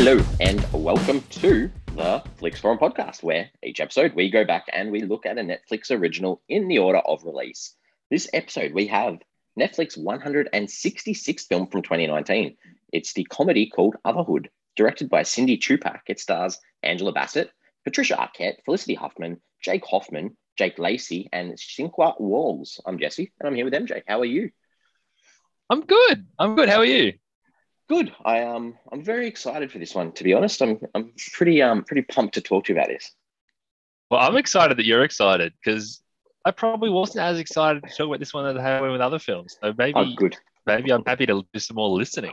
Hello 0.00 0.24
and 0.38 0.64
welcome 0.72 1.20
to 1.22 1.68
the 1.96 2.22
Flix 2.36 2.60
Forum 2.60 2.78
podcast, 2.78 3.24
where 3.24 3.50
each 3.64 3.80
episode 3.80 4.14
we 4.14 4.30
go 4.30 4.44
back 4.44 4.66
and 4.72 4.92
we 4.92 5.02
look 5.02 5.26
at 5.26 5.38
a 5.38 5.40
Netflix 5.40 5.90
original 5.90 6.40
in 6.48 6.68
the 6.68 6.78
order 6.78 7.00
of 7.00 7.24
release. 7.24 7.74
This 8.08 8.28
episode 8.32 8.72
we 8.72 8.86
have 8.86 9.18
Netflix 9.58 9.98
166th 9.98 11.48
film 11.48 11.66
from 11.66 11.82
2019. 11.82 12.56
It's 12.92 13.12
the 13.12 13.24
comedy 13.24 13.68
called 13.70 13.96
Otherhood, 14.06 14.46
directed 14.76 15.10
by 15.10 15.24
Cindy 15.24 15.58
Chupak. 15.58 16.02
It 16.06 16.20
stars 16.20 16.60
Angela 16.84 17.10
Bassett, 17.10 17.50
Patricia 17.82 18.14
Arquette, 18.14 18.62
Felicity 18.64 18.94
Huffman, 18.94 19.40
Jake 19.64 19.84
Hoffman, 19.84 20.36
Jake 20.56 20.78
Lacy, 20.78 21.28
and 21.32 21.54
Sinqua 21.54 22.20
Walls. 22.20 22.80
I'm 22.86 23.00
Jesse, 23.00 23.32
and 23.40 23.48
I'm 23.48 23.54
here 23.56 23.64
with 23.64 23.74
MJ. 23.74 24.02
How 24.06 24.20
are 24.20 24.24
you? 24.24 24.52
I'm 25.68 25.80
good. 25.80 26.24
I'm 26.38 26.54
good. 26.54 26.68
How 26.68 26.78
are 26.78 26.84
you? 26.84 27.14
Good. 27.88 28.12
I 28.24 28.42
um 28.42 28.76
I'm 28.92 29.02
very 29.02 29.26
excited 29.26 29.72
for 29.72 29.78
this 29.78 29.94
one. 29.94 30.12
To 30.12 30.24
be 30.24 30.34
honest, 30.34 30.60
I'm 30.60 30.78
I'm 30.94 31.12
pretty 31.32 31.62
um 31.62 31.84
pretty 31.84 32.02
pumped 32.02 32.34
to 32.34 32.40
talk 32.40 32.64
to 32.66 32.72
you 32.72 32.78
about 32.78 32.88
this. 32.88 33.12
Well, 34.10 34.20
I'm 34.20 34.36
excited 34.36 34.76
that 34.78 34.86
you're 34.86 35.04
excited 35.04 35.52
because 35.62 36.02
I 36.44 36.50
probably 36.50 36.90
wasn't 36.90 37.24
as 37.24 37.38
excited 37.38 37.82
to 37.82 37.88
talk 37.88 38.06
about 38.08 38.20
this 38.20 38.32
one 38.34 38.46
as 38.46 38.56
I 38.56 38.62
have 38.62 38.82
with 38.82 39.00
other 39.00 39.18
films. 39.18 39.56
So 39.60 39.72
maybe 39.76 39.94
Oh, 39.96 40.14
good. 40.16 40.36
maybe 40.66 40.90
I'm 40.92 41.04
happy 41.06 41.26
to 41.26 41.44
do 41.52 41.60
some 41.60 41.76
more 41.76 41.88
listening. 41.88 42.32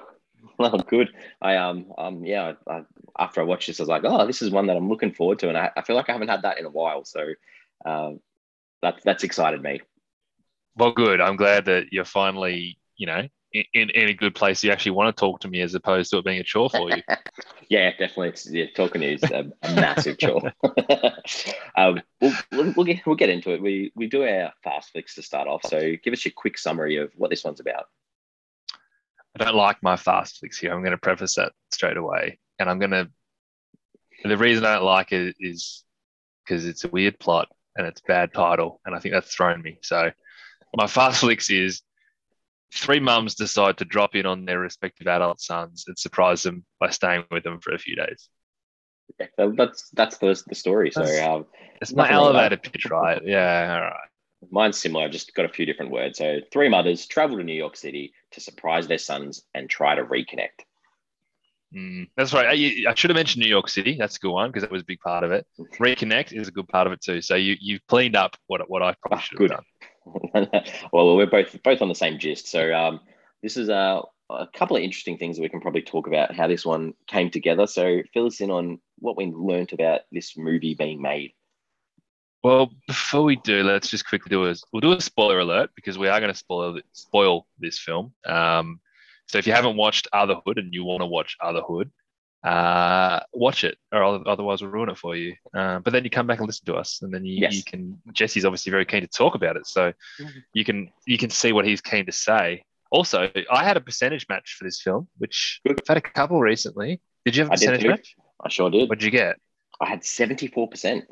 Well, 0.57 0.77
good. 0.89 1.09
I 1.41 1.55
um 1.55 1.91
um 1.97 2.25
yeah. 2.25 2.53
I, 2.67 2.81
after 3.17 3.39
I 3.39 3.45
watched 3.45 3.67
this, 3.67 3.79
I 3.79 3.83
was 3.83 3.89
like, 3.89 4.03
oh, 4.03 4.27
this 4.27 4.41
is 4.41 4.51
one 4.51 4.67
that 4.67 4.75
I'm 4.75 4.89
looking 4.89 5.13
forward 5.13 5.39
to, 5.39 5.47
and 5.47 5.57
I, 5.57 5.71
I 5.77 5.83
feel 5.83 5.95
like 5.95 6.09
I 6.09 6.13
haven't 6.13 6.27
had 6.27 6.41
that 6.41 6.59
in 6.59 6.65
a 6.65 6.69
while. 6.69 7.05
So, 7.05 7.27
um, 7.85 8.19
that's 8.81 9.01
that's 9.05 9.23
excited 9.23 9.61
me. 9.61 9.81
Well, 10.75 10.91
good. 10.91 11.21
I'm 11.21 11.37
glad 11.37 11.65
that 11.65 11.93
you're 11.93 12.03
finally, 12.03 12.77
you 12.97 13.07
know, 13.07 13.23
in, 13.73 13.89
in, 13.89 14.09
a 14.09 14.13
good 14.13 14.35
place. 14.35 14.63
You 14.63 14.71
actually 14.71 14.91
want 14.91 15.15
to 15.15 15.19
talk 15.19 15.39
to 15.41 15.47
me 15.47 15.61
as 15.61 15.75
opposed 15.75 16.11
to 16.11 16.17
it 16.17 16.25
being 16.25 16.39
a 16.39 16.43
chore 16.43 16.69
for 16.69 16.89
you. 16.89 17.01
yeah, 17.69 17.91
definitely. 17.91 18.29
It's, 18.29 18.49
yeah, 18.49 18.65
talking 18.75 19.03
is 19.03 19.23
a, 19.23 19.51
a 19.63 19.75
massive 19.75 20.17
chore. 20.17 20.51
um, 21.77 22.01
we'll, 22.21 22.33
we'll, 22.51 22.85
get 22.85 23.05
we'll 23.05 23.15
get 23.15 23.29
into 23.29 23.51
it. 23.51 23.61
We 23.61 23.91
we 23.95 24.07
do 24.07 24.23
our 24.23 24.53
fast 24.63 24.91
flicks 24.91 25.15
to 25.15 25.21
start 25.21 25.47
off. 25.47 25.61
So, 25.65 25.93
give 26.03 26.13
us 26.13 26.25
your 26.25 26.33
quick 26.35 26.57
summary 26.57 26.97
of 26.97 27.11
what 27.15 27.29
this 27.29 27.43
one's 27.43 27.59
about. 27.59 27.85
I 29.37 29.43
don't 29.43 29.55
like 29.55 29.83
my 29.83 29.97
fast 29.97 30.39
flicks 30.39 30.57
here. 30.57 30.71
I'm 30.71 30.81
going 30.81 30.91
to 30.91 30.97
preface 30.97 31.35
that 31.35 31.51
straight 31.71 31.97
away. 31.97 32.39
And 32.57 32.69
I'm 32.69 32.79
going 32.79 32.91
to, 32.91 33.09
the 34.23 34.37
reason 34.37 34.65
I 34.65 34.75
don't 34.75 34.85
like 34.85 35.11
it 35.11 35.35
is 35.39 35.83
because 36.43 36.65
it's 36.65 36.85
a 36.85 36.89
weird 36.89 37.19
plot 37.19 37.49
and 37.75 37.85
it's 37.85 37.99
a 37.99 38.07
bad 38.07 38.33
title. 38.33 38.79
And 38.85 38.95
I 38.95 38.99
think 38.99 39.13
that's 39.13 39.33
thrown 39.33 39.61
me. 39.61 39.79
So 39.81 40.09
my 40.75 40.87
fast 40.87 41.19
flicks 41.19 41.49
is 41.49 41.81
three 42.73 42.99
mums 42.99 43.35
decide 43.35 43.77
to 43.77 43.85
drop 43.85 44.15
in 44.15 44.25
on 44.25 44.45
their 44.45 44.59
respective 44.59 45.07
adult 45.07 45.39
sons 45.39 45.85
and 45.87 45.97
surprise 45.97 46.43
them 46.43 46.65
by 46.79 46.89
staying 46.89 47.23
with 47.31 47.43
them 47.43 47.59
for 47.59 47.73
a 47.73 47.77
few 47.79 47.95
days. 47.95 48.29
Yeah, 49.19 49.27
so 49.37 49.53
that's 49.55 49.89
that's 49.93 50.17
the, 50.17 50.41
the 50.47 50.55
story. 50.55 50.91
So, 50.91 51.01
That's- 51.01 51.27
um, 51.27 51.45
It's 51.81 51.93
my 51.93 52.03
Nothing 52.03 52.17
wrong 52.17 52.25
elevator 52.35 52.57
pitch, 52.57 52.85
right? 52.89 53.21
Yeah, 53.23 53.73
all 53.75 53.81
right. 53.81 54.09
Mine's 54.51 54.77
similar, 54.77 55.05
I 55.05 55.07
just 55.09 55.33
got 55.33 55.45
a 55.45 55.49
few 55.49 55.65
different 55.65 55.91
words. 55.91 56.17
So, 56.17 56.39
three 56.51 56.69
mothers 56.69 57.05
travel 57.07 57.37
to 57.37 57.43
New 57.43 57.53
York 57.53 57.77
City 57.77 58.13
to 58.31 58.41
surprise 58.41 58.87
their 58.87 58.97
sons 58.97 59.43
and 59.53 59.69
try 59.69 59.95
to 59.95 60.03
reconnect. 60.03 60.65
Mm, 61.75 62.07
that's 62.15 62.33
right. 62.33 62.47
I, 62.47 62.91
I 62.91 62.95
should 62.95 63.09
have 63.09 63.15
mentioned 63.15 63.43
New 63.43 63.49
York 63.49 63.67
City. 63.69 63.95
That's 63.99 64.15
a 64.17 64.19
good 64.19 64.31
one 64.31 64.49
because 64.49 64.61
that 64.63 64.71
was 64.71 64.81
a 64.83 64.85
big 64.85 64.99
part 64.99 65.23
of 65.23 65.31
it. 65.31 65.45
Reconnect 65.79 66.31
is 66.31 66.47
a 66.47 66.51
good 66.51 66.67
part 66.67 66.87
of 66.87 66.93
it 66.93 67.01
too. 67.01 67.21
So 67.21 67.35
you 67.35 67.55
you've 67.59 67.85
cleaned 67.87 68.15
up 68.15 68.37
what 68.47 68.69
what 68.69 68.81
I 68.81 68.95
probably 69.01 69.17
Ah, 69.17 69.21
should 69.21 69.37
good. 69.37 69.51
have 69.51 69.59
done. 69.59 69.65
well, 70.91 71.15
we're 71.15 71.25
both 71.25 71.61
both 71.63 71.81
on 71.81 71.89
the 71.89 71.95
same 71.95 72.19
gist. 72.19 72.47
So, 72.47 72.73
um, 72.73 72.99
this 73.41 73.57
is 73.57 73.69
uh, 73.69 74.01
a 74.29 74.47
couple 74.53 74.77
of 74.77 74.83
interesting 74.83 75.17
things 75.17 75.37
that 75.37 75.43
we 75.43 75.49
can 75.49 75.61
probably 75.61 75.81
talk 75.81 76.07
about 76.07 76.35
how 76.35 76.47
this 76.47 76.65
one 76.65 76.93
came 77.07 77.29
together. 77.29 77.67
So, 77.67 78.01
fill 78.13 78.27
us 78.27 78.41
in 78.41 78.51
on 78.51 78.79
what 78.99 79.17
we 79.17 79.25
learnt 79.25 79.73
about 79.73 80.01
this 80.11 80.37
movie 80.37 80.75
being 80.75 81.01
made. 81.01 81.33
Well, 82.43 82.71
before 82.87 83.23
we 83.23 83.37
do, 83.37 83.63
let's 83.63 83.89
just 83.89 84.07
quickly 84.07 84.29
do 84.29 84.45
a 84.45 84.55
we'll 84.71 84.81
do 84.81 84.93
a 84.93 85.01
spoiler 85.01 85.39
alert 85.39 85.71
because 85.75 85.97
we 85.97 86.07
are 86.07 86.19
going 86.19 86.31
to 86.31 86.37
spoil 86.37 86.79
spoil 86.93 87.47
this 87.57 87.79
film. 87.79 88.13
Um, 88.25 88.79
so 89.27 89.39
if 89.39 89.47
you 89.47 89.53
haven't 89.53 89.77
watched 89.77 90.07
Otherhood 90.13 90.57
and 90.57 90.71
you 90.71 90.83
want 90.83 91.01
to 91.01 91.07
watch 91.07 91.35
Otherhood, 91.41 91.89
uh, 92.45 93.19
watch 93.33 93.63
it, 93.63 93.77
or 93.91 94.27
otherwise 94.27 94.61
we'll 94.61 94.69
ruin 94.71 94.89
it 94.89 94.97
for 94.97 95.15
you. 95.15 95.33
Uh, 95.53 95.79
but 95.79 95.91
then 95.93 96.03
you 96.03 96.09
come 96.09 96.27
back 96.27 96.37
and 96.39 96.47
listen 96.47 96.65
to 96.67 96.75
us, 96.75 97.01
and 97.01 97.13
then 97.13 97.25
you, 97.25 97.39
Yes. 97.41 97.55
you 97.55 97.63
can. 97.63 97.99
Jesse's 98.13 98.45
obviously 98.45 98.69
very 98.71 98.85
keen 98.85 99.01
to 99.01 99.07
talk 99.07 99.33
about 99.35 99.55
it, 99.57 99.65
so 99.65 99.93
you 100.53 100.63
can 100.63 100.89
you 101.07 101.17
can 101.17 101.29
see 101.29 101.51
what 101.53 101.65
he's 101.65 101.81
keen 101.81 102.05
to 102.05 102.11
say. 102.11 102.63
Also, 102.91 103.29
I 103.51 103.63
had 103.63 103.77
a 103.77 103.81
percentage 103.81 104.27
match 104.29 104.55
for 104.57 104.63
this 104.63 104.81
film, 104.81 105.07
which 105.17 105.59
Good. 105.65 105.81
I've 105.81 105.87
had 105.87 105.97
a 105.97 106.01
couple 106.01 106.39
recently. 106.39 107.01
Did 107.25 107.35
you 107.35 107.43
have 107.43 107.49
a 107.49 107.53
I 107.53 107.55
percentage 107.55 107.81
too. 107.81 107.89
match? 107.89 108.15
I 108.43 108.49
sure 108.49 108.69
did. 108.69 108.89
What 108.89 108.99
did 108.99 109.05
you 109.05 109.11
get? 109.11 109.37
I 109.81 109.87
had 109.89 110.05
seventy 110.05 110.47
four 110.47 110.69
percent. 110.69 111.05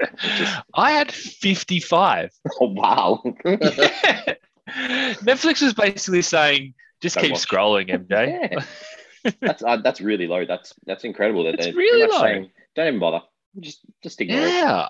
I 0.74 0.92
had 0.92 1.12
fifty-five. 1.12 2.30
Oh 2.60 2.66
wow! 2.72 3.22
Netflix 4.68 5.62
is 5.62 5.74
basically 5.74 6.22
saying, 6.22 6.74
just 7.00 7.16
keep 7.16 7.34
scrolling, 7.34 7.88
MJ. 7.88 8.52
Yeah. 8.52 8.64
That's 9.40 9.62
uh, 9.62 9.76
that's 9.78 10.00
really 10.00 10.26
low. 10.26 10.44
That's 10.44 10.74
that's 10.86 11.04
incredible. 11.04 11.44
That 11.44 11.54
It's 11.54 11.66
they're 11.66 11.74
really 11.74 12.06
low. 12.10 12.20
saying, 12.20 12.50
Don't 12.74 12.88
even 12.88 13.00
bother. 13.00 13.22
Just 13.60 13.80
just 14.02 14.20
ignore 14.20 14.40
it. 14.40 14.52
Yeah. 14.52 14.88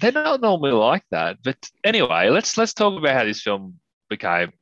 They're 0.00 0.12
not 0.12 0.40
normally 0.40 0.72
like 0.72 1.04
that. 1.10 1.38
But 1.42 1.58
anyway, 1.84 2.30
let's 2.30 2.56
let's 2.56 2.72
talk 2.72 2.98
about 2.98 3.14
how 3.14 3.24
this 3.24 3.42
film 3.42 3.78
became 4.08 4.52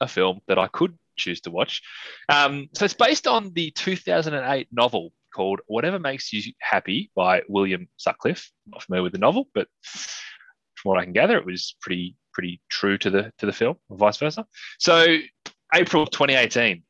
a 0.00 0.08
film 0.08 0.40
that 0.48 0.58
I 0.58 0.66
could 0.68 0.96
choose 1.16 1.40
to 1.42 1.50
watch. 1.50 1.82
Um, 2.28 2.68
so 2.74 2.84
it's 2.84 2.94
based 2.94 3.26
on 3.26 3.52
the 3.52 3.70
2008 3.72 4.68
novel 4.72 5.12
called 5.34 5.60
Whatever 5.66 5.98
Makes 5.98 6.32
You 6.32 6.52
Happy 6.60 7.10
by 7.14 7.42
William 7.48 7.88
Sutcliffe. 7.96 8.50
Not 8.66 8.82
familiar 8.82 9.04
with 9.04 9.12
the 9.12 9.18
novel, 9.18 9.48
but 9.54 9.68
from 9.82 10.90
what 10.90 10.98
I 10.98 11.04
can 11.04 11.12
gather, 11.12 11.36
it 11.36 11.46
was 11.46 11.76
pretty 11.80 12.16
pretty 12.32 12.60
true 12.68 12.98
to 12.98 13.10
the 13.10 13.32
to 13.38 13.46
the 13.46 13.52
film, 13.52 13.76
or 13.88 13.96
vice 13.96 14.16
versa. 14.16 14.46
So 14.78 15.16
April 15.74 16.06
2018, 16.06 16.82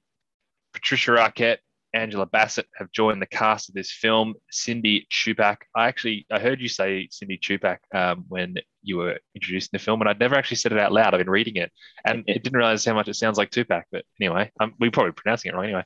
Patricia 0.72 1.10
Arquette, 1.12 1.58
Angela 1.94 2.26
Bassett 2.26 2.66
have 2.76 2.92
joined 2.92 3.22
the 3.22 3.26
cast 3.26 3.68
of 3.68 3.74
this 3.74 3.90
film. 3.90 4.34
Cindy 4.50 5.06
Chupak. 5.10 5.58
I 5.74 5.88
actually 5.88 6.26
I 6.30 6.38
heard 6.38 6.60
you 6.60 6.68
say 6.68 7.08
Cindy 7.10 7.38
Chupak 7.38 7.78
um, 7.94 8.24
when 8.28 8.56
you 8.82 8.98
were 8.98 9.18
introducing 9.34 9.70
the 9.72 9.78
film, 9.78 10.00
and 10.00 10.08
I'd 10.08 10.20
never 10.20 10.34
actually 10.34 10.58
said 10.58 10.72
it 10.72 10.78
out 10.78 10.92
loud. 10.92 11.14
I've 11.14 11.20
been 11.20 11.30
reading 11.30 11.56
it, 11.56 11.72
and 12.04 12.24
it 12.26 12.42
didn't 12.42 12.56
realize 12.58 12.84
how 12.84 12.94
much 12.94 13.08
it 13.08 13.14
sounds 13.14 13.38
like 13.38 13.50
Tupac. 13.50 13.84
But 13.90 14.04
anyway, 14.20 14.50
um, 14.60 14.74
we're 14.78 14.90
probably 14.90 15.12
pronouncing 15.12 15.52
it 15.52 15.54
wrong 15.54 15.64
anyway. 15.64 15.84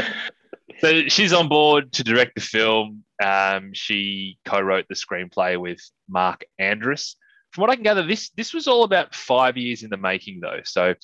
So 0.80 1.08
she's 1.08 1.32
on 1.32 1.48
board 1.48 1.92
to 1.92 2.04
direct 2.04 2.34
the 2.34 2.40
film. 2.40 3.04
Um, 3.22 3.70
she 3.72 4.38
co-wrote 4.44 4.86
the 4.88 4.96
screenplay 4.96 5.56
with 5.56 5.80
Mark 6.08 6.44
Andrus. 6.58 7.16
From 7.52 7.62
what 7.62 7.70
I 7.70 7.76
can 7.76 7.84
gather, 7.84 8.04
this 8.04 8.30
this 8.30 8.54
was 8.54 8.66
all 8.66 8.82
about 8.82 9.14
five 9.14 9.56
years 9.56 9.82
in 9.82 9.90
the 9.90 9.96
making, 9.96 10.40
though. 10.40 10.60
So 10.64 10.94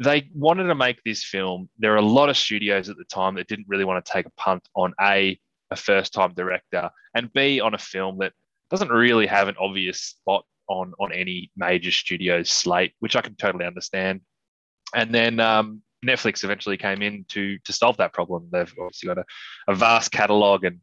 they 0.00 0.28
wanted 0.34 0.64
to 0.64 0.74
make 0.74 1.02
this 1.04 1.22
film. 1.22 1.68
There 1.78 1.92
are 1.92 1.98
a 1.98 2.02
lot 2.02 2.30
of 2.30 2.36
studios 2.36 2.88
at 2.88 2.96
the 2.96 3.04
time 3.04 3.34
that 3.34 3.48
didn't 3.48 3.68
really 3.68 3.84
want 3.84 4.04
to 4.04 4.12
take 4.12 4.26
a 4.26 4.30
punt 4.30 4.66
on 4.74 4.94
a 5.00 5.38
a 5.72 5.76
first 5.76 6.12
time 6.12 6.34
director 6.34 6.90
and 7.14 7.32
b 7.32 7.60
on 7.60 7.74
a 7.74 7.78
film 7.78 8.18
that 8.18 8.32
doesn't 8.70 8.88
really 8.88 9.26
have 9.26 9.46
an 9.46 9.54
obvious 9.60 10.00
spot 10.00 10.44
on 10.68 10.94
on 10.98 11.12
any 11.12 11.50
major 11.56 11.90
studio's 11.90 12.48
slate, 12.48 12.94
which 13.00 13.16
I 13.16 13.20
can 13.20 13.34
totally 13.34 13.66
understand. 13.66 14.20
And 14.94 15.14
then 15.14 15.38
um, 15.38 15.82
Netflix 16.04 16.44
eventually 16.44 16.76
came 16.76 17.02
in 17.02 17.24
to 17.28 17.58
to 17.58 17.72
solve 17.72 17.98
that 17.98 18.12
problem. 18.12 18.48
They've 18.50 18.72
obviously 18.80 19.08
got 19.08 19.18
a, 19.18 19.24
a 19.68 19.74
vast 19.74 20.12
catalog, 20.12 20.64
and 20.64 20.80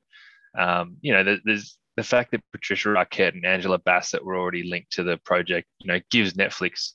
um, 0.57 0.97
you 1.01 1.13
know, 1.13 1.23
there, 1.23 1.39
there's 1.43 1.77
the 1.95 2.03
fact 2.03 2.31
that 2.31 2.43
Patricia 2.51 2.89
Arquette 2.89 3.33
and 3.33 3.45
Angela 3.45 3.79
Bassett 3.79 4.23
were 4.23 4.37
already 4.37 4.63
linked 4.63 4.91
to 4.93 5.03
the 5.03 5.17
project. 5.17 5.67
You 5.79 5.87
know, 5.87 6.01
gives 6.11 6.33
Netflix 6.33 6.93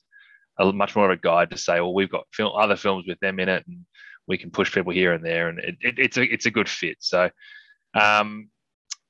a 0.59 0.71
much 0.71 0.95
more 0.95 1.11
of 1.11 1.17
a 1.17 1.21
guide 1.21 1.51
to 1.51 1.57
say, 1.57 1.79
well, 1.79 1.93
we've 1.93 2.11
got 2.11 2.25
other 2.39 2.75
films 2.75 3.05
with 3.07 3.19
them 3.19 3.39
in 3.39 3.49
it, 3.49 3.65
and 3.67 3.85
we 4.27 4.37
can 4.37 4.51
push 4.51 4.71
people 4.73 4.93
here 4.93 5.13
and 5.13 5.25
there, 5.25 5.49
and 5.49 5.59
it, 5.59 5.75
it, 5.81 5.99
it's 5.99 6.17
a 6.17 6.23
it's 6.23 6.45
a 6.45 6.51
good 6.51 6.69
fit. 6.69 6.97
So, 6.99 7.29
um, 7.99 8.49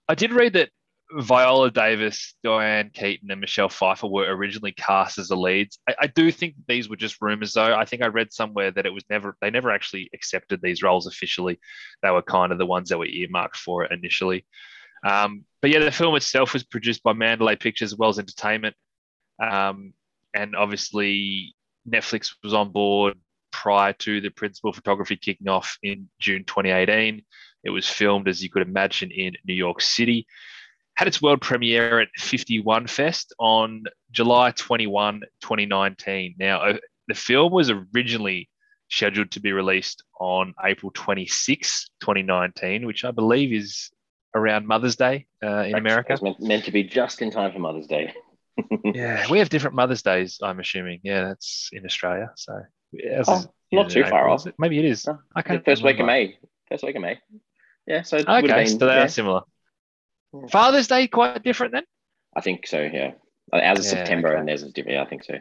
I 0.08 0.16
did 0.16 0.32
read 0.32 0.54
that 0.54 0.70
Viola 1.12 1.70
Davis, 1.70 2.36
Diane 2.44 2.90
Keaton, 2.94 3.30
and 3.30 3.40
Michelle 3.40 3.70
Pfeiffer 3.70 4.08
were 4.08 4.36
originally 4.36 4.72
cast 4.72 5.20
as 5.20 5.28
the 5.28 5.38
leads. 5.38 5.78
I, 5.88 5.96
I 6.02 6.08
do 6.08 6.32
think 6.32 6.56
these 6.68 6.90
were 6.90 6.96
just 6.96 7.22
rumors, 7.22 7.54
though. 7.54 7.76
I 7.76 7.86
think 7.86 8.02
I 8.02 8.08
read 8.08 8.34
somewhere 8.34 8.72
that 8.72 8.86
it 8.86 8.94
was 8.94 9.04
never 9.10 9.38
they 9.42 9.52
never 9.52 9.72
actually 9.72 10.10
accepted 10.14 10.62
these 10.62 10.82
roles 10.82 11.08
officially. 11.08 11.60
They 12.02 12.10
were 12.10 12.22
kind 12.22 12.52
of 12.52 12.58
the 12.58 12.66
ones 12.66 12.90
that 12.90 12.98
were 12.98 13.06
earmarked 13.06 13.58
for 13.58 13.84
it 13.84 13.92
initially. 13.92 14.46
Um, 15.06 15.44
but 15.62 15.70
yeah, 15.72 15.80
the 15.80 15.92
film 15.92 16.16
itself 16.16 16.54
was 16.54 16.64
produced 16.64 17.04
by 17.04 17.14
Mandalay 17.14 17.58
Pictures 17.58 17.92
as 17.92 17.98
well 17.98 18.10
as 18.10 18.20
Entertainment, 18.20 18.76
um, 19.42 19.94
and 20.34 20.56
obviously 20.56 21.56
Netflix 21.90 22.34
was 22.44 22.54
on 22.54 22.72
board 22.72 23.16
prior 23.52 23.94
to 23.94 24.22
the 24.22 24.30
principal 24.30 24.74
photography 24.74 25.16
kicking 25.16 25.48
off 25.48 25.78
in 25.84 26.10
June 26.20 26.44
2018. 26.46 27.24
It 27.64 27.70
was 27.70 27.88
filmed, 27.88 28.28
as 28.28 28.44
you 28.44 28.50
could 28.50 28.68
imagine, 28.68 29.12
in 29.12 29.34
New 29.46 29.54
York 29.54 29.82
City 29.82 30.28
had 30.96 31.08
its 31.08 31.22
world 31.22 31.42
premiere 31.42 32.00
at 32.00 32.10
51 32.18 32.88
Fest 32.88 33.34
on 33.40 33.84
July 34.12 34.52
21, 34.52 35.22
2019. 35.42 36.36
Now, 36.38 36.62
uh, 36.62 36.78
the 37.08 37.16
film 37.16 37.52
was 37.52 37.72
originally 37.72 38.50
scheduled 38.90 39.32
to 39.32 39.40
be 39.40 39.52
released 39.52 40.04
on 40.20 40.54
April 40.64 40.92
26, 40.94 41.90
2019, 42.00 42.86
which 42.86 43.06
I 43.06 43.12
believe 43.12 43.52
is 43.52 43.90
around 44.36 44.68
Mother's 44.68 44.96
Day 44.96 45.26
uh, 45.44 45.64
in 45.64 45.76
America. 45.76 46.14
It's 46.14 46.22
meant, 46.22 46.40
meant 46.40 46.66
to 46.66 46.72
be 46.72 46.84
just 46.84 47.22
in 47.22 47.32
time 47.32 47.52
for 47.52 47.60
Mother's 47.60 47.88
Day. 47.88 48.14
Yeah, 48.84 49.30
we 49.30 49.40
have 49.40 49.50
different 49.50 49.76
Mother's 49.76 50.02
Days, 50.02 50.40
I'm 50.42 50.60
assuming. 50.60 51.00
Yeah, 51.04 51.28
that's 51.30 51.70
in 51.74 51.86
Australia. 51.86 52.32
So 52.36 52.54
Oh, 53.28 53.44
not 53.72 53.90
too 53.90 54.04
far 54.04 54.30
off. 54.30 54.46
it? 54.46 54.56
Maybe 54.60 54.78
it 54.78 54.86
is. 54.86 55.08
No, 55.08 55.20
I 55.36 55.42
can't 55.42 55.66
First 55.66 55.84
week 55.84 56.00
of. 56.00 56.06
May. 56.06 56.38
First 56.70 56.84
week 56.84 56.96
of 56.96 57.02
May. 57.02 57.20
Yeah, 57.88 58.04
so 58.04 58.18
it 58.18 58.28
would 58.28 58.36
have 58.36 58.44
Okay, 58.46 58.64
been, 58.66 58.80
so 58.80 58.86
they 58.86 58.94
yeah, 58.96 59.04
are 59.04 59.08
similar. 59.08 59.42
Hmm. 60.34 60.48
Father's 60.48 60.88
Day 60.88 61.08
quite 61.08 61.44
different 61.44 61.74
then. 61.74 61.84
I 62.36 62.42
think 62.42 62.68
so, 62.68 62.82
yeah. 62.82 63.12
Uh, 63.52 63.58
ours 63.58 63.80
is 63.80 63.86
Yeah, 63.86 63.92
September 63.92 64.30
okay. 64.30 64.40
and 64.40 64.48
theirs 64.48 64.64
is 64.64 64.74
different. 64.74 64.96
Yeah, 64.96 65.04
I 65.04 65.06
think 65.10 65.24
so. 65.24 65.34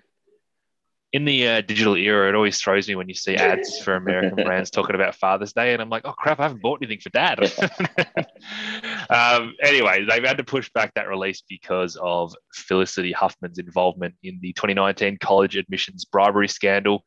In 1.12 1.26
the 1.26 1.46
uh, 1.46 1.60
digital 1.60 1.94
era, 1.94 2.28
it 2.28 2.34
always 2.34 2.58
throws 2.58 2.88
me 2.88 2.94
when 2.94 3.08
you 3.08 3.14
see 3.14 3.36
ads 3.36 3.78
for 3.84 3.96
American 3.96 4.44
brands 4.44 4.70
talking 4.70 4.94
about 4.94 5.14
Father's 5.14 5.52
Day, 5.52 5.74
and 5.74 5.82
I'm 5.82 5.90
like, 5.90 6.06
oh 6.06 6.12
crap, 6.12 6.40
I 6.40 6.44
haven't 6.44 6.62
bought 6.62 6.80
anything 6.80 7.00
for 7.00 7.10
Dad. 7.10 7.38
um, 9.10 9.54
anyway, 9.62 10.06
they've 10.08 10.24
had 10.24 10.38
to 10.38 10.44
push 10.44 10.70
back 10.72 10.94
that 10.94 11.08
release 11.08 11.42
because 11.46 11.96
of 12.00 12.34
Felicity 12.54 13.12
Huffman's 13.12 13.58
involvement 13.58 14.14
in 14.22 14.38
the 14.40 14.54
2019 14.54 15.18
college 15.18 15.56
admissions 15.56 16.06
bribery 16.06 16.48
scandal. 16.48 17.04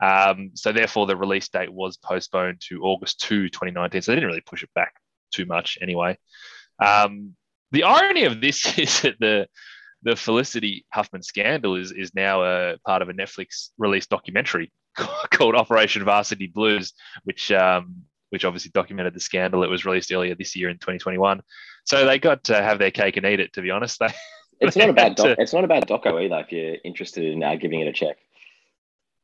Um, 0.00 0.52
so 0.54 0.72
therefore, 0.72 1.06
the 1.06 1.16
release 1.16 1.48
date 1.48 1.72
was 1.72 1.96
postponed 1.96 2.60
to 2.68 2.82
August 2.82 3.20
2, 3.22 3.48
2019. 3.48 4.02
So 4.02 4.12
they 4.12 4.16
didn't 4.16 4.28
really 4.28 4.40
push 4.40 4.62
it 4.62 4.70
back 4.74 4.94
too 5.32 5.46
much 5.46 5.78
anyway. 5.82 6.16
Um, 6.84 7.34
the 7.72 7.84
irony 7.84 8.24
of 8.24 8.40
this 8.40 8.78
is 8.78 9.02
that 9.02 9.16
the 9.18 9.48
the 10.02 10.16
Felicity 10.16 10.84
Huffman 10.92 11.22
scandal 11.22 11.74
is 11.76 11.92
is 11.92 12.14
now 12.14 12.42
a 12.42 12.78
part 12.86 13.02
of 13.02 13.08
a 13.08 13.12
Netflix 13.12 13.68
released 13.78 14.10
documentary 14.10 14.72
called 15.32 15.54
Operation 15.56 16.04
Varsity 16.04 16.46
Blues, 16.46 16.92
which 17.24 17.50
um, 17.52 18.02
which 18.30 18.44
obviously 18.44 18.70
documented 18.72 19.14
the 19.14 19.20
scandal. 19.20 19.62
It 19.64 19.70
was 19.70 19.84
released 19.84 20.12
earlier 20.12 20.34
this 20.34 20.54
year 20.54 20.68
in 20.68 20.76
2021. 20.76 21.40
So 21.84 22.04
they 22.04 22.18
got 22.18 22.44
to 22.44 22.54
have 22.62 22.78
their 22.78 22.90
cake 22.90 23.16
and 23.16 23.26
eat 23.26 23.40
it. 23.40 23.52
To 23.54 23.62
be 23.62 23.70
honest, 23.70 23.98
they, 24.00 24.08
It's 24.60 24.76
not 24.76 24.90
a 24.90 24.92
bad 24.92 25.14
doc- 25.16 25.36
To- 25.36 25.42
it's 25.42 25.52
not 25.52 25.64
a 25.64 25.68
bad 25.68 25.86
doco 25.88 26.22
either 26.22 26.40
if 26.44 26.52
you're 26.52 26.76
interested 26.84 27.24
in 27.24 27.42
uh, 27.42 27.56
giving 27.56 27.80
it 27.80 27.88
a 27.88 27.92
check. 27.92 28.18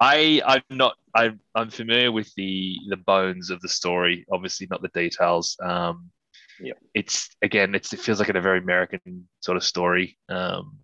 I 0.01 0.43
I'm 0.45 0.63
not 0.71 0.95
I'm 1.15 1.41
I'm 1.55 1.71
familiar 1.71 2.11
with 2.11 2.33
the 2.35 2.77
the 2.89 2.97
bones 2.97 3.51
of 3.51 3.61
the 3.61 3.69
story. 3.69 4.27
Obviously, 4.33 4.67
not 4.71 4.83
the 4.83 4.89
details. 4.89 5.57
Um, 5.63 6.11
Yep. 6.61 6.79
It's 6.95 7.31
again, 7.43 7.75
it's 7.75 7.93
it 7.93 8.01
feels 8.01 8.19
like 8.19 8.29
a 8.29 8.41
very 8.41 8.59
American 8.59 9.29
sort 9.41 9.57
of 9.57 9.65
story 9.65 10.19
um, 10.29 10.79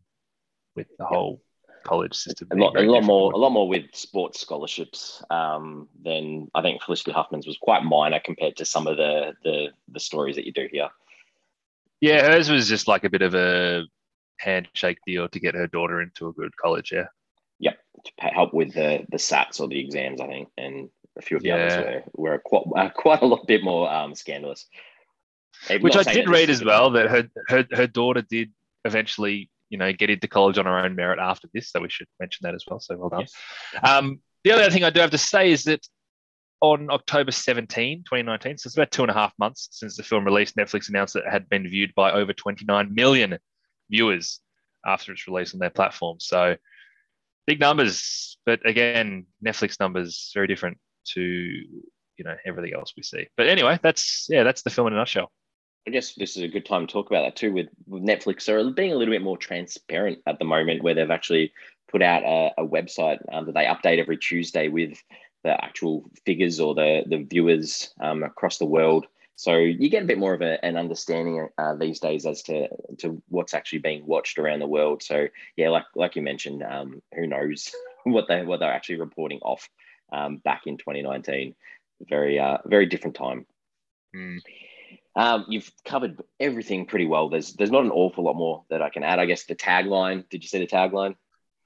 with 0.75 0.89
the 0.99 1.05
whole 1.05 1.43
college 1.85 2.15
system. 2.15 2.49
A 2.53 2.57
lot, 2.57 2.77
a 2.77 2.83
lot 2.83 3.05
more, 3.05 3.33
a 3.33 3.37
lot 3.37 3.51
more 3.51 3.69
with 3.69 3.95
sports 3.95 4.41
scholarships 4.41 5.23
um, 5.31 5.89
than 6.03 6.49
I 6.55 6.63
think 6.63 6.83
Felicity 6.83 7.13
Huffman's 7.13 7.47
was 7.47 7.59
quite 7.61 7.85
minor 7.85 8.21
compared 8.25 8.57
to 8.57 8.65
some 8.65 8.87
of 8.87 8.97
the 8.97 9.33
the, 9.45 9.69
the 9.89 10.01
stories 10.01 10.37
that 10.37 10.47
you 10.47 10.53
do 10.53 10.69
hear. 10.71 10.89
Yeah, 12.01 12.23
hers 12.23 12.51
was 12.51 12.69
just 12.69 12.89
like 12.89 13.05
a 13.05 13.11
bit 13.11 13.23
of 13.23 13.35
a 13.35 13.85
handshake 14.39 14.99
deal 15.07 15.29
to 15.29 15.41
get 15.41 15.55
her 15.55 15.67
daughter 15.67 16.01
into 16.01 16.29
a 16.29 16.33
good 16.33 16.57
college. 16.57 16.93
Yeah. 16.93 17.07
Yep, 17.59 17.79
to 18.19 18.27
help 18.27 18.55
with 18.55 18.73
the 18.73 19.05
the 19.11 19.19
SATs 19.19 19.61
or 19.61 19.69
the 19.69 19.79
exams, 19.79 20.21
I 20.21 20.27
think, 20.27 20.49
and 20.57 20.89
a 21.19 21.23
few 21.23 21.37
of 21.37 21.43
the 21.43 21.51
others 21.51 22.03
were, 22.15 22.31
were 22.31 22.39
quite 22.39 22.63
uh, 22.77 22.89
quite 22.95 23.23
a 23.23 23.27
lot 23.27 23.47
bit 23.47 23.63
more 23.63 23.93
um, 23.93 24.15
scandalous. 24.15 24.67
I'm 25.69 25.83
Which 25.83 25.97
I 25.97 26.03
did 26.03 26.29
read 26.29 26.51
as 26.51 26.65
well 26.65 26.91
that 26.91 27.11
her, 27.11 27.29
her 27.49 27.67
her 27.73 27.87
daughter 27.87 28.23
did 28.23 28.51
eventually, 28.85 29.51
you 29.69 29.79
know, 29.79 29.93
get 29.93 30.11
into 30.11 30.29
college 30.29 30.59
on 30.59 30.67
her 30.67 30.79
own 30.79 30.95
merit 30.95 31.19
after 31.19 31.49
this. 31.53 31.71
So 31.71 31.81
we 31.81 31.91
should 31.91 32.07
mention 32.19 32.45
that 32.45 32.55
as 32.55 32.65
well. 32.67 32.81
So 32.81 32.97
well 32.97 33.11
done. 33.11 33.21
Yes. 33.21 33.33
Um, 33.83 34.21
the 34.45 34.53
other 34.53 34.71
thing 34.71 34.85
I 34.85 34.91
do 34.91 35.01
have 35.01 35.11
to 35.11 35.19
say 35.19 35.51
is 35.51 35.65
that 35.65 35.87
on 36.61 36.91
October 36.91 37.31
17, 37.31 38.05
2019, 38.05 38.59
so 38.59 38.69
it's 38.69 38.77
about 38.77 38.91
two 38.91 39.03
and 39.03 39.11
a 39.11 39.15
half 39.15 39.33
months 39.39 39.69
since 39.73 39.97
the 39.97 40.03
film 40.03 40.25
released, 40.25 40.57
Netflix 40.57 40.89
announced 40.89 41.15
that 41.15 41.25
it 41.25 41.31
had 41.31 41.49
been 41.49 41.69
viewed 41.69 41.95
by 41.95 42.13
over 42.13 42.33
29 42.33 42.95
million 42.95 43.39
viewers 43.91 44.41
after 44.87 45.13
its 45.13 45.27
release 45.27 45.55
on 45.55 45.61
their 45.61 45.71
platform. 45.71 46.19
So 46.21 46.57
big 47.47 47.61
numbers, 47.61 48.39
but 48.47 48.67
again, 48.67 49.27
Netflix 49.45 49.81
numbers 49.81 50.31
very 50.35 50.47
different 50.47 50.79
to 51.15 51.23
you 52.21 52.25
know 52.25 52.37
everything 52.45 52.75
else 52.75 52.93
we 52.97 53.03
see. 53.03 53.27
But 53.37 53.49
anyway, 53.49 53.79
that's 53.83 54.27
yeah, 54.29 54.43
that's 54.43 54.63
the 54.63 54.71
film 54.71 54.89
in 54.89 54.93
a 54.93 54.97
nutshell. 54.97 55.33
I 55.87 55.91
guess 55.91 56.15
this 56.15 56.37
is 56.37 56.43
a 56.43 56.49
good 56.49 56.67
time 56.67 56.87
to 56.87 56.93
talk 56.93 57.11
about 57.11 57.23
that 57.23 57.37
too. 57.37 57.53
With, 57.53 57.69
Netflix, 57.89 58.45
they're 58.45 58.71
being 58.71 58.93
a 58.93 58.97
little 58.97 59.15
bit 59.15 59.23
more 59.23 59.39
transparent 59.39 60.19
at 60.27 60.39
the 60.39 60.45
moment, 60.45 60.83
where 60.83 60.95
they've 60.95 61.11
actually 61.11 61.53
put 61.91 62.03
out 62.03 62.23
a, 62.23 62.63
a 62.63 62.67
website 62.67 63.19
um, 63.33 63.47
that 63.47 63.55
they 63.55 63.65
update 63.65 63.99
every 63.99 64.17
Tuesday 64.17 64.69
with 64.69 65.03
the 65.43 65.65
actual 65.65 66.05
figures 66.27 66.61
or 66.61 66.75
the 66.75 67.03
the 67.07 67.19
viewers 67.19 67.95
um, 68.01 68.23
across 68.23 68.59
the 68.59 68.67
world. 68.67 69.07
So 69.37 69.57
you 69.57 69.89
get 69.89 70.03
a 70.03 70.07
bit 70.07 70.19
more 70.19 70.35
of 70.35 70.43
a, 70.43 70.63
an 70.63 70.77
understanding 70.77 71.49
uh, 71.57 71.75
these 71.75 71.99
days 71.99 72.27
as 72.27 72.43
to 72.43 72.69
to 72.99 73.23
what's 73.29 73.55
actually 73.55 73.79
being 73.79 74.07
watched 74.07 74.39
around 74.39 74.59
the 74.59 74.67
world. 74.67 75.03
So 75.03 75.29
yeah, 75.57 75.71
like 75.71 75.87
like 75.95 76.15
you 76.15 76.21
mentioned, 76.21 76.63
um, 76.63 77.01
who 77.15 77.27
knows 77.27 77.75
what 78.05 78.29
they 78.29 78.45
what 78.45 78.61
they're 78.61 78.73
actually 78.73 79.01
reporting 79.01 79.39
off 79.41 79.69
um, 80.13 80.37
back 80.37 80.67
in 80.67 80.77
2019. 80.77 81.55
Very 82.07 82.39
uh, 82.39 82.59
very 82.67 82.85
different 82.85 83.17
time. 83.17 83.47
Um, 85.21 85.45
you've 85.49 85.71
covered 85.85 86.19
everything 86.39 86.87
pretty 86.87 87.07
well. 87.07 87.29
There's 87.29 87.53
there's 87.55 87.71
not 87.71 87.85
an 87.85 87.91
awful 87.91 88.25
lot 88.25 88.37
more 88.37 88.65
that 88.71 88.81
I 88.81 88.89
can 88.89 89.03
add. 89.03 89.19
I 89.19 89.27
guess 89.27 89.45
the 89.45 89.55
tagline. 89.55 90.29
Did 90.31 90.43
you 90.43 90.49
see 90.49 90.59
the 90.59 90.67
tagline? 90.67 91.15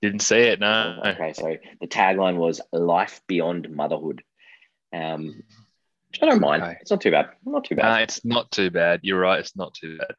Didn't 0.02 0.20
see 0.22 0.36
it. 0.40 0.58
No. 0.60 1.00
Okay, 1.04 1.32
so 1.34 1.56
the 1.80 1.86
tagline 1.86 2.36
was 2.36 2.60
"Life 2.72 3.20
Beyond 3.28 3.70
Motherhood." 3.70 4.22
Um, 4.92 5.42
which 6.10 6.22
I 6.22 6.26
don't 6.26 6.40
mind. 6.40 6.62
Okay. 6.62 6.76
It's 6.80 6.90
not 6.90 7.00
too 7.00 7.10
bad. 7.10 7.30
Not 7.44 7.64
too 7.64 7.76
bad. 7.76 7.84
Uh, 8.00 8.02
it's 8.02 8.24
not 8.24 8.50
too 8.50 8.70
bad. 8.70 9.00
You're 9.02 9.20
right. 9.20 9.38
It's 9.40 9.56
not 9.56 9.72
too 9.74 9.98
bad. 9.98 10.14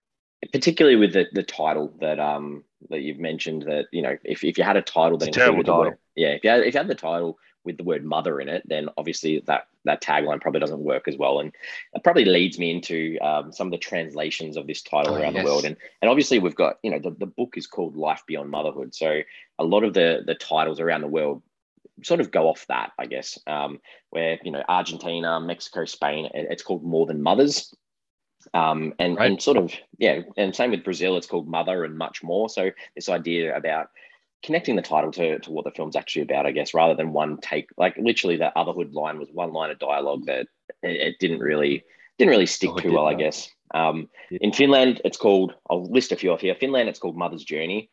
Particularly 0.53 0.95
with 0.97 1.13
the, 1.13 1.25
the 1.33 1.43
title 1.43 1.93
that 2.01 2.19
um 2.19 2.63
that 2.89 3.01
you've 3.01 3.19
mentioned. 3.19 3.63
That 3.63 3.85
you 3.91 4.01
know, 4.01 4.15
if, 4.23 4.43
if 4.45 4.57
you 4.57 4.63
had 4.63 4.77
a 4.77 4.81
title 4.81 5.17
that 5.17 5.27
It's 5.29 5.37
a 5.37 5.39
terrible 5.41 5.59
included 5.59 5.73
the 5.73 5.79
word- 5.79 5.85
title. 5.91 5.99
yeah, 6.15 6.27
if 6.29 6.43
you 6.43 6.49
had, 6.51 6.59
if 6.61 6.73
you 6.73 6.77
had 6.79 6.87
the 6.87 6.95
title 6.95 7.37
with 7.65 7.77
the 7.77 7.83
word 7.83 8.03
mother 8.05 8.39
in 8.39 8.47
it, 8.49 8.63
then 8.67 8.89
obviously 8.97 9.41
that 9.47 9.67
that 9.83 10.01
tagline 10.01 10.39
probably 10.41 10.59
doesn't 10.59 10.79
work 10.79 11.07
as 11.07 11.17
well, 11.17 11.39
and 11.39 11.51
it 11.93 12.03
probably 12.03 12.25
leads 12.25 12.57
me 12.59 12.71
into 12.71 13.17
um, 13.19 13.51
some 13.51 13.67
of 13.67 13.71
the 13.71 13.77
translations 13.77 14.57
of 14.57 14.67
this 14.67 14.81
title 14.81 15.13
Oh, 15.15 15.17
around 15.21 15.33
yes. 15.35 15.43
the 15.43 15.49
world, 15.49 15.65
and 15.65 15.75
and 16.01 16.09
obviously 16.09 16.39
we've 16.39 16.55
got 16.55 16.77
you 16.83 16.91
know 16.91 16.99
the, 16.99 17.11
the 17.11 17.25
book 17.25 17.55
is 17.57 17.67
called 17.67 17.95
Life 17.97 18.23
Beyond 18.27 18.49
Motherhood, 18.49 18.93
so 18.95 19.21
a 19.59 19.63
lot 19.63 19.83
of 19.83 19.93
the 19.93 20.23
the 20.25 20.35
titles 20.35 20.79
around 20.79 21.01
the 21.01 21.07
world 21.07 21.41
sort 22.03 22.19
of 22.19 22.29
go 22.29 22.49
off 22.49 22.65
that, 22.67 22.91
I 22.99 23.05
guess, 23.05 23.39
um, 23.47 23.79
where 24.09 24.37
you 24.43 24.51
know 24.51 24.63
Argentina, 24.67 25.39
Mexico, 25.39 25.85
Spain, 25.85 26.25
it- 26.33 26.47
it's 26.51 26.63
called 26.63 26.83
More 26.83 27.05
Than 27.05 27.21
Mothers. 27.21 27.73
Um, 28.53 28.93
and, 28.99 29.17
Right. 29.17 29.31
and 29.31 29.41
sort 29.41 29.57
of 29.57 29.73
yeah 29.97 30.21
and 30.37 30.55
same 30.55 30.69
with 30.69 30.83
brazil 30.83 31.17
it's 31.17 31.25
called 31.25 31.47
mother 31.47 31.83
and 31.83 31.97
much 31.97 32.21
more 32.21 32.47
so 32.47 32.69
this 32.95 33.09
idea 33.09 33.57
about 33.57 33.89
connecting 34.45 34.75
the 34.75 34.81
title 34.81 35.11
to, 35.11 35.39
to 35.39 35.51
what 35.51 35.65
the 35.65 35.71
film's 35.71 35.95
actually 35.95 36.21
about, 36.21 36.45
I 36.45 36.51
guess, 36.51 36.73
rather 36.73 36.93
than 36.95 37.11
one 37.13 37.37
take. 37.41 37.69
Like 37.77 37.97
literally, 37.97 38.37
the 38.37 38.51
otherhood 38.55 38.93
line 38.93 39.19
was 39.19 39.29
one 39.31 39.51
line 39.51 39.71
of 39.71 39.79
dialogue 39.79 40.25
that 40.27 40.47
it, 40.83 40.91
it 41.07 41.15
didn't 41.19 41.39
really 41.39 41.83
didn't 42.17 42.29
really 42.31 42.45
stick 42.45 42.69
Oh, 42.71 42.77
too 42.77 42.93
well, 42.93 43.07
I 43.07 43.15
guess. 43.15 43.49
Um, 43.73 44.09
Yeah. 44.29 44.39
In 44.41 44.53
Finland, 44.53 45.01
it's 45.03 45.17
called. 45.17 45.53
I'll 45.69 45.89
list 45.91 46.11
a 46.11 46.15
few 46.15 46.31
off 46.31 46.41
here. 46.41 46.55
Finland, 46.55 46.87
it's 46.87 46.99
called 46.99 47.17
Mother's 47.17 47.43
Journey. 47.43 47.89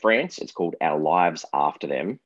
France, 0.00 0.38
it's 0.38 0.52
called 0.52 0.76
Our 0.80 0.98
Lives 0.98 1.44
After 1.52 1.86
Them. 1.86 2.20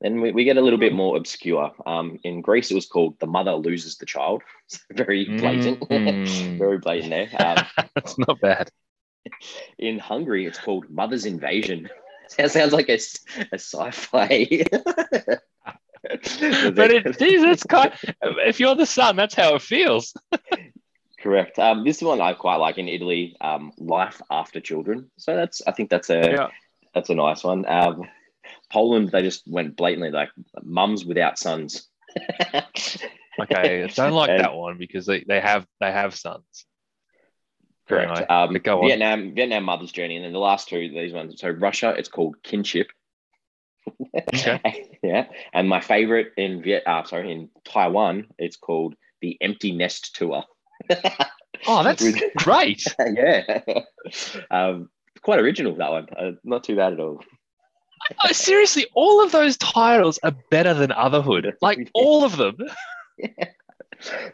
Then 0.00 0.20
we, 0.22 0.32
we 0.32 0.44
get 0.44 0.56
a 0.56 0.60
little 0.62 0.78
bit 0.78 0.94
more 0.94 1.16
obscure. 1.16 1.72
Um, 1.86 2.18
in 2.24 2.40
Greece, 2.40 2.70
it 2.70 2.74
was 2.74 2.86
called 2.86 3.18
The 3.20 3.26
Mother 3.26 3.52
Loses 3.52 3.96
the 3.98 4.06
Child. 4.06 4.42
It's 4.66 4.80
Very 4.90 5.24
blatant. 5.38 5.80
Mm. 5.80 6.58
Very 6.64 6.78
blatant 6.78 7.10
there. 7.10 7.28
Um, 7.38 7.64
That's 7.94 8.18
not 8.18 8.40
bad. 8.40 8.70
in 9.78 9.98
Hungary, 9.98 10.46
it's 10.46 10.58
called 10.58 10.88
Mother's 10.88 11.26
Invasion. 11.26 11.88
That 12.38 12.50
sounds 12.52 12.72
like 12.72 12.88
a, 12.88 12.98
a 13.52 13.58
sci-fi. 13.58 14.64
But 16.02 16.90
it, 16.90 17.18
geez, 17.18 17.42
it's 17.42 17.62
kind. 17.64 17.92
If 18.22 18.58
you're 18.58 18.74
the 18.74 18.86
son, 18.86 19.16
that's 19.16 19.34
how 19.34 19.54
it 19.56 19.62
feels. 19.62 20.14
correct. 21.20 21.58
Um, 21.58 21.84
this 21.84 22.00
one 22.00 22.20
I 22.22 22.32
quite 22.32 22.56
like 22.56 22.78
in 22.78 22.88
Italy. 22.88 23.36
Um, 23.40 23.72
Life 23.76 24.20
after 24.30 24.60
children. 24.60 25.10
So 25.18 25.36
that's 25.36 25.60
I 25.66 25.72
think 25.72 25.90
that's 25.90 26.08
a 26.08 26.20
Yeah. 26.20 26.48
that's 26.94 27.10
a 27.10 27.14
nice 27.14 27.44
one. 27.44 27.66
Um, 27.66 28.04
Poland, 28.72 29.10
they 29.10 29.20
just 29.22 29.46
went 29.46 29.76
blatantly 29.76 30.10
like 30.10 30.30
mums 30.62 31.04
without 31.04 31.38
sons. 31.38 31.86
Okay, 33.38 33.84
I 33.84 33.86
don't 33.94 34.12
like 34.12 34.30
And- 34.30 34.40
that 34.40 34.54
one 34.54 34.78
because 34.78 35.04
they, 35.06 35.22
they 35.28 35.40
have 35.40 35.66
they 35.80 35.92
have 35.92 36.14
sons. 36.16 36.64
Correct. 37.90 38.10
Anyway, 38.10 38.26
Um, 38.28 38.54
go 38.62 38.80
on. 38.80 38.86
Vietnam, 38.88 39.34
Vietnam 39.34 39.64
mother's 39.64 39.92
journey, 39.92 40.16
and 40.16 40.24
then 40.24 40.32
the 40.32 40.38
last 40.38 40.68
two, 40.68 40.88
these 40.88 41.12
ones. 41.12 41.34
So 41.40 41.50
Russia, 41.50 41.94
it's 41.96 42.08
called 42.08 42.42
kinship. 42.42 42.88
Okay. 44.34 44.88
yeah, 45.02 45.26
and 45.52 45.68
my 45.68 45.80
favorite 45.80 46.32
in 46.36 46.62
Viet, 46.62 46.82
uh, 46.86 47.04
sorry, 47.04 47.32
in 47.32 47.48
Taiwan, 47.64 48.26
it's 48.38 48.56
called 48.56 48.94
the 49.20 49.36
Empty 49.40 49.72
Nest 49.72 50.14
Tour. 50.16 50.44
Oh, 51.66 51.82
that's 51.82 52.02
With- 52.02 52.22
great. 52.38 52.82
yeah, 52.98 53.60
um, 54.50 54.88
quite 55.20 55.38
original 55.40 55.74
that 55.76 55.90
one. 55.90 56.06
Uh, 56.16 56.30
not 56.42 56.64
too 56.64 56.74
bad 56.74 56.94
at 56.94 57.00
all. 57.00 57.22
Oh, 58.24 58.32
seriously, 58.32 58.86
all 58.94 59.22
of 59.22 59.30
those 59.30 59.58
titles 59.58 60.18
are 60.22 60.32
better 60.50 60.72
than 60.72 60.88
Otherhood. 60.88 61.52
Like 61.60 61.90
all 61.92 62.24
of 62.24 62.38
them. 62.38 62.56
yeah. 63.18 63.28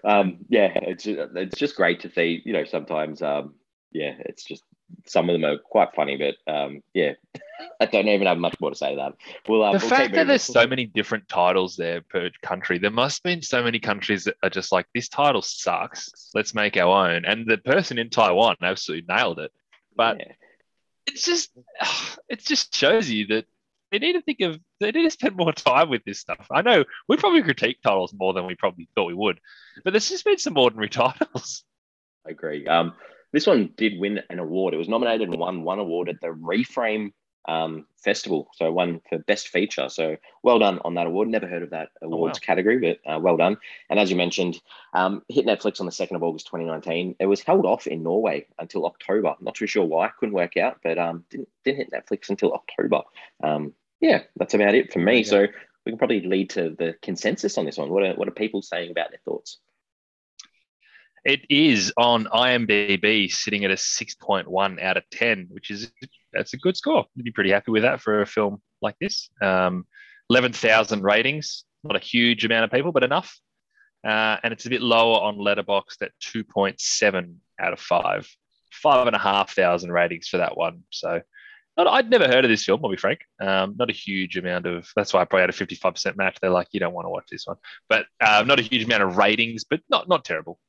Um, 0.05 0.39
yeah, 0.49 0.73
it's 0.75 1.07
it's 1.07 1.57
just 1.57 1.77
great 1.77 2.01
to 2.01 2.11
see. 2.11 2.43
You 2.45 2.53
know, 2.53 2.65
sometimes, 2.65 3.23
um, 3.23 3.55
yeah, 3.93 4.15
it's 4.21 4.45
just 4.45 4.63
some 5.07 5.29
of 5.29 5.35
them 5.35 5.45
are 5.45 5.59
quite 5.59 5.95
funny, 5.95 6.17
but 6.17 6.53
um, 6.53 6.83
yeah, 6.95 7.13
I 7.81 7.87
don't 7.87 8.09
even 8.09 8.27
have 8.27 8.39
much 8.39 8.57
more 8.61 8.71
to 8.71 8.77
say 8.77 8.91
to 8.91 8.97
that. 8.97 9.15
Well, 9.49 9.63
um, 9.63 9.73
the 9.73 9.79
we'll 9.79 9.89
fact 9.89 10.15
that 10.15 10.27
there's 10.27 10.43
so 10.43 10.67
many 10.67 10.87
different 10.87 11.29
titles 11.29 11.77
there 11.77 12.01
per 12.03 12.31
country, 12.43 12.79
there 12.79 12.91
must 12.91 13.19
have 13.19 13.31
been 13.31 13.43
so 13.43 13.63
many 13.63 13.79
countries 13.79 14.25
that 14.25 14.37
are 14.43 14.51
just 14.51 14.73
like, 14.73 14.87
this 14.95 15.09
title 15.09 15.43
sucks. 15.43 16.31
Let's 16.35 16.55
make 16.55 16.77
our 16.77 17.09
own. 17.09 17.25
And 17.25 17.47
the 17.47 17.59
person 17.59 17.99
in 17.99 18.11
Taiwan 18.11 18.57
absolutely 18.63 19.13
nailed 19.15 19.39
it. 19.39 19.53
But 19.97 20.19
yeah. 20.21 20.33
it's 21.07 21.25
just, 21.25 21.51
it 22.29 22.45
just 22.45 22.75
shows 22.75 23.11
you 23.11 23.27
that 23.29 23.47
they 23.91 23.99
need 23.99 24.15
to 24.15 24.23
think 24.23 24.41
of, 24.41 24.59
they 24.81 24.91
need 24.91 25.05
to 25.05 25.11
spend 25.11 25.37
more 25.37 25.53
time 25.53 25.89
with 25.89 26.05
this 26.05 26.21
stuff. 26.21 26.47
I 26.51 26.63
know 26.63 26.85
we 27.09 27.17
probably 27.17 27.43
critique 27.43 27.79
titles 27.83 28.15
more 28.17 28.33
than 28.33 28.47
we 28.47 28.55
probably 28.55 28.89
thought 28.95 29.07
we 29.07 29.15
would, 29.15 29.41
but 29.85 29.93
there's 29.93 30.09
just 30.09 30.25
been 30.25 30.39
some 30.39 30.59
ordinary 30.59 30.89
titles. 30.91 31.65
I 32.27 32.31
agree. 32.31 32.67
Um, 32.67 32.95
this 33.33 33.47
one 33.47 33.71
did 33.77 33.99
win 33.99 34.21
an 34.31 34.39
award. 34.39 34.75
It 34.75 34.79
was 34.79 34.89
nominated 34.89 35.29
and 35.29 35.39
won 35.39 35.63
one 35.63 35.79
award 35.79 36.09
at 36.09 36.21
the 36.21 36.29
Reframe 36.29 37.13
um, 37.47 37.87
Festival. 37.97 38.49
So 38.55 38.71
one 38.73 39.01
for 39.09 39.19
best 39.19 39.49
feature. 39.49 39.89
So 39.89 40.17
well 40.43 40.59
done 40.59 40.81
on 40.85 40.95
that 40.95 41.07
award. 41.07 41.29
Never 41.29 41.47
heard 41.47 41.63
of 41.63 41.71
that 41.71 41.91
awards 42.03 42.39
wow. 42.41 42.45
category, 42.45 42.79
but 42.79 43.11
uh, 43.11 43.19
well 43.19 43.37
done. 43.37 43.57
And 43.91 43.99
as 43.99 44.11
you 44.11 44.17
mentioned, 44.17 44.61
um, 44.95 45.23
hit 45.29 45.47
Netflix 45.47 45.81
on 45.81 45.87
the 45.87 45.93
second 45.93 46.17
of 46.17 46.23
August 46.23 46.47
2019. 46.47 47.17
It 47.19 47.27
was 47.27 47.43
held 47.43 47.67
off 47.67 47.87
in 47.87 48.03
Norway 48.03 48.47
until 48.59 48.87
October. 48.87 49.35
Not 49.41 49.55
too 49.55 49.67
sure 49.67 49.85
why. 49.85 50.11
Couldn't 50.19 50.35
work 50.35 50.57
out, 50.57 50.79
but 50.83 50.99
um, 50.99 51.25
didn't 51.31 51.49
didn't 51.65 51.79
hit 51.79 51.93
Netflix 51.93 52.29
until 52.29 52.53
October. 52.53 53.03
Um, 53.43 53.73
yeah, 54.01 54.23
that's 54.37 54.55
about 54.55 54.75
it 54.75 54.93
for 54.93 54.99
me. 54.99 55.19
Yeah. 55.19 55.25
So 55.25 55.47
we 55.85 55.93
can 55.93 55.99
probably 55.99 56.21
lead 56.21 56.51
to 56.51 56.75
the 56.79 56.97
consensus 57.03 57.57
on 57.59 57.65
this 57.65 57.79
one. 57.79 57.91
What 57.91 58.03
are 58.03 58.15
what 58.15 58.29
are 58.29 58.33
people 58.33 58.63
saying 58.63 58.91
about 58.91 59.11
their 59.11 59.21
thoughts? 59.25 59.59
It 61.27 61.41
is 61.51 61.93
on 61.97 62.27
IMDb 62.27 63.29
sitting 63.29 63.65
at 63.65 63.73
a 63.73 63.75
6.1 63.75 64.81
out 64.81 64.97
of 64.97 65.03
10, 65.11 65.49
which 65.51 65.73
is 65.73 65.91
that's 66.33 66.55
a 66.55 66.57
good 66.57 66.77
score. 66.77 67.05
You'd 67.17 67.25
be 67.25 67.33
pretty 67.33 67.51
happy 67.51 67.73
with 67.73 67.83
that 67.83 68.01
for 68.01 68.23
a 68.23 68.27
film 68.27 68.63
like 68.81 68.95
this. 69.01 69.29
Um, 69.43 69.87
11,000 70.31 71.03
ratings, 71.03 71.65
not 71.83 71.97
a 71.97 71.99
huge 71.99 72.45
amount 72.45 72.67
of 72.67 72.71
people, 72.71 72.93
but 72.93 73.03
enough. 73.03 73.41
Uh, 74.07 74.37
and 74.45 74.53
it's 74.53 74.67
a 74.67 74.71
bit 74.71 74.83
lower 74.83 75.19
on 75.19 75.37
Letterboxd 75.37 76.03
at 76.03 76.13
2.7 76.23 77.35
out 77.61 77.73
of 77.73 77.81
five. 77.81 78.29
Five 78.71 79.09
and 79.09 79.17
a 79.17 79.19
half 79.19 79.53
thousand 79.53 79.91
ratings 79.91 80.29
for 80.29 80.37
that 80.37 80.57
one. 80.57 80.85
So 80.91 81.23
not, 81.77 81.89
I'd 81.89 82.09
never 82.09 82.29
heard 82.29 82.45
of 82.45 82.51
this 82.51 82.65
film, 82.65 82.83
I'll 82.85 82.91
be 82.93 82.97
frank. 82.97 83.23
Um, 83.41 83.75
not 83.77 83.91
a 83.91 83.93
huge 83.93 84.37
amount 84.37 84.67
of, 84.67 84.89
that's 84.95 85.13
why 85.13 85.23
I 85.23 85.25
probably 85.25 85.41
had 85.43 85.51
a 85.51 85.53
55% 85.53 86.17
match. 86.17 86.39
They're 86.41 86.51
like, 86.51 86.69
you 86.71 86.79
don't 86.79 86.95
want 86.95 87.07
to 87.07 87.11
watch 87.11 87.27
this 87.33 87.49
one. 87.49 87.57
But 87.89 88.07
uh, 88.21 88.45
not 88.47 88.61
a 88.61 88.63
huge 88.63 88.85
amount 88.85 89.03
of 89.03 89.17
ratings, 89.17 89.65
but 89.65 89.81
not, 89.91 90.09
not 90.09 90.25
terrible. 90.25 90.61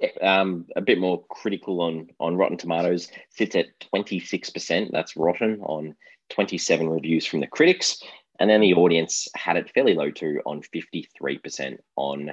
Yeah, 0.00 0.40
um, 0.40 0.66
a 0.76 0.80
bit 0.80 0.98
more 0.98 1.24
critical 1.28 1.82
on 1.82 2.08
on 2.18 2.36
Rotten 2.36 2.56
Tomatoes 2.56 3.08
sits 3.28 3.54
at 3.54 3.66
twenty 3.80 4.18
six 4.18 4.48
percent. 4.50 4.90
That's 4.92 5.16
rotten 5.16 5.60
on 5.60 5.94
twenty 6.30 6.56
seven 6.56 6.88
reviews 6.88 7.26
from 7.26 7.40
the 7.40 7.46
critics, 7.46 8.02
and 8.38 8.48
then 8.48 8.62
the 8.62 8.74
audience 8.74 9.28
had 9.34 9.56
it 9.56 9.70
fairly 9.74 9.94
low 9.94 10.10
too 10.10 10.40
on 10.46 10.62
fifty 10.62 11.06
three 11.16 11.38
percent 11.38 11.84
on 11.96 12.30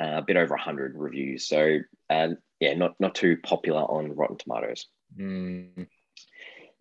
uh, 0.00 0.18
a 0.18 0.22
bit 0.22 0.38
over 0.38 0.56
hundred 0.56 0.94
reviews. 0.96 1.46
So 1.46 1.80
uh, 2.08 2.28
yeah, 2.58 2.74
not 2.74 2.98
not 2.98 3.14
too 3.14 3.36
popular 3.42 3.82
on 3.82 4.16
Rotten 4.16 4.38
Tomatoes. 4.38 4.86
Mm. 5.18 5.86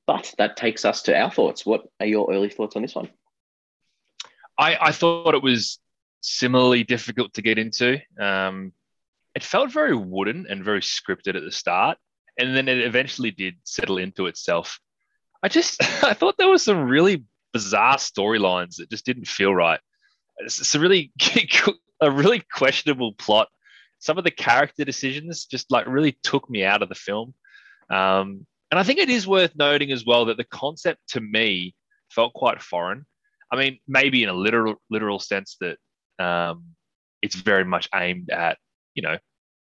But 0.06 0.34
that 0.38 0.56
takes 0.56 0.86
us 0.86 1.02
to 1.04 1.20
our 1.20 1.30
thoughts. 1.30 1.66
What 1.66 1.84
are 2.00 2.06
your 2.06 2.32
early 2.32 2.50
thoughts 2.50 2.78
on 2.78 2.82
this 2.82 2.96
one? 2.96 3.10
I, 4.58 4.78
I 4.80 4.92
thought 4.94 5.36
it 5.36 5.44
was 5.44 5.80
similarly 6.22 6.86
difficult 6.86 7.34
to 7.34 7.42
get 7.42 7.60
into. 7.60 8.00
Um, 8.18 8.72
it 9.38 9.44
felt 9.44 9.72
very 9.72 9.96
wooden 9.96 10.48
and 10.50 10.66
very 10.66 10.82
scripted 10.82 11.36
at 11.36 11.44
the 11.44 11.52
start, 11.52 12.00
and 12.40 12.58
then 12.58 12.68
it 12.68 12.80
eventually 12.80 13.30
did 13.30 13.54
settle 13.66 14.00
into 14.00 14.26
itself. 14.26 14.80
I 15.44 15.48
just 15.48 15.80
I 16.04 16.16
thought 16.16 16.40
there 16.40 16.50
was 16.50 16.64
some 16.64 16.90
really 16.90 17.24
bizarre 17.54 17.98
storylines 17.98 18.78
that 18.78 18.90
just 18.90 19.06
didn't 19.06 19.28
feel 19.28 19.54
right. 19.54 19.80
It's, 20.40 20.74
a 20.74 20.80
really 20.80 21.12
a 22.02 22.10
really 22.10 22.42
questionable 22.52 23.14
plot. 23.14 23.48
Some 24.00 24.18
of 24.18 24.24
the 24.24 24.32
character 24.32 24.84
decisions 24.84 25.46
just 25.46 25.70
like 25.70 25.86
really 25.86 26.18
took 26.24 26.50
me 26.50 26.64
out 26.64 26.82
of 26.82 26.90
the 26.90 26.96
film. 26.96 27.36
Um, 27.92 28.48
and 28.72 28.80
I 28.80 28.84
think 28.84 28.98
it 28.98 29.12
is 29.12 29.28
worth 29.28 29.56
noting 29.56 29.92
as 29.92 30.04
well 30.04 30.26
that 30.26 30.38
the 30.38 30.46
concept 30.46 31.02
to 31.10 31.22
me 31.22 31.76
felt 32.10 32.34
quite 32.34 32.60
foreign. 32.60 33.06
I 33.52 33.56
mean, 33.56 33.78
maybe 33.88 34.24
in 34.24 34.30
a 34.30 34.34
literal 34.34 34.82
literal 34.90 35.20
sense 35.20 35.58
that 35.62 35.78
um, 36.18 36.64
it's 37.22 37.36
very 37.36 37.66
much 37.66 37.88
aimed 37.94 38.32
at 38.32 38.58
you 38.98 39.04
know 39.04 39.18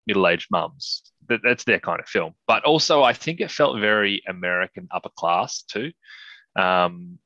middle-aged 0.07 0.49
mums. 0.51 1.03
That, 1.29 1.41
that's 1.43 1.65
their 1.65 1.81
kind 1.81 2.01
of 2.01 2.09
film. 2.09 2.35
But 2.47 2.65
also, 2.65 3.03
I 3.03 3.13
think 3.13 3.41
it 3.41 3.51
felt 3.51 3.81
very 3.81 4.23
American 4.29 4.89
upper 4.93 5.11
class 5.17 5.63
too, 5.63 5.93
um, 6.57 7.19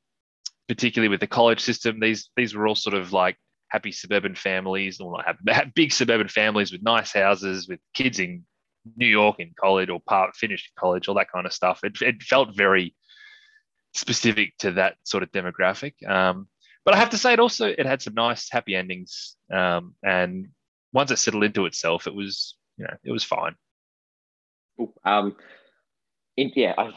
particularly 0.69 1.09
with 1.09 1.21
the 1.21 1.27
college 1.27 1.61
system. 1.61 2.01
These 2.01 2.31
these 2.37 2.55
were 2.55 2.67
all 2.67 2.75
sort 2.75 2.95
of 2.95 3.13
like 3.13 3.37
happy 3.69 3.93
suburban 3.93 4.35
families, 4.35 5.01
or 5.01 5.13
not 5.13 5.27
happy, 5.27 5.71
big 5.75 5.93
suburban 5.93 6.29
families 6.29 6.73
with 6.73 6.83
nice 6.83 7.13
houses, 7.13 7.69
with 7.69 7.81
kids 7.93 8.21
in 8.21 8.45
New 8.97 9.07
York 9.07 9.41
in 9.41 9.53
college 9.59 9.91
or 9.91 10.01
part 10.01 10.37
finished 10.37 10.71
college, 10.79 11.09
all 11.09 11.17
that 11.17 11.33
kind 11.33 11.47
of 11.47 11.53
stuff. 11.53 11.81
It, 11.83 12.01
it 12.01 12.23
felt 12.23 12.55
very 12.55 12.95
specific 13.95 14.53
to 14.59 14.73
that 14.73 14.97
sort 15.05 15.23
of 15.23 15.33
demographic. 15.33 15.95
Um, 16.09 16.49
but 16.85 16.95
I 16.95 16.99
have 16.99 17.11
to 17.11 17.19
say, 17.19 17.33
it 17.33 17.41
also 17.41 17.67
it 17.67 17.85
had 17.85 18.01
some 18.01 18.15
nice 18.15 18.49
happy 18.51 18.77
endings, 18.77 19.37
um, 19.53 19.95
and 20.05 20.49
once 20.97 21.11
it 21.11 21.19
settled 21.19 21.45
into 21.45 21.67
itself, 21.67 22.07
it 22.07 22.15
was 22.15 22.55
you 22.79 22.85
know 22.85 22.95
it 23.05 23.13
was 23.13 23.23
fine. 23.23 23.55
Um, 25.05 25.37
yeah, 26.37 26.73
I 26.79 26.93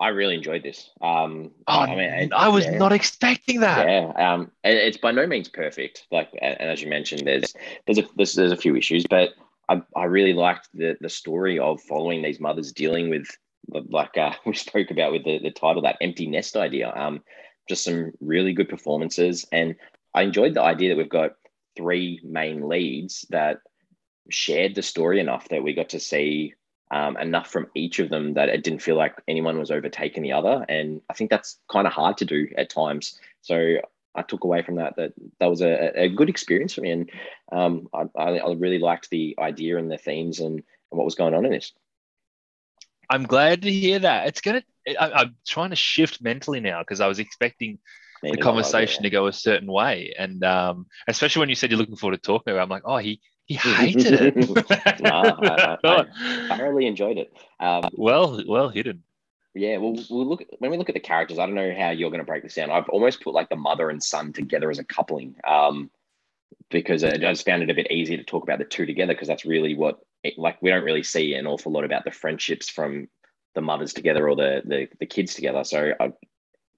I 0.00 0.08
really 0.08 0.34
enjoyed 0.34 0.62
this. 0.62 0.90
Um, 1.02 1.50
oh, 1.68 1.80
I 1.80 1.94
mean, 1.94 2.32
I 2.32 2.48
was 2.48 2.64
yeah. 2.64 2.78
not 2.78 2.92
expecting 2.92 3.60
that. 3.60 3.86
Yeah, 3.86 4.32
um, 4.32 4.50
it's 4.64 4.96
by 4.96 5.12
no 5.12 5.26
means 5.26 5.50
perfect. 5.50 6.06
Like, 6.10 6.30
and 6.40 6.58
as 6.60 6.80
you 6.80 6.88
mentioned, 6.88 7.26
there's 7.26 7.54
there's 7.86 7.98
a 7.98 8.08
there's, 8.16 8.34
there's 8.34 8.52
a 8.52 8.56
few 8.56 8.74
issues, 8.74 9.04
but 9.08 9.34
I, 9.68 9.82
I 9.94 10.04
really 10.04 10.32
liked 10.32 10.70
the 10.72 10.96
the 11.02 11.10
story 11.10 11.58
of 11.58 11.82
following 11.82 12.22
these 12.22 12.40
mothers 12.40 12.72
dealing 12.72 13.10
with 13.10 13.28
like 13.68 14.16
uh, 14.16 14.32
we 14.46 14.54
spoke 14.54 14.90
about 14.90 15.12
with 15.12 15.24
the, 15.24 15.38
the 15.38 15.50
title 15.50 15.82
that 15.82 15.98
empty 16.00 16.26
nest 16.26 16.56
idea. 16.56 16.90
Um, 16.96 17.22
just 17.68 17.84
some 17.84 18.12
really 18.20 18.54
good 18.54 18.70
performances, 18.70 19.46
and 19.52 19.76
I 20.14 20.22
enjoyed 20.22 20.54
the 20.54 20.62
idea 20.62 20.88
that 20.88 20.96
we've 20.96 21.08
got 21.08 21.32
three 21.76 22.20
main 22.22 22.68
leads 22.68 23.26
that 23.30 23.60
shared 24.30 24.74
the 24.74 24.82
story 24.82 25.20
enough 25.20 25.48
that 25.48 25.62
we 25.62 25.74
got 25.74 25.90
to 25.90 26.00
see 26.00 26.54
um, 26.90 27.16
enough 27.16 27.50
from 27.50 27.68
each 27.74 27.98
of 27.98 28.10
them 28.10 28.34
that 28.34 28.50
it 28.50 28.62
didn't 28.62 28.82
feel 28.82 28.96
like 28.96 29.14
anyone 29.26 29.58
was 29.58 29.70
overtaking 29.70 30.22
the 30.22 30.32
other. 30.32 30.64
And 30.68 31.00
I 31.08 31.14
think 31.14 31.30
that's 31.30 31.58
kind 31.70 31.86
of 31.86 31.92
hard 31.92 32.18
to 32.18 32.24
do 32.24 32.48
at 32.56 32.68
times. 32.68 33.18
So 33.40 33.78
I 34.14 34.22
took 34.22 34.44
away 34.44 34.62
from 34.62 34.76
that 34.76 34.96
that 34.96 35.12
that 35.40 35.46
was 35.46 35.62
a, 35.62 36.02
a 36.02 36.08
good 36.08 36.28
experience 36.28 36.74
for 36.74 36.82
me, 36.82 36.90
and 36.90 37.10
um, 37.50 37.88
I, 37.94 38.04
I, 38.18 38.52
really 38.52 38.78
liked 38.78 39.08
the 39.10 39.34
idea 39.38 39.78
and 39.78 39.90
the 39.90 39.96
themes 39.96 40.40
and, 40.40 40.56
and 40.56 40.62
what 40.90 41.04
was 41.04 41.14
going 41.14 41.34
on 41.34 41.46
in 41.46 41.52
this. 41.52 41.72
I'm 43.08 43.24
glad 43.24 43.62
to 43.62 43.72
hear 43.72 43.98
that. 44.00 44.28
It's 44.28 44.40
gonna. 44.40 44.62
I, 45.00 45.22
am 45.22 45.36
trying 45.46 45.70
to 45.70 45.76
shift 45.76 46.20
mentally 46.20 46.60
now 46.60 46.80
because 46.80 47.00
I 47.00 47.06
was 47.08 47.18
expecting 47.18 47.78
the 48.22 48.36
conversation 48.36 49.02
to 49.02 49.10
go 49.10 49.26
a 49.26 49.32
certain 49.32 49.70
way, 49.70 50.14
and 50.18 50.44
um, 50.44 50.86
especially 51.08 51.40
when 51.40 51.48
you 51.48 51.54
said 51.54 51.70
you're 51.70 51.78
looking 51.78 51.96
forward 51.96 52.16
to 52.16 52.22
talking 52.22 52.52
about, 52.52 52.62
I'm 52.62 52.68
like, 52.68 52.82
oh, 52.84 52.98
he 52.98 53.20
he 53.46 53.54
hated 53.56 54.36
it. 54.36 55.00
no, 55.00 55.10
I, 55.10 55.78
I, 55.84 56.04
I, 56.50 56.56
thoroughly 56.56 56.86
enjoyed 56.86 57.18
it. 57.18 57.36
Um, 57.60 57.84
well, 57.94 58.42
well 58.46 58.68
hidden. 58.68 59.02
Yeah, 59.54 59.76
well, 59.78 59.96
we'll 60.08 60.26
look 60.26 60.44
when 60.58 60.70
we 60.70 60.78
look 60.78 60.88
at 60.88 60.94
the 60.94 61.00
characters. 61.00 61.38
I 61.38 61.46
don't 61.46 61.54
know 61.54 61.74
how 61.76 61.90
you're 61.90 62.10
going 62.10 62.20
to 62.20 62.26
break 62.26 62.42
this 62.42 62.54
down. 62.54 62.70
I've 62.70 62.88
almost 62.88 63.22
put 63.22 63.34
like 63.34 63.50
the 63.50 63.56
mother 63.56 63.90
and 63.90 64.02
son 64.02 64.32
together 64.32 64.70
as 64.70 64.78
a 64.78 64.84
coupling, 64.84 65.36
um, 65.46 65.90
because 66.70 67.04
I 67.04 67.16
just 67.18 67.44
found 67.44 67.62
it 67.62 67.70
a 67.70 67.74
bit 67.74 67.90
easier 67.90 68.16
to 68.16 68.24
talk 68.24 68.44
about 68.44 68.58
the 68.58 68.64
two 68.64 68.86
together 68.86 69.12
because 69.12 69.28
that's 69.28 69.44
really 69.44 69.74
what 69.74 69.98
it, 70.22 70.38
like 70.38 70.62
we 70.62 70.70
don't 70.70 70.84
really 70.84 71.02
see 71.02 71.34
an 71.34 71.46
awful 71.46 71.72
lot 71.72 71.84
about 71.84 72.04
the 72.04 72.10
friendships 72.10 72.70
from 72.70 73.08
the 73.54 73.60
mothers 73.60 73.92
together 73.92 74.26
or 74.28 74.36
the 74.36 74.62
the, 74.64 74.88
the 75.00 75.06
kids 75.06 75.34
together. 75.34 75.64
So 75.64 75.92
I 76.00 76.12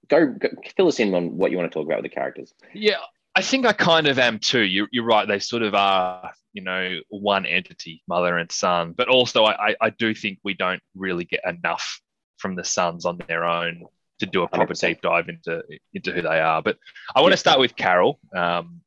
go, 0.09 0.27
go 0.27 0.49
fill 0.75 0.87
us 0.87 0.99
in 0.99 1.13
on 1.13 1.37
what 1.37 1.51
you 1.51 1.57
want 1.57 1.71
to 1.71 1.73
talk 1.73 1.85
about 1.85 2.01
with 2.01 2.11
the 2.11 2.15
characters. 2.15 2.53
Yeah, 2.73 2.99
I 3.35 3.41
think 3.41 3.65
I 3.65 3.73
kind 3.73 4.07
of 4.07 4.17
am 4.19 4.39
too. 4.39 4.61
You're, 4.61 4.87
you're 4.91 5.05
right. 5.05 5.27
They 5.27 5.39
sort 5.39 5.63
of 5.63 5.75
are, 5.75 6.31
you 6.53 6.63
know, 6.63 6.99
one 7.09 7.45
entity, 7.45 8.01
mother 8.07 8.37
and 8.37 8.51
son. 8.51 8.93
But 8.95 9.09
also, 9.09 9.45
I, 9.45 9.75
I 9.81 9.89
do 9.89 10.13
think 10.13 10.39
we 10.43 10.53
don't 10.53 10.81
really 10.95 11.25
get 11.25 11.41
enough 11.45 12.01
from 12.37 12.55
the 12.55 12.63
sons 12.63 13.05
on 13.05 13.19
their 13.27 13.43
own 13.43 13.85
to 14.19 14.25
do 14.25 14.43
a 14.43 14.47
proper 14.47 14.73
100%. 14.73 14.87
deep 14.87 15.01
dive 15.01 15.29
into 15.29 15.63
into 15.93 16.11
who 16.11 16.21
they 16.21 16.39
are. 16.39 16.61
But 16.61 16.77
I 17.13 17.21
want 17.21 17.31
yeah. 17.31 17.35
to 17.35 17.39
start 17.39 17.59
with 17.59 17.75
Carol, 17.75 18.19
um, 18.35 18.81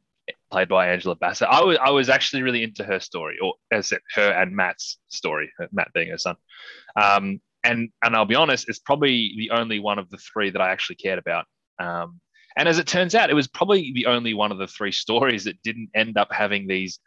played 0.50 0.68
by 0.68 0.88
Angela 0.88 1.14
Bassett. 1.14 1.48
I 1.48 1.62
was 1.62 1.78
I 1.78 1.90
was 1.90 2.08
actually 2.08 2.42
really 2.42 2.62
into 2.62 2.84
her 2.84 3.00
story, 3.00 3.38
or 3.42 3.54
as 3.70 3.92
it, 3.92 4.02
her 4.14 4.30
and 4.30 4.54
Matt's 4.56 4.98
story, 5.08 5.52
Matt 5.72 5.92
being 5.92 6.08
her 6.10 6.18
son. 6.18 6.36
Um, 6.96 7.40
and 7.68 7.90
and 8.02 8.16
I'll 8.16 8.24
be 8.24 8.34
honest, 8.34 8.68
it's 8.68 8.78
probably 8.78 9.34
the 9.36 9.50
only 9.50 9.78
one 9.78 9.98
of 9.98 10.08
the 10.10 10.18
three 10.18 10.50
that 10.50 10.62
I 10.62 10.70
actually 10.70 10.96
cared 10.96 11.18
about. 11.18 11.44
Um, 11.78 12.20
and 12.56 12.68
as 12.68 12.78
it 12.78 12.86
turns 12.86 13.14
out, 13.14 13.30
it 13.30 13.34
was 13.34 13.46
probably 13.46 13.92
the 13.94 14.06
only 14.06 14.34
one 14.34 14.50
of 14.50 14.58
the 14.58 14.66
three 14.66 14.90
stories 14.90 15.44
that 15.44 15.62
didn't 15.62 15.90
end 15.94 16.16
up 16.16 16.32
having 16.32 16.66
these 16.66 16.98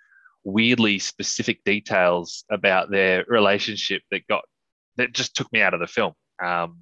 weirdly 0.44 1.00
specific 1.00 1.64
details 1.66 2.46
about 2.50 2.90
their 2.90 3.26
relationship 3.28 4.02
that 4.12 4.26
got 4.28 4.44
that 4.98 5.14
just 5.14 5.36
took 5.36 5.52
me 5.52 5.62
out 5.62 5.74
of 5.74 5.80
the 5.80 5.88
film. 5.88 6.14
Um, 6.44 6.80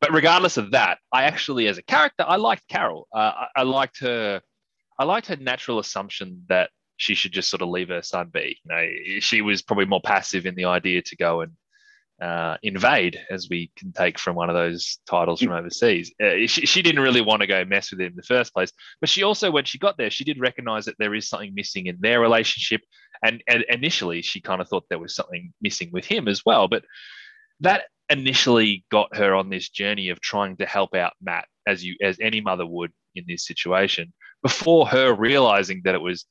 but 0.00 0.12
regardless 0.12 0.56
of 0.56 0.70
that, 0.70 0.98
I 1.12 1.24
actually, 1.24 1.66
as 1.66 1.76
a 1.76 1.82
character, 1.82 2.24
I 2.26 2.36
liked 2.36 2.66
Carol. 2.68 3.06
Uh, 3.14 3.32
I, 3.36 3.46
I, 3.56 3.62
liked 3.64 4.00
her. 4.00 4.40
I 4.98 5.04
liked 5.04 5.26
her 5.26 5.36
natural 5.36 5.78
assumption 5.78 6.44
that 6.48 6.70
she 6.96 7.14
should 7.14 7.32
just 7.32 7.50
sort 7.50 7.62
of 7.62 7.68
leave 7.68 7.88
her 7.88 8.02
son 8.02 8.30
be. 8.32 8.58
You 8.64 8.74
know, 8.74 9.20
she 9.20 9.42
was 9.42 9.62
probably 9.62 9.84
more 9.84 10.00
passive 10.02 10.46
in 10.46 10.54
the 10.54 10.64
idea 10.64 11.02
to 11.02 11.16
go 11.16 11.42
and 11.42 11.52
uh, 12.20 12.56
invade, 12.62 13.18
as 13.30 13.48
we 13.48 13.70
can 13.76 13.92
take 13.92 14.18
from 14.18 14.36
one 14.36 14.50
of 14.50 14.54
those 14.54 14.98
titles 15.08 15.40
from 15.40 15.52
overseas. 15.52 16.12
Uh, 16.22 16.46
she, 16.46 16.66
she, 16.66 16.82
didn't 16.82 17.02
really 17.02 17.22
want 17.22 17.40
to 17.40 17.46
go 17.46 17.64
mess 17.64 17.90
with 17.90 18.00
him 18.00 18.08
in 18.08 18.16
the 18.16 18.22
first 18.22 18.52
place, 18.52 18.72
but 19.00 19.08
she 19.08 19.22
also, 19.22 19.50
when 19.50 19.64
she 19.64 19.78
got 19.78 19.96
there, 19.96 20.10
she 20.10 20.24
did 20.24 20.38
recognize 20.38 20.84
that 20.84 20.96
there 20.98 21.14
is 21.14 21.28
something 21.28 21.54
missing 21.54 21.86
in 21.86 21.98
their 22.00 22.20
relationship. 22.20 22.82
And, 23.24 23.42
and 23.48 23.64
initially, 23.68 24.22
she 24.22 24.40
kind 24.40 24.60
of 24.60 24.68
thought 24.68 24.84
there 24.88 24.98
was 24.98 25.14
something 25.14 25.52
missing 25.62 25.90
with 25.92 26.04
him 26.04 26.28
as 26.28 26.42
well. 26.44 26.68
But 26.68 26.84
that 27.60 27.84
initially 28.10 28.84
got 28.90 29.16
her 29.16 29.34
on 29.34 29.48
this 29.48 29.68
journey 29.68 30.10
of 30.10 30.20
trying 30.20 30.56
to 30.58 30.66
help 30.66 30.94
out 30.94 31.12
Matt, 31.22 31.46
as 31.66 31.84
you 31.84 31.96
as 32.02 32.18
any 32.20 32.40
mother 32.40 32.66
would 32.66 32.92
in 33.14 33.24
this 33.26 33.46
situation, 33.46 34.12
before 34.42 34.86
her 34.88 35.14
realizing 35.14 35.82
that 35.84 35.94
it 35.94 36.00
was 36.00 36.26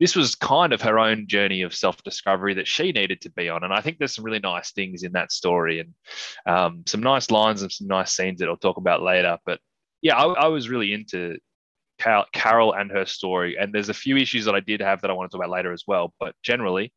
this 0.00 0.16
was 0.16 0.34
kind 0.34 0.72
of 0.72 0.82
her 0.82 0.98
own 0.98 1.26
journey 1.26 1.62
of 1.62 1.74
self-discovery 1.74 2.54
that 2.54 2.66
she 2.66 2.92
needed 2.92 3.20
to 3.22 3.30
be 3.30 3.48
on. 3.48 3.64
And 3.64 3.72
i 3.72 3.80
think 3.80 3.98
there's 3.98 4.14
some 4.14 4.24
really 4.24 4.38
nice 4.40 4.72
things 4.72 5.02
in 5.02 5.12
that 5.12 5.32
story 5.32 5.80
and 5.80 5.94
um, 6.46 6.82
some 6.86 7.02
nice 7.02 7.30
lines 7.30 7.62
and 7.62 7.70
some 7.70 7.86
nice 7.86 8.12
scenes 8.12 8.40
that 8.40 8.48
i'll 8.48 8.56
talk 8.56 8.76
about 8.76 9.02
later. 9.02 9.38
But 9.46 9.60
yeah 10.02 10.16
i, 10.16 10.24
I 10.24 10.46
was 10.48 10.68
really 10.68 10.92
into 10.92 11.38
carol 12.32 12.74
and 12.74 12.90
her 12.90 13.06
story. 13.06 13.56
And 13.58 13.72
there's 13.72 13.88
a 13.88 13.94
few 13.94 14.16
issues 14.16 14.44
that 14.46 14.54
i 14.54 14.60
did 14.60 14.80
have 14.80 15.00
that 15.00 15.10
i 15.10 15.14
want 15.14 15.30
to 15.30 15.36
talk 15.36 15.44
about 15.44 15.54
later 15.54 15.72
as 15.72 15.84
well. 15.86 16.12
But 16.18 16.34
generally 16.42 16.92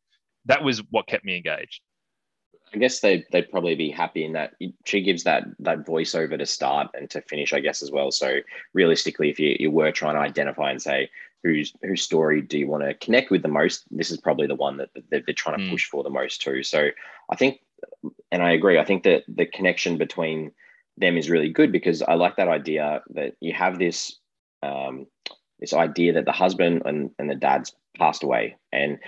that 0.46 0.64
was 0.64 0.78
what 0.90 1.06
kept 1.06 1.24
me 1.24 1.36
engaged. 1.36 1.80
I 2.74 2.78
guess 2.78 3.00
they 3.00 3.24
they'd 3.32 3.50
probably 3.50 3.74
be 3.74 3.90
happy 3.90 4.24
in 4.24 4.32
that 4.32 4.54
she 4.84 5.00
gives 5.02 5.24
that 5.24 5.44
that 5.60 5.86
voiceover 5.86 6.38
to 6.38 6.46
start 6.46 6.88
and 6.94 7.08
to 7.10 7.22
finish, 7.22 7.52
I 7.52 7.60
guess, 7.60 7.82
as 7.82 7.90
well. 7.90 8.10
So 8.10 8.40
realistically, 8.74 9.30
if 9.30 9.40
you, 9.40 9.56
you 9.58 9.70
were 9.70 9.90
trying 9.90 10.16
to 10.16 10.20
identify 10.20 10.70
and 10.70 10.82
say, 10.82 11.08
whose 11.42 11.72
whose 11.82 12.02
story 12.02 12.42
do 12.42 12.58
you 12.58 12.68
want 12.68 12.84
to 12.84 12.94
connect 12.94 13.30
with 13.30 13.42
the 13.42 13.48
most? 13.48 13.84
This 13.90 14.10
is 14.10 14.18
probably 14.18 14.46
the 14.46 14.54
one 14.54 14.76
that, 14.78 14.90
that 15.10 15.24
they're 15.26 15.34
trying 15.34 15.58
to 15.58 15.64
mm. 15.64 15.70
push 15.70 15.86
for 15.86 16.02
the 16.02 16.10
most 16.10 16.42
too. 16.42 16.62
So 16.62 16.88
I 17.30 17.36
think, 17.36 17.60
and 18.32 18.42
I 18.42 18.52
agree. 18.52 18.78
I 18.78 18.84
think 18.84 19.04
that 19.04 19.24
the 19.28 19.46
connection 19.46 19.98
between 19.98 20.52
them 20.96 21.16
is 21.16 21.30
really 21.30 21.50
good 21.50 21.72
because 21.72 22.02
I 22.02 22.14
like 22.14 22.36
that 22.36 22.48
idea 22.48 23.02
that 23.10 23.36
you 23.40 23.52
have 23.52 23.78
this 23.78 24.18
um, 24.62 25.06
this 25.60 25.72
idea 25.72 26.12
that 26.14 26.24
the 26.24 26.32
husband 26.32 26.82
and, 26.84 27.10
and 27.18 27.30
the 27.30 27.34
dad's 27.34 27.74
passed 27.96 28.22
away 28.22 28.56
and 28.72 28.98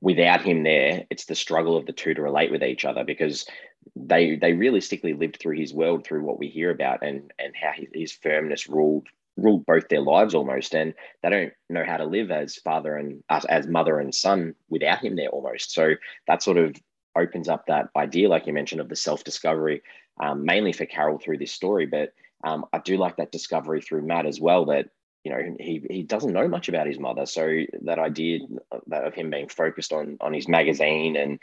without 0.00 0.40
him 0.40 0.62
there 0.62 1.04
it's 1.10 1.26
the 1.26 1.34
struggle 1.34 1.76
of 1.76 1.86
the 1.86 1.92
two 1.92 2.14
to 2.14 2.22
relate 2.22 2.50
with 2.50 2.62
each 2.62 2.84
other 2.84 3.04
because 3.04 3.46
they 3.94 4.36
they 4.36 4.52
realistically 4.52 5.12
lived 5.12 5.38
through 5.38 5.56
his 5.56 5.72
world 5.72 6.04
through 6.04 6.22
what 6.22 6.38
we 6.38 6.48
hear 6.48 6.70
about 6.70 7.02
and 7.02 7.32
and 7.38 7.54
how 7.60 7.72
his 7.94 8.12
firmness 8.12 8.68
ruled 8.68 9.06
ruled 9.38 9.64
both 9.64 9.88
their 9.88 10.00
lives 10.00 10.34
almost, 10.34 10.74
and 10.74 10.92
they 11.22 11.30
don't 11.30 11.52
know 11.70 11.84
how 11.84 11.96
to 11.96 12.04
live 12.04 12.30
as 12.30 12.56
father 12.56 12.96
and 12.96 13.22
as, 13.30 13.44
as 13.46 13.66
mother 13.66 13.98
and 13.98 14.14
son 14.14 14.54
without 14.68 14.98
him 14.98 15.16
there 15.16 15.28
almost. 15.28 15.72
So 15.72 15.94
that 16.26 16.42
sort 16.42 16.58
of 16.58 16.76
opens 17.16 17.48
up 17.48 17.66
that 17.66 17.88
idea, 17.96 18.28
like 18.28 18.46
you 18.46 18.52
mentioned, 18.52 18.80
of 18.80 18.88
the 18.88 18.96
self 18.96 19.24
discovery, 19.24 19.82
um, 20.20 20.44
mainly 20.44 20.72
for 20.72 20.86
Carol 20.86 21.18
through 21.18 21.38
this 21.38 21.52
story. 21.52 21.86
But 21.86 22.12
um, 22.44 22.66
I 22.72 22.78
do 22.78 22.96
like 22.96 23.16
that 23.16 23.32
discovery 23.32 23.80
through 23.80 24.02
Matt 24.02 24.26
as 24.26 24.40
well. 24.40 24.66
That 24.66 24.90
you 25.24 25.32
know 25.32 25.56
he 25.58 25.84
he 25.88 26.02
doesn't 26.02 26.32
know 26.32 26.48
much 26.48 26.68
about 26.68 26.86
his 26.86 26.98
mother, 26.98 27.26
so 27.26 27.62
that 27.82 27.98
idea 27.98 28.40
that 28.88 29.04
of 29.04 29.14
him 29.14 29.30
being 29.30 29.48
focused 29.48 29.92
on 29.92 30.18
on 30.20 30.34
his 30.34 30.48
magazine 30.48 31.16
and 31.16 31.38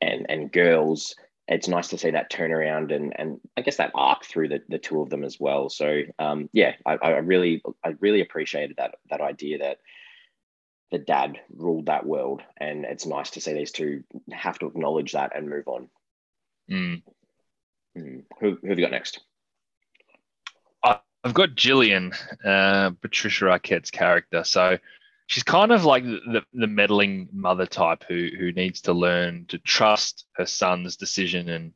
and 0.00 0.26
and 0.28 0.52
girls 0.52 1.14
it's 1.46 1.68
nice 1.68 1.88
to 1.88 1.98
see 1.98 2.10
that 2.10 2.30
turnaround 2.30 2.94
and 2.94 3.12
and 3.18 3.40
I 3.56 3.60
guess 3.60 3.76
that 3.76 3.92
arc 3.94 4.24
through 4.24 4.48
the, 4.48 4.62
the 4.68 4.78
two 4.78 5.00
of 5.00 5.10
them 5.10 5.24
as 5.24 5.38
well. 5.38 5.68
So 5.68 6.02
um, 6.18 6.48
yeah, 6.52 6.74
I, 6.86 6.94
I 6.94 7.10
really 7.18 7.62
I 7.84 7.94
really 8.00 8.20
appreciated 8.20 8.76
that 8.78 8.94
that 9.10 9.20
idea 9.20 9.58
that 9.58 9.78
the 10.90 10.98
dad 10.98 11.38
ruled 11.54 11.86
that 11.86 12.06
world, 12.06 12.42
and 12.56 12.84
it's 12.84 13.06
nice 13.06 13.30
to 13.30 13.40
see 13.40 13.52
these 13.52 13.72
two 13.72 14.04
have 14.32 14.58
to 14.60 14.66
acknowledge 14.66 15.12
that 15.12 15.36
and 15.36 15.48
move 15.48 15.66
on. 15.66 15.88
Mm. 16.70 17.02
Mm. 17.96 18.22
Who, 18.40 18.58
who 18.60 18.68
have 18.68 18.78
you 18.78 18.84
got 18.84 18.92
next? 18.92 19.20
I've 21.24 21.32
got 21.32 21.54
Gillian, 21.54 22.12
uh, 22.44 22.90
Patricia 23.00 23.46
Arquette's 23.46 23.90
character. 23.90 24.44
So 24.44 24.78
she's 25.26 25.42
kind 25.42 25.72
of 25.72 25.84
like 25.84 26.04
the, 26.04 26.42
the 26.52 26.66
meddling 26.66 27.28
mother 27.32 27.66
type 27.66 28.04
who 28.08 28.28
who 28.38 28.52
needs 28.52 28.82
to 28.82 28.92
learn 28.92 29.46
to 29.48 29.58
trust 29.58 30.26
her 30.36 30.46
son's 30.46 30.96
decision 30.96 31.48
and 31.48 31.72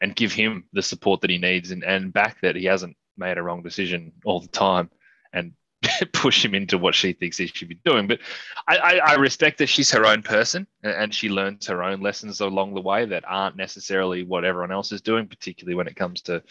and 0.00 0.16
give 0.16 0.32
him 0.32 0.64
the 0.72 0.82
support 0.82 1.20
that 1.20 1.30
he 1.30 1.38
needs 1.38 1.70
and, 1.70 1.84
and 1.84 2.12
back 2.12 2.40
that 2.42 2.56
he 2.56 2.64
hasn't 2.64 2.96
made 3.16 3.38
a 3.38 3.42
wrong 3.42 3.62
decision 3.62 4.12
all 4.24 4.40
the 4.40 4.48
time 4.48 4.90
and 5.32 5.52
push 6.12 6.44
him 6.44 6.54
into 6.54 6.78
what 6.78 6.94
she 6.94 7.12
thinks 7.12 7.36
he 7.36 7.46
should 7.46 7.68
be 7.68 7.78
doing. 7.84 8.08
But 8.08 8.20
I, 8.66 8.76
I, 8.76 8.96
I 8.96 9.14
respect 9.14 9.58
that 9.58 9.68
she's 9.68 9.90
her 9.92 10.06
own 10.06 10.22
person 10.22 10.66
and 10.82 11.14
she 11.14 11.28
learns 11.28 11.66
her 11.66 11.82
own 11.82 12.00
lessons 12.00 12.40
along 12.40 12.74
the 12.74 12.80
way 12.80 13.04
that 13.06 13.24
aren't 13.26 13.56
necessarily 13.56 14.24
what 14.24 14.44
everyone 14.44 14.72
else 14.72 14.90
is 14.90 15.02
doing, 15.02 15.28
particularly 15.28 15.76
when 15.76 15.86
it 15.86 15.96
comes 15.96 16.22
to 16.22 16.42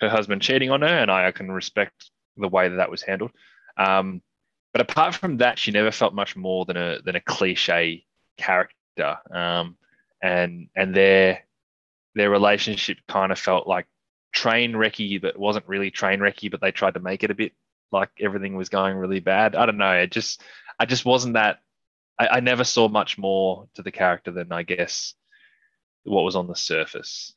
her 0.00 0.08
husband 0.08 0.42
cheating 0.42 0.70
on 0.70 0.82
her. 0.82 0.86
And 0.86 1.10
I, 1.10 1.28
I 1.28 1.32
can 1.32 1.50
respect 1.50 2.10
the 2.36 2.48
way 2.48 2.68
that 2.68 2.76
that 2.76 2.90
was 2.90 3.02
handled. 3.02 3.32
Um, 3.76 4.22
but 4.76 4.90
apart 4.90 5.14
from 5.14 5.38
that, 5.38 5.58
she 5.58 5.70
never 5.70 5.90
felt 5.90 6.12
much 6.12 6.36
more 6.36 6.66
than 6.66 6.76
a 6.76 7.00
than 7.00 7.16
a 7.16 7.20
cliche 7.20 8.04
character. 8.36 9.16
Um, 9.30 9.78
and 10.22 10.68
and 10.76 10.94
their 10.94 11.46
their 12.14 12.28
relationship 12.28 12.98
kind 13.08 13.32
of 13.32 13.38
felt 13.38 13.66
like 13.66 13.86
train 14.32 14.74
wrecky, 14.74 15.18
but 15.18 15.38
wasn't 15.38 15.66
really 15.66 15.90
train 15.90 16.20
wrecky. 16.20 16.50
But 16.50 16.60
they 16.60 16.72
tried 16.72 16.92
to 16.92 17.00
make 17.00 17.24
it 17.24 17.30
a 17.30 17.34
bit 17.34 17.52
like 17.90 18.10
everything 18.20 18.54
was 18.54 18.68
going 18.68 18.98
really 18.98 19.20
bad. 19.20 19.56
I 19.56 19.64
don't 19.64 19.78
know. 19.78 19.92
It 19.92 20.12
just 20.12 20.42
I 20.78 20.84
just 20.84 21.06
wasn't 21.06 21.36
that. 21.36 21.60
I, 22.18 22.28
I 22.28 22.40
never 22.40 22.64
saw 22.64 22.86
much 22.86 23.16
more 23.16 23.70
to 23.76 23.82
the 23.82 23.90
character 23.90 24.30
than 24.30 24.52
I 24.52 24.62
guess 24.62 25.14
what 26.04 26.22
was 26.22 26.36
on 26.36 26.48
the 26.48 26.54
surface. 26.54 27.32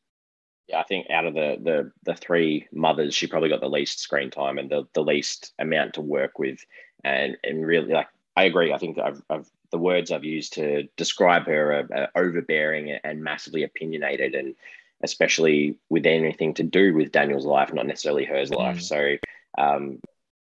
Yeah, 0.68 0.82
I 0.82 0.84
think 0.84 1.10
out 1.10 1.26
of 1.26 1.36
the 1.36 1.56
the 1.64 1.92
the 2.04 2.16
three 2.16 2.68
mothers, 2.74 3.16
she 3.16 3.28
probably 3.28 3.48
got 3.48 3.62
the 3.62 3.70
least 3.70 4.02
screen 4.02 4.30
time 4.30 4.58
and 4.58 4.70
the 4.70 4.90
the 4.94 5.04
least 5.04 5.54
amount 5.58 5.94
to 5.94 6.02
work 6.02 6.38
with 6.38 6.60
and 7.04 7.38
and 7.44 7.66
really 7.66 7.94
like 7.94 8.08
I 8.36 8.44
agree. 8.44 8.72
I 8.72 8.78
think 8.78 8.98
I've, 8.98 9.22
I've 9.30 9.50
the 9.72 9.78
words 9.78 10.12
I've 10.12 10.24
used 10.24 10.54
to 10.54 10.88
describe 10.98 11.46
her 11.46 11.74
are, 11.74 11.88
are, 11.94 12.24
overbearing 12.24 12.92
and 13.04 13.24
massively 13.24 13.64
opinionated, 13.64 14.34
and 14.34 14.56
especially 15.04 15.78
with 15.90 16.06
anything 16.06 16.54
to 16.56 16.64
do 16.64 16.94
with 16.94 17.12
Daniel's 17.12 17.46
life, 17.46 17.74
not 17.74 17.86
necessarily 17.86 18.26
hers 18.26 18.50
life. 18.50 18.78
Mm. 18.78 18.82
So, 18.82 19.16
um, 19.58 20.00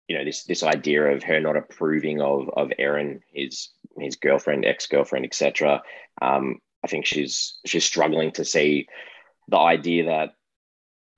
you 0.07 0.17
know, 0.17 0.25
this 0.25 0.43
this 0.43 0.63
idea 0.63 1.03
of 1.03 1.23
her 1.23 1.39
not 1.39 1.57
approving 1.57 2.21
of 2.21 2.49
of 2.49 2.71
Erin, 2.77 3.21
his 3.31 3.69
his 3.97 4.15
girlfriend, 4.15 4.65
ex 4.65 4.87
girlfriend, 4.87 5.25
etc. 5.25 5.81
Um, 6.21 6.59
I 6.83 6.87
think 6.87 7.05
she's 7.05 7.57
she's 7.65 7.85
struggling 7.85 8.31
to 8.33 8.45
see 8.45 8.87
the 9.47 9.57
idea 9.57 10.05
that 10.05 10.35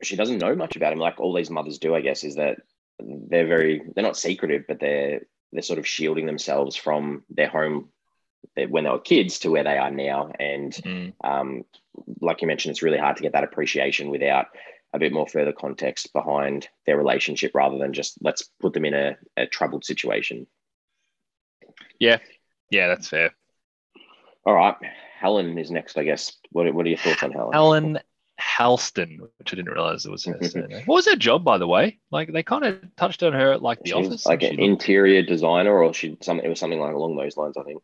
she 0.04 0.16
doesn't 0.16 0.38
know 0.38 0.56
much 0.56 0.76
about 0.76 0.94
him, 0.94 1.00
like 1.00 1.20
all 1.20 1.34
these 1.34 1.50
mothers 1.50 1.80
do. 1.80 1.96
I 1.96 2.02
guess 2.02 2.24
is 2.24 2.36
that 2.36 2.58
they're 3.00 3.48
very 3.48 3.82
they're 3.96 4.04
not 4.04 4.18
secretive, 4.18 4.66
but 4.68 4.80
they're 4.80 5.22
they're 5.52 5.62
sort 5.62 5.80
of 5.80 5.88
shielding 5.88 6.26
themselves 6.26 6.76
from 6.76 7.24
their 7.30 7.50
home 7.50 7.90
when 8.70 8.84
they 8.84 8.90
were 8.90 9.00
kids 9.00 9.40
to 9.40 9.52
where 9.52 9.64
they 9.64 9.78
are 9.78 9.92
now. 9.92 10.32
And 10.40 10.74
mm. 10.74 11.14
um, 11.24 11.64
like 12.22 12.42
you 12.42 12.48
mentioned, 12.48 12.72
it's 12.72 12.82
really 12.82 12.98
hard 12.98 13.18
to 13.18 13.24
get 13.24 13.34
that 13.34 13.44
appreciation 13.44 14.10
without 14.10 14.48
a 14.94 15.00
bit 15.00 15.14
more 15.14 15.28
further 15.28 15.52
context 15.52 16.14
behind 16.14 16.68
their 16.86 16.98
relationship 16.98 17.52
rather 17.54 17.78
than 17.78 17.94
just 17.94 18.18
let's 18.22 18.44
put 18.60 18.74
them 18.74 18.86
in 18.86 18.94
a, 18.94 19.18
a 19.36 19.46
troubled 19.46 19.86
situation. 19.86 20.48
Yeah, 22.00 22.18
yeah, 22.70 22.88
that's 22.88 23.08
fair. 23.08 23.32
All 24.46 24.54
right, 24.54 24.76
Helen 25.20 25.58
is 25.58 25.72
next, 25.72 25.98
I 25.98 26.04
guess. 26.04 26.34
What, 26.52 26.74
what 26.74 26.86
are 26.86 26.90
your 26.90 26.98
thoughts 26.98 27.24
on 27.24 27.32
Helen? 27.32 27.54
Helen 27.54 28.00
Halston, 28.58 29.20
which 29.20 29.54
I 29.54 29.56
didn't 29.56 29.72
realize 29.72 30.06
it 30.06 30.12
was 30.12 30.26
her 30.26 30.38
surname. 30.42 30.84
What 30.86 30.96
was 30.96 31.10
her 31.10 31.16
job, 31.16 31.44
by 31.44 31.58
the 31.58 31.68
way? 31.68 32.00
Like 32.12 32.32
they 32.32 32.44
kind 32.44 32.66
of 32.66 32.80
touched 32.96 33.24
on 33.24 33.34
her 33.34 33.52
at 33.54 33.62
like 33.62 33.80
the 33.84 33.94
office, 33.94 34.26
like 34.26 34.44
an 34.44 34.60
interior 34.60 35.22
designer, 35.22 35.84
or 35.84 35.94
she 35.94 36.18
something. 36.22 36.46
It 36.46 36.50
was 36.50 36.60
something 36.60 36.80
like 36.80 36.94
along 36.94 37.16
those 37.16 37.38
lines, 37.38 37.56
I 37.58 37.64
think. 37.64 37.82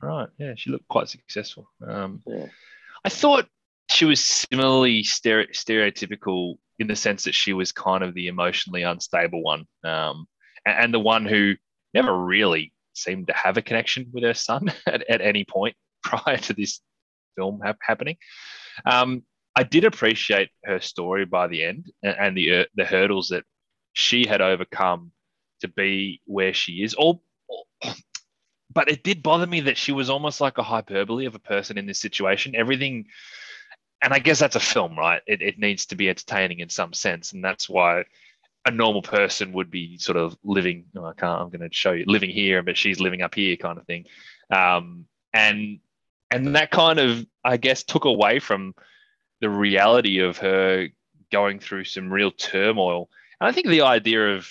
Right. 0.00 0.28
Yeah, 0.38 0.54
she 0.56 0.70
looked 0.70 0.88
quite 0.88 1.08
successful. 1.08 1.70
Um, 1.86 2.22
yeah. 2.26 2.46
I 3.04 3.08
thought 3.08 3.48
she 3.88 4.04
was 4.04 4.24
similarly 4.24 5.02
stere- 5.02 5.52
stereotypical 5.52 6.56
in 6.78 6.86
the 6.86 6.96
sense 6.96 7.24
that 7.24 7.34
she 7.34 7.52
was 7.52 7.72
kind 7.72 8.02
of 8.02 8.14
the 8.14 8.26
emotionally 8.28 8.82
unstable 8.82 9.42
one, 9.42 9.66
um, 9.84 10.26
and, 10.66 10.84
and, 10.84 10.94
the 10.94 11.00
one 11.00 11.26
who 11.26 11.54
never 11.94 12.16
really 12.16 12.72
seemed 12.94 13.28
to 13.28 13.32
have 13.34 13.56
a 13.56 13.62
connection 13.62 14.08
with 14.12 14.24
her 14.24 14.34
son 14.34 14.72
at, 14.86 15.08
at 15.08 15.20
any 15.20 15.44
point 15.44 15.76
prior 16.02 16.36
to 16.36 16.52
this 16.52 16.80
film 17.36 17.60
ha- 17.64 17.74
happening. 17.80 18.16
Um, 18.84 19.22
I 19.54 19.62
did 19.64 19.84
appreciate 19.84 20.50
her 20.64 20.80
story 20.80 21.24
by 21.24 21.46
the 21.46 21.64
end 21.64 21.90
and, 22.02 22.36
the 22.36 22.60
uh, 22.60 22.64
the 22.74 22.84
hurdles 22.84 23.28
that 23.28 23.44
she 23.92 24.26
had 24.26 24.40
overcome 24.40 25.12
to 25.60 25.68
be 25.68 26.20
where 26.24 26.54
she 26.54 26.82
is. 26.82 26.94
All, 26.94 27.22
but 28.72 28.90
it 28.90 29.04
did 29.04 29.22
bother 29.22 29.46
me 29.46 29.60
that 29.62 29.76
she 29.76 29.92
was 29.92 30.08
almost 30.08 30.40
like 30.40 30.58
a 30.58 30.62
hyperbole 30.62 31.26
of 31.26 31.34
a 31.34 31.40
person 31.40 31.76
in 31.76 31.86
this 31.86 32.00
situation. 32.00 32.56
Everything, 32.56 33.06
and 34.02 34.14
I 34.14 34.18
guess 34.18 34.38
that's 34.38 34.56
a 34.56 34.60
film, 34.60 34.98
right? 34.98 35.20
It, 35.26 35.42
it 35.42 35.58
needs 35.58 35.86
to 35.86 35.96
be 35.96 36.08
entertaining 36.08 36.60
in 36.60 36.70
some 36.70 36.94
sense, 36.94 37.32
and 37.32 37.44
that's 37.44 37.68
why 37.68 38.04
a 38.64 38.70
normal 38.70 39.02
person 39.02 39.52
would 39.52 39.70
be 39.70 39.98
sort 39.98 40.16
of 40.16 40.36
living. 40.44 40.86
Oh, 40.96 41.04
I 41.04 41.12
can't. 41.12 41.42
I'm 41.42 41.50
going 41.50 41.68
to 41.68 41.74
show 41.74 41.92
you 41.92 42.04
living 42.06 42.30
here, 42.30 42.62
but 42.62 42.78
she's 42.78 43.00
living 43.00 43.20
up 43.20 43.34
here, 43.34 43.56
kind 43.56 43.78
of 43.78 43.86
thing. 43.86 44.06
Um, 44.50 45.06
and 45.34 45.80
and 46.30 46.56
that 46.56 46.70
kind 46.70 46.98
of, 46.98 47.26
I 47.44 47.58
guess, 47.58 47.82
took 47.82 48.06
away 48.06 48.38
from 48.38 48.74
the 49.42 49.50
reality 49.50 50.20
of 50.20 50.38
her 50.38 50.88
going 51.32 51.58
through 51.58 51.84
some 51.84 52.10
real 52.10 52.30
turmoil. 52.30 53.10
And 53.40 53.48
I 53.48 53.52
think 53.52 53.66
the 53.66 53.82
idea 53.82 54.36
of 54.36 54.48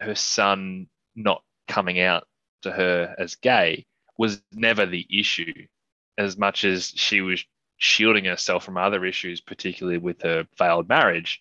her 0.00 0.14
son 0.14 0.88
not 1.14 1.42
coming 1.68 2.00
out 2.00 2.26
to 2.62 2.72
her 2.72 3.14
as 3.18 3.34
gay 3.36 3.84
was 4.16 4.42
never 4.50 4.86
the 4.86 5.06
issue, 5.10 5.66
as 6.16 6.38
much 6.38 6.64
as 6.64 6.88
she 6.88 7.20
was 7.20 7.44
shielding 7.76 8.24
herself 8.24 8.64
from 8.64 8.78
other 8.78 9.04
issues, 9.04 9.42
particularly 9.42 9.98
with 9.98 10.22
her 10.22 10.46
failed 10.56 10.88
marriage. 10.88 11.40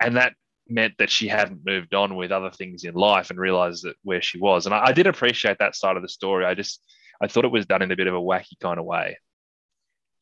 And 0.00 0.16
that 0.16 0.34
meant 0.66 0.94
that 0.98 1.10
she 1.10 1.28
hadn't 1.28 1.66
moved 1.66 1.94
on 1.94 2.16
with 2.16 2.32
other 2.32 2.50
things 2.50 2.84
in 2.84 2.94
life 2.94 3.28
and 3.28 3.38
realized 3.38 3.84
that 3.84 3.96
where 4.02 4.22
she 4.22 4.38
was. 4.38 4.64
And 4.64 4.74
I, 4.74 4.86
I, 4.86 4.92
did 4.92 5.06
appreciate 5.06 5.58
that 5.58 5.76
side 5.76 5.96
of 5.96 6.02
the 6.02 6.08
story. 6.08 6.44
I 6.44 6.54
just 6.54 6.82
I 7.20 7.28
thought 7.28 7.44
it 7.44 7.52
was 7.52 7.66
done 7.66 7.82
in 7.82 7.92
a 7.92 7.96
bit 7.96 8.08
of 8.08 8.14
a 8.14 8.20
wacky 8.20 8.58
kind 8.60 8.80
of 8.80 8.84
way. 8.84 9.18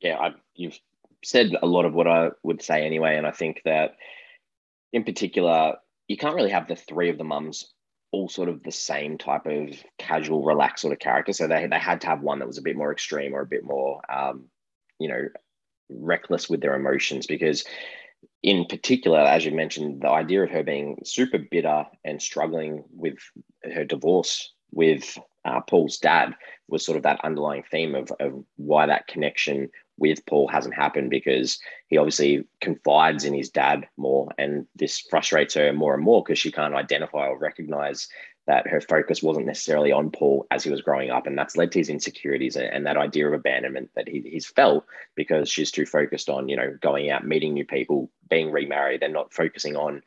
Yeah, 0.00 0.18
I, 0.18 0.34
you've 0.54 0.78
said 1.24 1.54
a 1.62 1.66
lot 1.66 1.84
of 1.84 1.94
what 1.94 2.06
I 2.06 2.30
would 2.42 2.62
say 2.62 2.84
anyway, 2.84 3.16
and 3.16 3.26
I 3.26 3.32
think 3.32 3.62
that 3.64 3.96
in 4.92 5.04
particular, 5.04 5.76
you 6.08 6.16
can't 6.16 6.36
really 6.36 6.50
have 6.50 6.68
the 6.68 6.76
three 6.76 7.10
of 7.10 7.18
the 7.18 7.24
mums 7.24 7.72
all 8.12 8.28
sort 8.28 8.48
of 8.48 8.62
the 8.62 8.70
same 8.70 9.18
type 9.18 9.44
of 9.46 9.70
casual, 9.98 10.44
relaxed 10.44 10.82
sort 10.82 10.92
of 10.92 11.00
character. 11.00 11.32
So 11.32 11.48
they 11.48 11.66
they 11.66 11.78
had 11.78 12.00
to 12.02 12.06
have 12.06 12.22
one 12.22 12.38
that 12.38 12.46
was 12.46 12.58
a 12.58 12.62
bit 12.62 12.76
more 12.76 12.92
extreme 12.92 13.34
or 13.34 13.40
a 13.40 13.46
bit 13.46 13.64
more, 13.64 14.00
um, 14.08 14.44
you 15.00 15.08
know, 15.08 15.28
reckless 15.90 16.48
with 16.48 16.60
their 16.60 16.76
emotions 16.76 17.26
because 17.26 17.64
in 18.42 18.66
particular, 18.66 19.18
as 19.18 19.44
you 19.44 19.52
mentioned, 19.52 20.02
the 20.02 20.10
idea 20.10 20.44
of 20.44 20.50
her 20.50 20.62
being 20.62 20.98
super 21.04 21.38
bitter 21.38 21.86
and 22.04 22.22
struggling 22.22 22.84
with 22.92 23.18
her 23.64 23.84
divorce 23.84 24.52
with 24.70 25.18
uh, 25.44 25.60
Paul's 25.62 25.98
dad 25.98 26.34
was 26.68 26.84
sort 26.84 26.96
of 26.96 27.02
that 27.02 27.20
underlying 27.24 27.64
theme 27.70 27.94
of, 27.94 28.12
of 28.20 28.44
why 28.56 28.86
that 28.86 29.06
connection 29.06 29.70
with 29.98 30.24
Paul 30.26 30.48
hasn't 30.48 30.74
happened 30.74 31.10
because 31.10 31.58
he 31.88 31.98
obviously 31.98 32.44
confides 32.60 33.24
in 33.24 33.34
his 33.34 33.50
dad 33.50 33.86
more. 33.96 34.28
And 34.38 34.66
this 34.74 35.00
frustrates 35.00 35.54
her 35.54 35.72
more 35.72 35.94
and 35.94 36.02
more 36.02 36.22
because 36.22 36.38
she 36.38 36.52
can't 36.52 36.74
identify 36.74 37.28
or 37.28 37.38
recognize 37.38 38.08
that 38.46 38.66
her 38.66 38.80
focus 38.80 39.22
wasn't 39.22 39.46
necessarily 39.46 39.90
on 39.90 40.10
Paul 40.10 40.46
as 40.50 40.62
he 40.62 40.70
was 40.70 40.82
growing 40.82 41.10
up. 41.10 41.26
And 41.26 41.38
that's 41.38 41.56
led 41.56 41.72
to 41.72 41.78
his 41.78 41.88
insecurities 41.88 42.56
and 42.56 42.84
that 42.86 42.98
idea 42.98 43.26
of 43.26 43.32
abandonment 43.32 43.90
that 43.94 44.08
he, 44.08 44.20
he's 44.20 44.46
felt 44.46 44.84
because 45.14 45.48
she's 45.48 45.70
too 45.70 45.86
focused 45.86 46.28
on, 46.28 46.48
you 46.48 46.56
know, 46.56 46.76
going 46.82 47.10
out, 47.10 47.26
meeting 47.26 47.54
new 47.54 47.64
people, 47.64 48.10
being 48.28 48.50
remarried, 48.50 49.02
and 49.02 49.14
not 49.14 49.32
focusing 49.32 49.76
on 49.76 50.02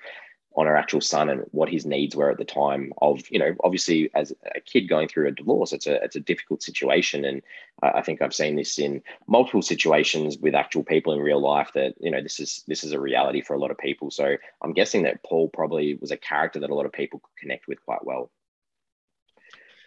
on 0.57 0.65
her 0.65 0.75
actual 0.75 0.99
son 0.99 1.29
and 1.29 1.45
what 1.51 1.69
his 1.69 1.85
needs 1.85 2.15
were 2.15 2.31
at 2.31 2.37
the 2.37 2.45
time 2.45 2.91
of 3.01 3.21
you 3.29 3.39
know 3.39 3.55
obviously 3.63 4.09
as 4.15 4.33
a 4.55 4.59
kid 4.59 4.89
going 4.89 5.07
through 5.07 5.27
a 5.27 5.31
divorce 5.31 5.71
it's 5.71 5.87
a 5.87 6.03
it's 6.03 6.15
a 6.15 6.19
difficult 6.19 6.61
situation. 6.61 7.25
And 7.25 7.41
I 7.81 8.01
think 8.01 8.21
I've 8.21 8.35
seen 8.35 8.55
this 8.55 8.77
in 8.79 9.01
multiple 9.27 9.61
situations 9.61 10.37
with 10.37 10.55
actual 10.55 10.83
people 10.83 11.13
in 11.13 11.19
real 11.19 11.39
life 11.39 11.71
that 11.75 11.93
you 11.99 12.11
know 12.11 12.21
this 12.21 12.39
is 12.39 12.63
this 12.67 12.83
is 12.83 12.91
a 12.91 12.99
reality 12.99 13.41
for 13.41 13.53
a 13.53 13.59
lot 13.59 13.71
of 13.71 13.77
people. 13.77 14.11
So 14.11 14.35
I'm 14.61 14.73
guessing 14.73 15.03
that 15.03 15.23
Paul 15.23 15.49
probably 15.49 15.95
was 15.95 16.11
a 16.11 16.17
character 16.17 16.59
that 16.59 16.69
a 16.69 16.75
lot 16.75 16.85
of 16.85 16.91
people 16.91 17.19
could 17.19 17.41
connect 17.41 17.67
with 17.67 17.83
quite 17.85 18.03
well. 18.05 18.29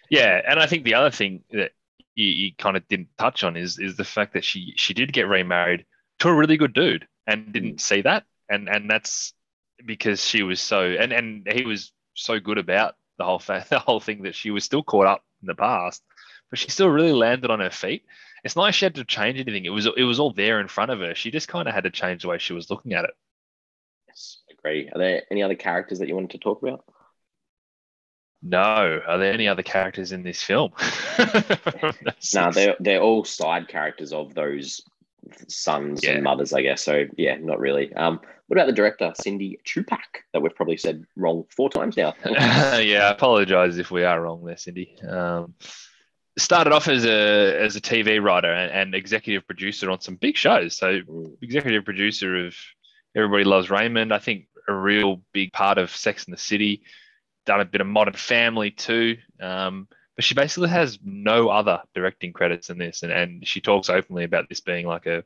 Yeah 0.08 0.40
and 0.46 0.58
I 0.58 0.66
think 0.66 0.84
the 0.84 0.94
other 0.94 1.10
thing 1.10 1.44
that 1.52 1.72
you, 2.14 2.26
you 2.26 2.52
kind 2.58 2.76
of 2.76 2.86
didn't 2.88 3.10
touch 3.18 3.44
on 3.44 3.56
is 3.56 3.78
is 3.78 3.96
the 3.96 4.04
fact 4.04 4.32
that 4.34 4.44
she 4.44 4.72
she 4.76 4.94
did 4.94 5.12
get 5.12 5.28
remarried 5.28 5.84
to 6.20 6.28
a 6.28 6.34
really 6.34 6.56
good 6.56 6.72
dude 6.72 7.06
and 7.26 7.52
didn't 7.52 7.76
mm. 7.76 7.80
see 7.80 8.02
that. 8.02 8.24
And 8.48 8.68
and 8.68 8.90
that's 8.90 9.32
because 9.84 10.24
she 10.24 10.42
was 10.42 10.60
so 10.60 10.82
and 10.82 11.12
and 11.12 11.46
he 11.50 11.64
was 11.64 11.92
so 12.14 12.38
good 12.40 12.58
about 12.58 12.96
the 13.18 13.24
whole 13.24 13.38
fa- 13.38 13.66
the 13.70 13.78
whole 13.78 14.00
thing 14.00 14.22
that 14.22 14.34
she 14.34 14.50
was 14.50 14.64
still 14.64 14.82
caught 14.82 15.06
up 15.06 15.24
in 15.42 15.46
the 15.46 15.54
past, 15.54 16.02
but 16.50 16.58
she 16.58 16.70
still 16.70 16.88
really 16.88 17.12
landed 17.12 17.50
on 17.50 17.60
her 17.60 17.70
feet. 17.70 18.04
It's 18.42 18.56
not 18.56 18.62
like 18.62 18.74
she 18.74 18.86
had 18.86 18.94
to 18.94 19.04
change 19.04 19.38
anything. 19.38 19.64
It 19.64 19.70
was 19.70 19.86
it 19.86 20.04
was 20.04 20.18
all 20.18 20.32
there 20.32 20.60
in 20.60 20.68
front 20.68 20.90
of 20.90 21.00
her. 21.00 21.14
She 21.14 21.30
just 21.30 21.48
kind 21.48 21.68
of 21.68 21.74
had 21.74 21.84
to 21.84 21.90
change 21.90 22.22
the 22.22 22.28
way 22.28 22.38
she 22.38 22.54
was 22.54 22.70
looking 22.70 22.94
at 22.94 23.04
it. 23.04 23.10
Yes, 24.08 24.38
agree. 24.50 24.88
Are 24.92 24.98
there 24.98 25.22
any 25.30 25.42
other 25.42 25.54
characters 25.54 25.98
that 25.98 26.08
you 26.08 26.14
wanted 26.14 26.30
to 26.30 26.38
talk 26.38 26.62
about? 26.62 26.84
No. 28.42 29.00
Are 29.06 29.18
there 29.18 29.32
any 29.32 29.48
other 29.48 29.62
characters 29.62 30.12
in 30.12 30.22
this 30.22 30.42
film? 30.42 30.72
no, 32.34 32.50
they're 32.50 32.76
they're 32.80 33.02
all 33.02 33.24
side 33.24 33.68
characters 33.68 34.12
of 34.12 34.34
those 34.34 34.82
sons 35.48 36.02
yeah. 36.02 36.12
and 36.12 36.22
mothers, 36.22 36.52
I 36.52 36.62
guess. 36.62 36.82
So 36.82 37.04
yeah, 37.16 37.36
not 37.36 37.60
really. 37.60 37.92
Um, 37.92 38.20
what 38.50 38.58
about 38.58 38.66
the 38.66 38.72
director, 38.72 39.12
Cindy 39.14 39.60
Chupak, 39.64 40.24
that 40.32 40.42
we've 40.42 40.56
probably 40.56 40.76
said 40.76 41.04
wrong 41.14 41.44
four 41.50 41.70
times 41.70 41.96
now? 41.96 42.14
yeah, 42.24 43.06
I 43.06 43.10
apologize 43.12 43.78
if 43.78 43.92
we 43.92 44.02
are 44.02 44.20
wrong 44.20 44.44
there, 44.44 44.56
Cindy. 44.56 44.96
Um, 45.08 45.54
started 46.36 46.72
off 46.72 46.88
as 46.88 47.04
a 47.04 47.62
as 47.62 47.76
a 47.76 47.80
TV 47.80 48.20
writer 48.20 48.52
and, 48.52 48.72
and, 48.72 48.94
executive 48.96 49.46
producer 49.46 49.88
on 49.88 50.00
some 50.00 50.16
big 50.16 50.36
shows. 50.36 50.76
So 50.76 51.00
mm. 51.00 51.36
executive 51.40 51.84
producer 51.84 52.44
of 52.46 52.56
Everybody 53.14 53.44
Loves 53.44 53.70
Raymond. 53.70 54.12
I 54.12 54.18
think 54.18 54.48
a 54.66 54.74
real 54.74 55.22
big 55.32 55.52
part 55.52 55.78
of 55.78 55.94
Sex 55.94 56.24
and 56.24 56.34
the 56.34 56.40
City. 56.40 56.82
Done 57.46 57.60
a 57.60 57.64
bit 57.64 57.80
of 57.80 57.86
Modern 57.86 58.14
Family 58.14 58.72
too. 58.72 59.16
Um, 59.40 59.86
but 60.16 60.24
she 60.24 60.34
basically 60.34 60.70
has 60.70 60.98
no 61.04 61.50
other 61.50 61.82
directing 61.94 62.32
credits 62.32 62.68
in 62.68 62.78
this, 62.78 63.04
and, 63.04 63.12
and 63.12 63.46
she 63.46 63.60
talks 63.60 63.88
openly 63.88 64.24
about 64.24 64.48
this 64.48 64.60
being 64.60 64.88
like 64.88 65.06
a 65.06 65.22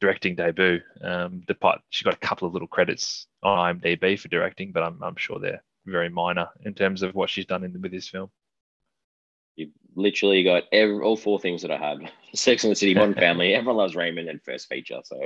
directing 0.00 0.34
debut. 0.34 0.80
Um, 1.02 1.42
despite 1.46 1.78
she 1.90 2.04
got 2.04 2.14
a 2.14 2.18
couple 2.18 2.46
of 2.46 2.54
little 2.54 2.68
credits 2.68 3.26
on 3.42 3.80
IMDb 3.80 4.18
for 4.18 4.28
directing, 4.28 4.72
but 4.72 4.82
I'm, 4.82 5.02
I'm 5.02 5.16
sure 5.16 5.38
they're 5.38 5.62
very 5.86 6.08
minor 6.08 6.48
in 6.64 6.74
terms 6.74 7.02
of 7.02 7.14
what 7.14 7.30
she's 7.30 7.46
done 7.46 7.64
in, 7.64 7.80
with 7.80 7.92
this 7.92 8.08
film. 8.08 8.30
You 9.56 9.70
literally 9.96 10.44
got 10.44 10.64
every, 10.70 11.00
all 11.00 11.16
four 11.16 11.40
things 11.40 11.62
that 11.62 11.70
I 11.70 11.76
had: 11.76 11.98
Sex 12.34 12.64
and 12.64 12.70
the 12.70 12.76
City, 12.76 12.94
Modern 12.94 13.14
Family, 13.14 13.54
Everyone 13.54 13.76
Loves 13.76 13.96
Raymond, 13.96 14.28
and 14.28 14.42
First 14.42 14.68
Feature. 14.68 15.00
So 15.04 15.20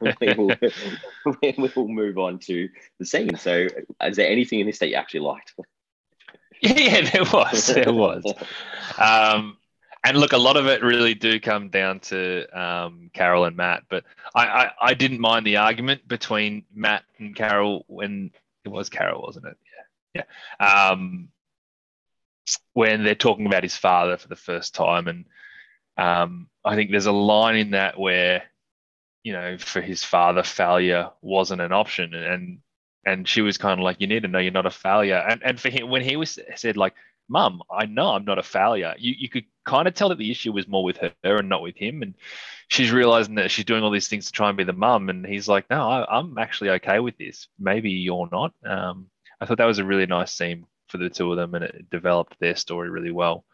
we 0.20 0.34
will, 0.34 0.54
we 1.42 1.70
will 1.74 1.88
move 1.88 2.18
on 2.18 2.38
to 2.40 2.68
the 2.98 3.06
scene. 3.06 3.36
So, 3.36 3.66
is 4.02 4.16
there 4.16 4.28
anything 4.28 4.60
in 4.60 4.66
this 4.66 4.78
that 4.80 4.88
you 4.88 4.96
actually 4.96 5.20
liked? 5.20 5.54
Yeah, 6.60 7.10
there 7.10 7.24
was. 7.24 7.66
There 7.66 7.92
was. 7.92 8.24
Um, 8.96 9.56
and 10.04 10.18
look, 10.18 10.32
a 10.32 10.38
lot 10.38 10.56
of 10.56 10.66
it 10.66 10.82
really 10.82 11.14
do 11.14 11.38
come 11.38 11.68
down 11.68 12.00
to 12.00 12.46
um, 12.58 13.10
Carol 13.12 13.44
and 13.44 13.56
Matt. 13.56 13.84
But 13.88 14.04
I, 14.34 14.46
I, 14.46 14.70
I, 14.80 14.94
didn't 14.94 15.20
mind 15.20 15.46
the 15.46 15.58
argument 15.58 16.08
between 16.08 16.64
Matt 16.74 17.04
and 17.18 17.36
Carol 17.36 17.84
when 17.86 18.32
it 18.64 18.68
was 18.68 18.88
Carol, 18.88 19.22
wasn't 19.22 19.46
it? 19.46 19.56
Yeah. 20.14 20.22
Yeah. 20.60 20.88
Um, 20.88 21.28
when 22.72 23.04
they're 23.04 23.14
talking 23.14 23.46
about 23.46 23.62
his 23.62 23.76
father 23.76 24.16
for 24.16 24.28
the 24.28 24.36
first 24.36 24.74
time. 24.74 25.06
And 25.06 25.24
um, 25.96 26.48
I 26.64 26.74
think 26.74 26.90
there's 26.90 27.06
a 27.06 27.12
line 27.12 27.56
in 27.56 27.70
that 27.70 27.98
where, 27.98 28.42
you 29.22 29.32
know, 29.32 29.56
for 29.56 29.80
his 29.80 30.02
father, 30.02 30.42
failure 30.42 31.10
wasn't 31.20 31.60
an 31.60 31.72
option. 31.72 32.12
And 32.14 32.58
and 33.04 33.26
she 33.26 33.40
was 33.40 33.58
kind 33.58 33.80
of 33.80 33.84
like, 33.84 34.00
"You 34.00 34.06
need 34.06 34.22
to 34.22 34.28
know 34.28 34.38
you're 34.38 34.52
not 34.52 34.66
a 34.66 34.70
failure." 34.70 35.16
And 35.16 35.42
and 35.42 35.60
for 35.60 35.70
him, 35.70 35.90
when 35.90 36.02
he 36.02 36.16
was 36.16 36.38
said 36.54 36.76
like, 36.76 36.94
"Mum, 37.32 37.62
I 37.70 37.86
know 37.86 38.08
I'm 38.12 38.24
not 38.24 38.38
a 38.38 38.42
failure," 38.42 38.94
you 38.98 39.14
you 39.18 39.28
could 39.28 39.44
kind 39.64 39.88
of 39.88 39.94
tell 39.94 40.10
that 40.10 40.18
the 40.18 40.30
issue 40.30 40.52
was 40.52 40.68
more 40.68 40.84
with 40.84 40.98
her 40.98 41.12
and 41.24 41.48
not 41.48 41.62
with 41.62 41.76
him. 41.76 42.02
And 42.02 42.14
she's 42.68 42.92
realizing 42.92 43.36
that 43.36 43.50
she's 43.50 43.64
doing 43.64 43.82
all 43.82 43.90
these 43.90 44.08
things 44.08 44.26
to 44.26 44.32
try 44.32 44.48
and 44.48 44.58
be 44.58 44.64
the 44.64 44.72
mum, 44.72 45.08
and 45.08 45.26
he's 45.26 45.48
like, 45.48 45.68
"No, 45.70 45.88
I, 45.88 46.18
am 46.18 46.38
actually 46.38 46.70
okay 46.70 47.00
with 47.00 47.16
this. 47.18 47.48
Maybe 47.58 47.90
you're 47.90 48.28
not." 48.30 48.52
Um, 48.64 49.08
I 49.40 49.46
thought 49.46 49.58
that 49.58 49.66
was 49.66 49.78
a 49.78 49.84
really 49.84 50.06
nice 50.06 50.32
scene 50.32 50.66
for 50.88 50.98
the 50.98 51.10
two 51.10 51.30
of 51.32 51.38
them, 51.38 51.54
and 51.54 51.64
it 51.64 51.90
developed 51.90 52.36
their 52.38 52.56
story 52.56 52.90
really 52.90 53.12
well. 53.12 53.44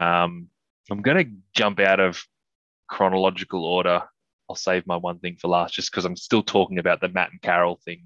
Um, 0.00 0.48
I'm 0.90 1.02
going 1.02 1.24
to 1.24 1.32
jump 1.54 1.80
out 1.80 2.00
of 2.00 2.24
chronological 2.88 3.64
order. 3.64 4.02
I'll 4.48 4.56
save 4.56 4.86
my 4.86 4.96
one 4.96 5.18
thing 5.18 5.36
for 5.36 5.48
last, 5.48 5.74
just 5.74 5.90
because 5.90 6.04
I'm 6.04 6.16
still 6.16 6.42
talking 6.42 6.78
about 6.78 7.00
the 7.00 7.08
Matt 7.08 7.30
and 7.32 7.40
Carol 7.40 7.80
thing 7.84 8.04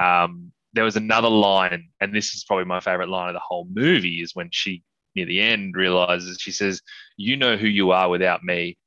um, 0.00 0.52
there 0.72 0.84
was 0.84 0.96
another 0.96 1.28
line, 1.28 1.88
and 2.00 2.14
this 2.14 2.34
is 2.34 2.44
probably 2.44 2.64
my 2.64 2.80
favorite 2.80 3.08
line 3.08 3.28
of 3.28 3.34
the 3.34 3.40
whole 3.40 3.66
movie, 3.70 4.22
is 4.22 4.34
when 4.34 4.48
she 4.52 4.82
near 5.16 5.26
the 5.26 5.40
end 5.40 5.74
realizes 5.74 6.38
she 6.40 6.52
says, 6.52 6.82
"You 7.16 7.36
know 7.36 7.56
who 7.56 7.66
you 7.66 7.90
are 7.90 8.08
without 8.08 8.44
me. 8.44 8.78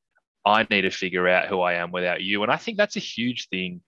I 0.46 0.66
need 0.70 0.82
to 0.82 0.90
figure 0.92 1.28
out 1.28 1.48
who 1.48 1.62
I 1.62 1.74
am 1.74 1.92
without 1.92 2.22
you." 2.22 2.44
And 2.44 2.52
I 2.52 2.58
think 2.58 2.78
that's 2.78 2.96
a 2.96 3.02
huge 3.02 3.50
thing 3.50 3.82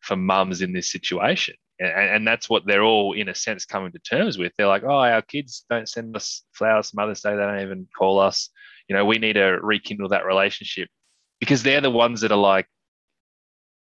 for 0.00 0.16
mums 0.16 0.62
in 0.62 0.72
this 0.72 0.90
situation. 0.90 1.54
And, 1.78 1.90
and, 1.90 2.28
that's 2.28 2.48
what 2.48 2.66
they're 2.66 2.82
all, 2.84 3.12
in 3.12 3.28
a 3.28 3.34
sense, 3.34 3.64
coming 3.64 3.92
to 3.92 3.98
terms 3.98 4.36
with. 4.38 4.52
They're 4.56 4.66
like, 4.66 4.84
oh, 4.84 4.98
our 4.98 5.22
kids 5.22 5.64
don't 5.70 5.88
send 5.88 6.14
us 6.14 6.42
flowers 6.52 6.92
Mother's 6.94 7.22
Day. 7.22 7.30
They 7.30 7.42
don't 7.42 7.60
even 7.60 7.88
call 7.96 8.20
us. 8.20 8.50
You 8.88 8.96
know, 8.96 9.04
we 9.04 9.18
need 9.18 9.34
to 9.34 9.58
rekindle 9.62 10.10
that 10.10 10.26
relationship 10.26 10.88
because 11.40 11.62
they're 11.62 11.80
the 11.80 11.90
ones 11.90 12.20
that 12.20 12.30
are 12.30 12.38
like, 12.38 12.66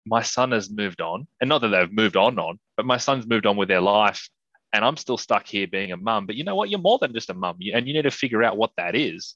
my 0.07 0.23
son 0.23 0.53
has 0.53 0.71
moved 0.71 1.01
on, 1.01 1.27
and 1.41 1.49
not 1.49 1.61
that 1.63 1.69
they've 1.69 1.93
moved 1.93 2.17
on 2.17 2.39
on, 2.39 2.59
but 2.77 2.87
my 2.87 2.97
son's 2.97 3.27
moved 3.27 3.47
on 3.47 3.57
with 3.57 3.69
their 3.69 3.81
life, 3.81 4.29
and 4.73 4.85
I'm 4.85 4.97
still 4.97 5.19
stuck 5.19 5.47
here 5.47 5.67
being 5.67 5.93
a 5.93 5.97
mum. 5.97 6.27
But 6.27 6.37
you 6.37 6.45
know 6.45 6.55
what? 6.55 6.71
You're 6.71 6.81
more 6.81 6.99
than 6.99 7.13
just 7.13 7.31
a 7.31 7.35
mum, 7.35 7.59
and 7.73 7.87
you 7.87 7.95
need 7.95 8.03
to 8.03 8.11
figure 8.11 8.43
out 8.43 8.57
what 8.57 8.71
that 8.77 8.95
is. 8.95 9.35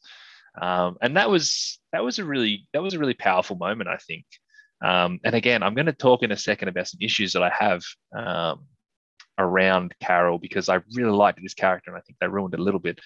Um, 0.60 0.96
and 1.00 1.16
that 1.16 1.30
was 1.30 1.78
that 1.92 2.04
was 2.04 2.18
a 2.18 2.24
really 2.24 2.66
that 2.72 2.82
was 2.82 2.94
a 2.94 2.98
really 2.98 3.14
powerful 3.14 3.56
moment, 3.56 3.88
I 3.88 3.96
think. 3.96 4.24
Um, 4.82 5.20
and 5.24 5.34
again, 5.34 5.62
I'm 5.62 5.74
going 5.74 5.86
to 5.86 5.92
talk 5.92 6.22
in 6.22 6.32
a 6.32 6.36
second 6.36 6.68
about 6.68 6.88
some 6.88 7.00
issues 7.02 7.34
that 7.34 7.42
I 7.42 7.50
have 7.50 7.82
um, 8.16 8.64
around 9.38 9.94
Carol 10.00 10.38
because 10.38 10.68
I 10.68 10.80
really 10.94 11.12
liked 11.12 11.40
this 11.42 11.54
character, 11.54 11.90
and 11.90 11.98
I 11.98 12.02
think 12.02 12.18
they 12.20 12.28
ruined 12.28 12.54
it 12.54 12.60
a 12.60 12.62
little 12.62 12.80
bit. 12.80 12.98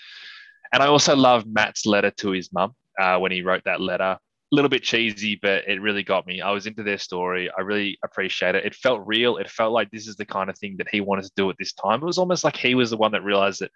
And 0.72 0.82
I 0.82 0.86
also 0.86 1.14
love 1.14 1.46
Matt's 1.46 1.86
letter 1.86 2.10
to 2.10 2.30
his 2.30 2.52
mum 2.52 2.74
uh, 2.98 3.18
when 3.18 3.32
he 3.32 3.42
wrote 3.42 3.64
that 3.64 3.80
letter. 3.80 4.18
A 4.54 4.56
little 4.56 4.68
bit 4.68 4.84
cheesy, 4.84 5.38
but 5.40 5.66
it 5.66 5.80
really 5.80 6.02
got 6.02 6.26
me. 6.26 6.40
I 6.40 6.52
was 6.52 6.66
into 6.66 6.82
their 6.82 6.98
story. 6.98 7.50
I 7.56 7.62
really 7.62 7.98
appreciate 8.04 8.54
it. 8.54 8.64
It 8.64 8.74
felt 8.74 9.02
real. 9.04 9.38
It 9.38 9.50
felt 9.50 9.72
like 9.72 9.90
this 9.90 10.06
is 10.06 10.16
the 10.16 10.24
kind 10.24 10.48
of 10.48 10.56
thing 10.56 10.76
that 10.78 10.88
he 10.90 11.00
wanted 11.00 11.24
to 11.24 11.32
do 11.36 11.50
at 11.50 11.56
this 11.58 11.72
time. 11.72 12.02
It 12.02 12.06
was 12.06 12.18
almost 12.18 12.44
like 12.44 12.56
he 12.56 12.74
was 12.74 12.90
the 12.90 12.96
one 12.96 13.12
that 13.12 13.24
realized 13.24 13.60
that 13.60 13.72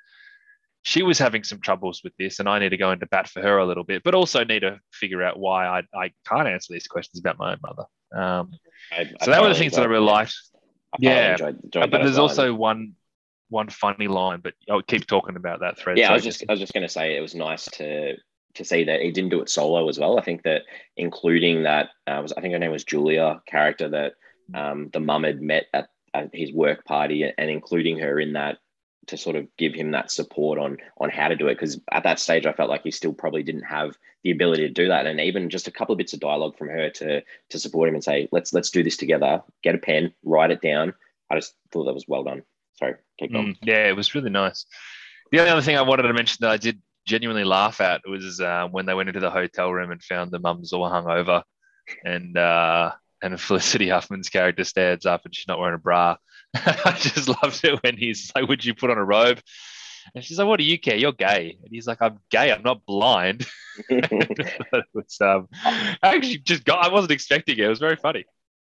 she 0.83 1.03
was 1.03 1.19
having 1.19 1.43
some 1.43 1.61
troubles 1.61 2.03
with 2.05 2.13
this, 2.19 2.39
and 2.39 2.49
I 2.49 2.59
need 2.59 2.69
to 2.69 2.77
go 2.77 2.93
into 2.93 3.07
bat 3.07 3.29
for 3.29 3.43
her 3.43 3.59
a 3.59 3.67
little 3.67 3.85
bit, 3.85 4.03
but 4.05 4.15
also 4.15 4.45
need 4.45 4.61
to 4.61 4.79
figure 4.93 5.23
out 5.23 5.39
why 5.39 5.67
I, 5.67 5.83
I 5.95 6.13
can't 6.27 6.47
answer 6.47 6.73
these 6.73 6.87
questions 6.87 7.19
about 7.19 7.39
my 7.39 7.53
own 7.53 7.59
mother. 7.63 7.85
Um, 8.15 8.53
I, 8.93 9.01
I 9.01 9.25
so 9.25 9.31
that 9.33 9.43
were 9.43 9.49
the 9.49 9.55
things 9.55 9.75
that 9.75 9.83
I 9.83 9.87
really 9.87 10.07
liked. 10.07 10.35
yeah, 10.99 11.33
enjoyed, 11.33 11.61
enjoyed 11.65 11.91
but 11.91 12.03
there's 12.03 12.19
also 12.19 12.55
one 12.55 12.95
one 13.51 13.69
funny 13.69 14.09
line, 14.09 14.41
but 14.43 14.55
I'll 14.71 14.83
keep 14.83 15.07
talking 15.07 15.37
about 15.37 15.61
that 15.61 15.79
thread. 15.79 15.99
Yeah, 15.99 16.09
so 16.09 16.13
I 16.13 16.15
was 16.15 16.25
just 16.25 16.45
I 16.49 16.53
was 16.53 16.61
just 16.61 16.73
going 16.73 16.87
to 16.87 16.89
say 16.89 17.17
it 17.17 17.21
was 17.21 17.35
nice 17.35 17.65
to 17.73 18.15
to 18.55 18.65
see 18.65 18.85
that 18.85 19.01
he 19.01 19.11
didn't 19.11 19.31
do 19.31 19.41
it 19.41 19.49
solo 19.49 19.89
as 19.89 19.99
well. 19.99 20.19
I 20.19 20.23
think 20.23 20.43
that 20.43 20.63
including 20.97 21.65
that 21.65 21.91
uh, 22.07 22.21
was 22.23 22.33
I 22.33 22.41
think 22.41 22.53
her 22.53 22.59
name 22.59 22.71
was 22.71 22.85
Julia 22.85 23.43
character 23.47 23.89
that 23.89 24.15
um, 24.55 24.91
the 24.93 25.01
mum 25.01 25.25
had 25.25 25.41
met 25.41 25.67
at, 25.73 25.89
at 26.15 26.31
his 26.33 26.53
work 26.53 26.85
party 26.85 27.25
and 27.37 27.51
including 27.51 27.99
her 27.99 28.19
in 28.19 28.33
that 28.35 28.59
to 29.09 29.17
sort 29.17 29.37
of 29.37 29.47
give 29.57 29.75
him 29.75 29.93
that 29.93 30.11
support 30.11 30.59
on 30.59 30.79
on 30.99 31.11
how 31.11 31.29
to 31.29 31.37
do 31.37 31.49
it. 31.49 31.55
Because 31.55 31.81
at 31.91 32.05
that 32.05 32.19
stage 32.19 32.47
I 32.47 32.53
felt 32.53 32.71
like 32.71 32.83
he 32.83 32.91
still 32.91 33.13
probably 33.13 33.43
didn't 33.43 33.63
have 33.63 33.97
the 34.23 34.31
ability 34.31 34.63
to 34.63 34.73
do 34.73 34.89
that. 34.89 35.07
And 35.07 35.21
even 35.21 35.51
just 35.51 35.69
a 35.69 35.73
couple 35.73 35.93
of 35.93 35.99
bits 35.99 36.13
of 36.13 36.21
dialogue 36.21 36.57
from 36.57 36.69
her 36.69 36.91
to 36.91 37.23
to 37.51 37.59
support 37.59 37.89
him 37.89 37.95
and 37.95 38.05
say 38.05 38.29
let's 38.33 38.53
let's 38.53 38.71
do 38.71 38.83
this 38.83 38.97
together. 38.97 39.43
Get 39.63 39.75
a 39.75 39.79
pen 39.79 40.13
write 40.25 40.51
it 40.51 40.61
down. 40.61 40.95
I 41.31 41.37
just 41.37 41.55
thought 41.73 41.85
that 41.85 41.95
was 41.95 42.09
well 42.09 42.25
done. 42.25 42.43
Sorry 42.79 42.95
keep 43.19 43.33
going. 43.33 43.55
Mm, 43.55 43.59
yeah 43.63 43.89
it 43.89 43.97
was 43.97 44.15
really 44.15 44.31
nice. 44.31 44.67
The 45.31 45.41
only 45.41 45.51
other 45.51 45.63
thing 45.63 45.77
I 45.77 45.83
wanted 45.83 46.03
to 46.03 46.13
mention 46.15 46.39
that 46.41 46.51
I 46.51 46.57
did 46.57 46.81
genuinely 47.09 47.45
laugh 47.45 47.81
at 47.81 48.03
was 48.07 48.41
uh, 48.41 48.69
when 48.71 48.87
they 48.87 48.95
went 48.95 49.09
into 49.09 49.21
the 49.21 49.31
hotel 49.31 49.73
room 49.73 49.91
and 49.91 50.03
found 50.03 50.31
the 50.31 50.39
mums 50.39 50.73
all 50.73 50.89
hungover 50.89 51.43
and 52.05 52.37
uh 52.37 52.93
and 53.23 53.41
Felicity 53.41 53.89
Huffman's 53.89 54.29
character 54.29 54.63
stands 54.63 55.07
up 55.07 55.25
and 55.25 55.35
she's 55.35 55.49
not 55.49 55.59
wearing 55.59 55.75
a 55.75 55.79
bra. 55.79 56.17
I 56.55 56.97
just 56.99 57.29
loved 57.29 57.65
it 57.65 57.83
when 57.83 57.97
he's 57.97 58.31
like, 58.35 58.49
Would 58.49 58.65
you 58.65 58.75
put 58.75 58.91
on 58.91 58.99
a 58.99 59.05
robe? 59.05 59.41
And 60.15 60.23
she's 60.25 60.39
like, 60.39 60.47
What 60.47 60.59
do 60.59 60.65
you 60.65 60.79
care? 60.79 60.97
You're 60.97 61.13
gay. 61.13 61.59
And 61.63 61.73
he's 61.73 61.87
like, 61.87 62.01
I'm 62.01 62.21
gay. 62.31 62.53
I'm 62.53 62.63
not 62.63 62.87
blind. 62.87 63.45
it 63.89 64.85
was, 64.95 65.19
um, 65.21 65.49
I 65.65 65.97
actually 66.03 66.39
just 66.39 66.65
got, 66.65 66.85
I 66.85 66.93
wasn't 66.93 67.13
expecting 67.13 67.59
it. 67.59 67.65
It 67.65 67.69
was 67.69 67.79
very 67.79 67.97
funny. 67.97 68.25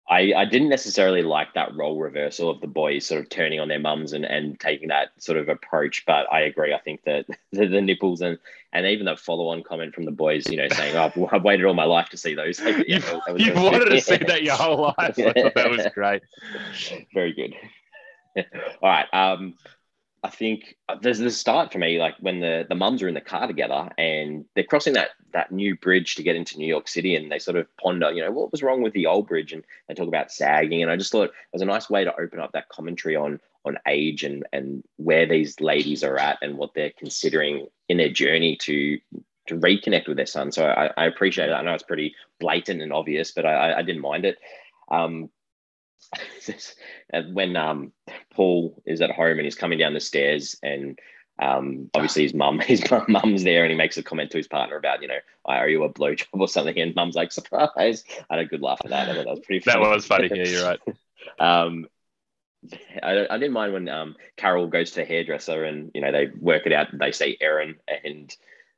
I, 0.10 0.34
I 0.36 0.46
didn't 0.46 0.70
necessarily 0.70 1.22
like 1.22 1.54
that 1.54 1.76
role 1.76 2.00
reversal 2.00 2.50
of 2.50 2.62
the 2.62 2.68
boys 2.68 3.06
sort 3.06 3.20
of 3.20 3.30
turning 3.30 3.60
on 3.60 3.68
their 3.68 3.80
mums 3.80 4.14
and, 4.14 4.24
and 4.24 4.58
taking 4.58 4.88
that 4.88 5.10
sort 5.20 5.38
of 5.38 5.50
approach. 5.50 6.06
But 6.06 6.32
I 6.32 6.42
agree. 6.42 6.74
I 6.74 6.80
think 6.80 7.04
that 7.04 7.26
the, 7.52 7.68
the 7.68 7.82
nipples 7.82 8.22
and 8.22 8.38
and 8.74 8.86
even 8.86 9.06
the 9.06 9.18
follow 9.18 9.48
on 9.48 9.64
comment 9.64 9.96
from 9.96 10.06
the 10.06 10.12
boys, 10.12 10.50
you 10.50 10.58
know, 10.58 10.68
saying, 10.70 10.96
"Oh, 10.96 11.30
I've 11.32 11.44
waited 11.44 11.66
all 11.66 11.74
my 11.74 11.86
life 11.86 12.10
to 12.10 12.18
see 12.18 12.36
those." 12.36 12.60
Like, 12.62 12.78
yeah, 12.88 13.00
you, 13.36 13.46
you 13.46 13.54
wanted 13.54 13.86
to 13.90 14.02
see 14.02 14.18
that 14.18 14.44
your 14.44 14.56
whole 14.56 14.82
life. 14.82 14.96
I 14.98 15.12
thought 15.12 15.56
that 15.56 15.70
was 15.70 15.88
great. 15.94 16.22
Very 17.14 17.34
good. 17.34 17.56
all 18.82 18.90
right. 18.90 19.08
Um, 19.14 19.56
I 20.24 20.30
think 20.30 20.76
uh, 20.90 20.96
there's 21.02 21.20
the 21.20 21.30
start 21.30 21.72
for 21.72 21.78
me, 21.80 22.00
like 22.00 22.16
when 22.20 22.40
the 22.40 22.66
the 22.68 22.76
mums 22.76 23.02
are 23.04 23.08
in 23.08 23.14
the 23.14 23.22
car 23.22 23.48
together 23.48 23.90
and 23.98 24.46
they're 24.56 24.64
crossing 24.64 24.94
that 24.94 25.10
that 25.34 25.52
new 25.52 25.76
bridge 25.76 26.16
to 26.16 26.24
get 26.24 26.36
into 26.36 26.58
New 26.58 26.68
York 26.68 26.88
City, 26.88 27.16
and 27.16 27.32
they 27.32 27.40
sort 27.40 27.58
of 27.58 27.68
ponder, 27.78 28.12
you 28.12 28.24
know, 28.24 28.32
what 28.32 28.52
was 28.52 28.64
wrong 28.64 28.82
with 28.82 28.94
the 28.94 29.06
old 29.06 29.28
bridge, 29.28 29.54
and 29.54 29.64
they 29.88 29.94
talk 29.94 30.08
about 30.08 30.32
sagging, 30.32 30.82
and 30.82 30.92
I 30.92 30.98
just 30.98 31.12
thought 31.12 31.26
it 31.30 31.34
was 31.54 31.62
a 31.62 31.66
nice 31.66 31.90
way 31.90 32.04
to 32.04 32.20
open 32.20 32.40
up 32.40 32.52
that 32.54 32.70
commentary 32.70 33.16
on 33.16 33.40
on 33.66 33.78
age 33.88 34.24
and 34.24 34.46
and 34.54 34.84
where 34.98 35.26
these 35.26 35.60
ladies 35.60 36.04
are 36.04 36.18
at 36.18 36.40
and 36.42 36.58
what 36.58 36.74
they're 36.74 36.94
considering 36.98 37.68
in 37.90 37.98
their 37.98 38.12
journey 38.12 38.56
to 38.58 39.00
to 39.48 39.56
reconnect 39.56 40.08
with 40.08 40.18
their 40.18 40.26
son. 40.26 40.52
So 40.52 40.66
I, 40.66 40.92
I 40.98 41.06
appreciate 41.06 41.50
it. 41.50 41.54
I 41.54 41.62
know 41.62 41.74
it's 41.74 41.84
pretty 41.84 42.16
blatant 42.40 42.82
and 42.82 42.92
obvious, 42.92 43.32
but 43.32 43.46
I, 43.46 43.78
I 43.80 43.82
didn't 43.82 44.02
mind 44.02 44.26
it. 44.26 44.38
Um, 44.92 45.30
when 47.32 47.56
um, 47.56 47.92
Paul 48.34 48.82
is 48.86 49.02
at 49.02 49.12
home 49.12 49.38
and 49.38 49.42
he's 49.42 49.56
coming 49.56 49.80
down 49.80 49.94
the 49.94 50.00
stairs 50.00 50.56
and 50.64 50.98
um, 51.40 51.90
obviously 51.94 52.24
his 52.24 52.34
mum, 52.34 52.60
his 52.66 52.84
mum's 53.08 53.44
there 53.44 53.64
and 53.64 53.72
he 53.72 53.78
makes 53.78 53.98
a 53.98 54.04
comment 54.04 54.32
to 54.32 54.38
his 54.38 54.48
partner 54.48 54.76
about, 54.76 55.02
you 55.02 55.08
know, 55.08 55.20
I 55.46 55.62
owe 55.62 55.66
you 55.66 55.84
a 55.84 55.94
blowjob 55.94 56.28
or 56.34 56.48
something. 56.48 56.78
And 56.80 56.96
mum's 56.96 57.16
like, 57.16 57.32
surprise. 57.32 58.04
I 58.30 58.36
had 58.36 58.46
a 58.46 58.46
good 58.46 58.62
laugh 58.62 58.82
at 58.84 58.90
that. 58.90 59.10
I 59.10 59.14
thought 59.14 59.26
that 59.26 59.32
was 59.32 59.46
pretty 59.46 59.60
funny. 59.66 59.84
That 59.84 59.90
was 59.90 60.06
funny. 60.06 60.30
Yeah, 60.34 60.46
you're 60.46 60.66
right. 60.66 60.80
um, 61.40 61.88
I, 63.04 63.28
I 63.30 63.38
didn't 63.38 63.54
mind 63.54 63.74
when 63.74 63.88
um, 63.88 64.16
Carol 64.36 64.68
goes 64.68 64.92
to 64.92 65.02
the 65.02 65.06
hairdresser 65.06 65.64
and, 65.64 65.92
you 65.94 66.02
know, 66.02 66.12
they 66.12 66.28
work 66.40 66.66
it 66.66 66.74
out. 66.74 66.88
They 66.92 67.12
say 67.12 67.38
Erin 67.40 67.76
and, 67.88 68.36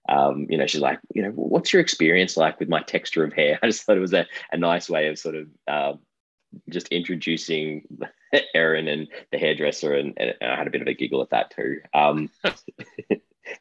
um, 0.08 0.47
you 0.49 0.58
know, 0.58 0.67
she's 0.67 0.82
like, 0.82 0.99
you 1.13 1.21
know, 1.21 1.29
what's 1.29 1.71
your 1.71 1.82
experience 1.82 2.36
like 2.36 2.60
with 2.60 2.67
my 2.67 2.82
texture 2.82 3.23
of 3.23 3.34
hair? 3.34 3.60
I 3.63 3.67
just 3.67 3.84
thought 3.84 3.97
it 3.97 4.01
was 4.01 4.13
a, 4.13 4.25
a 4.51 4.58
nice 4.58 4.89
way 4.89 5.08
of 5.08 5.17
sort 5.17 5.36
of 5.36 5.47
uh, 5.67 5.93
just 6.69 6.88
introducing 6.89 7.88
Erin 8.53 8.88
and 8.88 9.07
the 9.31 9.38
hairdresser, 9.38 9.93
and, 9.93 10.13
and, 10.17 10.33
I 10.41 10.55
had 10.55 10.67
a 10.67 10.71
bit 10.71 10.81
of 10.81 10.88
a 10.88 10.93
giggle 10.93 11.21
at 11.21 11.29
that 11.31 11.51
too. 11.51 11.81
Um, 11.93 12.29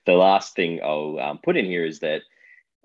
the 0.07 0.13
last 0.13 0.55
thing 0.55 0.81
I'll 0.83 1.19
um, 1.19 1.39
put 1.43 1.57
in 1.57 1.65
here 1.65 1.85
is 1.85 2.01
that 2.01 2.23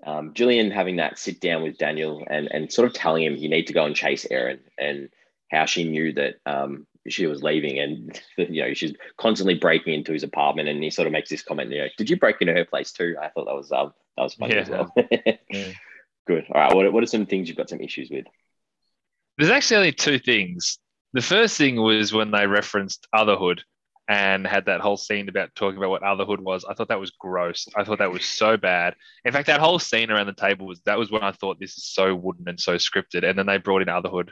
um, 0.06 0.32
Gillian 0.34 0.70
having 0.70 0.96
that 0.96 1.18
sit 1.18 1.40
down 1.40 1.62
with 1.62 1.78
Daniel 1.78 2.24
and 2.28 2.48
and 2.50 2.72
sort 2.72 2.86
of 2.86 2.94
telling 2.94 3.24
him 3.24 3.36
you 3.36 3.48
need 3.48 3.66
to 3.68 3.72
go 3.72 3.84
and 3.84 3.96
chase 3.96 4.26
Erin, 4.30 4.60
and 4.78 5.08
how 5.50 5.66
she 5.66 5.84
knew 5.84 6.12
that 6.12 6.36
um, 6.46 6.86
she 7.08 7.26
was 7.26 7.42
leaving, 7.42 7.78
and 7.78 8.20
you 8.36 8.62
know 8.62 8.74
she's 8.74 8.94
constantly 9.16 9.54
breaking 9.54 9.94
into 9.94 10.12
his 10.12 10.22
apartment, 10.22 10.68
and 10.68 10.82
he 10.82 10.90
sort 10.90 11.06
of 11.06 11.12
makes 11.12 11.30
this 11.30 11.42
comment, 11.42 11.70
you 11.70 11.78
know, 11.78 11.88
did 11.96 12.10
you 12.10 12.18
break 12.18 12.36
into 12.40 12.52
her 12.52 12.64
place 12.64 12.92
too? 12.92 13.16
I 13.20 13.28
thought 13.28 13.46
that 13.46 13.54
was 13.54 13.72
um, 13.72 13.92
that 14.16 14.22
was 14.22 14.34
funny 14.34 14.54
yeah. 14.54 14.60
as 14.60 14.68
well. 14.70 14.92
yeah. 15.50 15.72
Good. 16.26 16.46
All 16.50 16.60
right. 16.60 16.74
What, 16.74 16.90
what 16.92 17.02
are 17.02 17.06
some 17.06 17.26
things 17.26 17.48
you've 17.48 17.58
got 17.58 17.68
some 17.68 17.80
issues 17.80 18.10
with? 18.10 18.24
There's 19.38 19.50
actually 19.50 19.76
only 19.78 19.92
two 19.92 20.18
things. 20.18 20.78
The 21.12 21.22
first 21.22 21.56
thing 21.56 21.76
was 21.76 22.12
when 22.12 22.30
they 22.30 22.46
referenced 22.46 23.06
Otherhood 23.14 23.60
and 24.08 24.46
had 24.46 24.66
that 24.66 24.80
whole 24.80 24.96
scene 24.96 25.28
about 25.28 25.54
talking 25.54 25.78
about 25.78 25.90
what 25.90 26.02
Otherhood 26.02 26.40
was. 26.40 26.64
I 26.64 26.74
thought 26.74 26.88
that 26.88 27.00
was 27.00 27.10
gross. 27.12 27.66
I 27.74 27.84
thought 27.84 27.98
that 27.98 28.12
was 28.12 28.24
so 28.24 28.56
bad. 28.56 28.94
In 29.24 29.32
fact, 29.32 29.46
that 29.46 29.60
whole 29.60 29.78
scene 29.78 30.10
around 30.10 30.26
the 30.26 30.34
table 30.34 30.66
was 30.66 30.80
that 30.82 30.98
was 30.98 31.10
when 31.10 31.22
I 31.22 31.32
thought 31.32 31.58
this 31.58 31.78
is 31.78 31.86
so 31.86 32.14
wooden 32.14 32.48
and 32.48 32.60
so 32.60 32.74
scripted. 32.74 33.28
And 33.28 33.38
then 33.38 33.46
they 33.46 33.58
brought 33.58 33.82
in 33.82 33.88
Otherhood. 33.88 34.30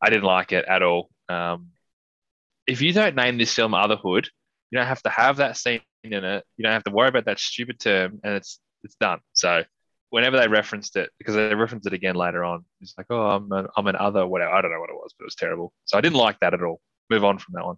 I 0.00 0.10
didn't 0.10 0.24
like 0.24 0.52
it 0.52 0.66
at 0.66 0.82
all. 0.82 1.10
Um, 1.28 1.68
if 2.66 2.82
you 2.82 2.92
don't 2.92 3.16
name 3.16 3.38
this 3.38 3.54
film 3.54 3.72
Otherhood, 3.72 4.26
you 4.70 4.78
don't 4.78 4.86
have 4.86 5.02
to 5.02 5.10
have 5.10 5.38
that 5.38 5.56
scene 5.56 5.80
in 6.02 6.12
it. 6.12 6.44
You 6.56 6.64
don't 6.64 6.72
have 6.72 6.84
to 6.84 6.90
worry 6.90 7.08
about 7.08 7.26
that 7.26 7.38
stupid 7.38 7.78
term, 7.78 8.20
and 8.24 8.34
it's 8.34 8.58
it's 8.82 8.96
done. 8.96 9.20
So 9.32 9.64
whenever 10.12 10.36
they 10.36 10.46
referenced 10.46 10.94
it, 10.96 11.08
because 11.18 11.34
they 11.34 11.54
referenced 11.54 11.86
it 11.86 11.94
again 11.94 12.14
later 12.14 12.44
on, 12.44 12.66
it's 12.82 12.92
like, 12.98 13.06
oh, 13.08 13.30
I'm 13.30 13.50
an, 13.50 13.66
I'm 13.78 13.86
an 13.86 13.96
other, 13.96 14.26
whatever. 14.26 14.52
I 14.52 14.60
don't 14.60 14.70
know 14.70 14.78
what 14.78 14.90
it 14.90 14.94
was, 14.94 15.14
but 15.18 15.24
it 15.24 15.28
was 15.28 15.34
terrible. 15.34 15.72
So 15.86 15.96
I 15.96 16.02
didn't 16.02 16.18
like 16.18 16.38
that 16.40 16.52
at 16.52 16.62
all. 16.62 16.82
Move 17.08 17.24
on 17.24 17.38
from 17.38 17.54
that 17.54 17.64
one. 17.64 17.76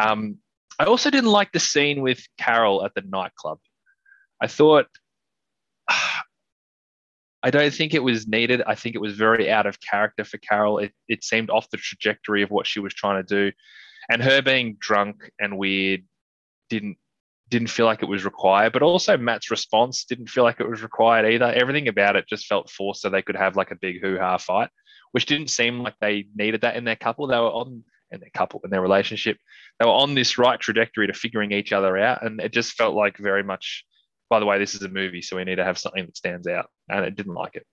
Um, 0.00 0.38
I 0.78 0.84
also 0.84 1.10
didn't 1.10 1.28
like 1.28 1.52
the 1.52 1.60
scene 1.60 2.00
with 2.00 2.26
Carol 2.38 2.82
at 2.82 2.94
the 2.94 3.02
nightclub. 3.02 3.58
I 4.40 4.46
thought, 4.46 4.86
I 7.42 7.50
don't 7.50 7.74
think 7.74 7.92
it 7.92 8.02
was 8.02 8.26
needed. 8.26 8.62
I 8.66 8.74
think 8.74 8.94
it 8.94 9.00
was 9.02 9.16
very 9.16 9.50
out 9.50 9.66
of 9.66 9.78
character 9.82 10.24
for 10.24 10.38
Carol. 10.38 10.78
It, 10.78 10.92
it 11.08 11.22
seemed 11.24 11.50
off 11.50 11.68
the 11.68 11.76
trajectory 11.76 12.42
of 12.42 12.50
what 12.50 12.66
she 12.66 12.80
was 12.80 12.94
trying 12.94 13.22
to 13.22 13.50
do. 13.50 13.54
And 14.10 14.22
her 14.22 14.40
being 14.40 14.78
drunk 14.80 15.30
and 15.38 15.58
weird 15.58 16.04
didn't 16.70 16.96
didn't 17.50 17.68
feel 17.68 17.86
like 17.86 18.02
it 18.02 18.08
was 18.08 18.24
required, 18.24 18.72
but 18.72 18.82
also 18.82 19.16
Matt's 19.16 19.50
response 19.50 20.04
didn't 20.04 20.30
feel 20.30 20.44
like 20.44 20.60
it 20.60 20.68
was 20.68 20.82
required 20.82 21.30
either. 21.30 21.46
Everything 21.46 21.88
about 21.88 22.16
it 22.16 22.28
just 22.28 22.46
felt 22.46 22.70
forced 22.70 23.02
so 23.02 23.10
they 23.10 23.22
could 23.22 23.36
have 23.36 23.56
like 23.56 23.72
a 23.72 23.78
big 23.80 24.00
hoo 24.00 24.18
ha 24.18 24.38
fight, 24.38 24.70
which 25.12 25.26
didn't 25.26 25.48
seem 25.48 25.80
like 25.80 25.94
they 26.00 26.26
needed 26.34 26.60
that 26.62 26.76
in 26.76 26.84
their 26.84 26.96
couple. 26.96 27.26
They 27.26 27.36
were 27.36 27.50
on 27.50 27.84
in 28.12 28.20
their 28.20 28.30
couple 28.34 28.60
in 28.64 28.70
their 28.70 28.80
relationship. 28.80 29.36
They 29.78 29.86
were 29.86 29.92
on 29.92 30.14
this 30.14 30.38
right 30.38 30.58
trajectory 30.58 31.08
to 31.08 31.12
figuring 31.12 31.52
each 31.52 31.72
other 31.72 31.98
out, 31.98 32.24
and 32.24 32.40
it 32.40 32.52
just 32.52 32.72
felt 32.72 32.94
like 32.94 33.18
very 33.18 33.42
much. 33.42 33.84
By 34.28 34.38
the 34.38 34.46
way, 34.46 34.60
this 34.60 34.76
is 34.76 34.82
a 34.82 34.88
movie, 34.88 35.22
so 35.22 35.36
we 35.36 35.44
need 35.44 35.56
to 35.56 35.64
have 35.64 35.76
something 35.76 36.06
that 36.06 36.16
stands 36.16 36.46
out, 36.46 36.70
and 36.88 37.04
it 37.04 37.16
didn't 37.16 37.34
like 37.34 37.56
it. 37.56 37.66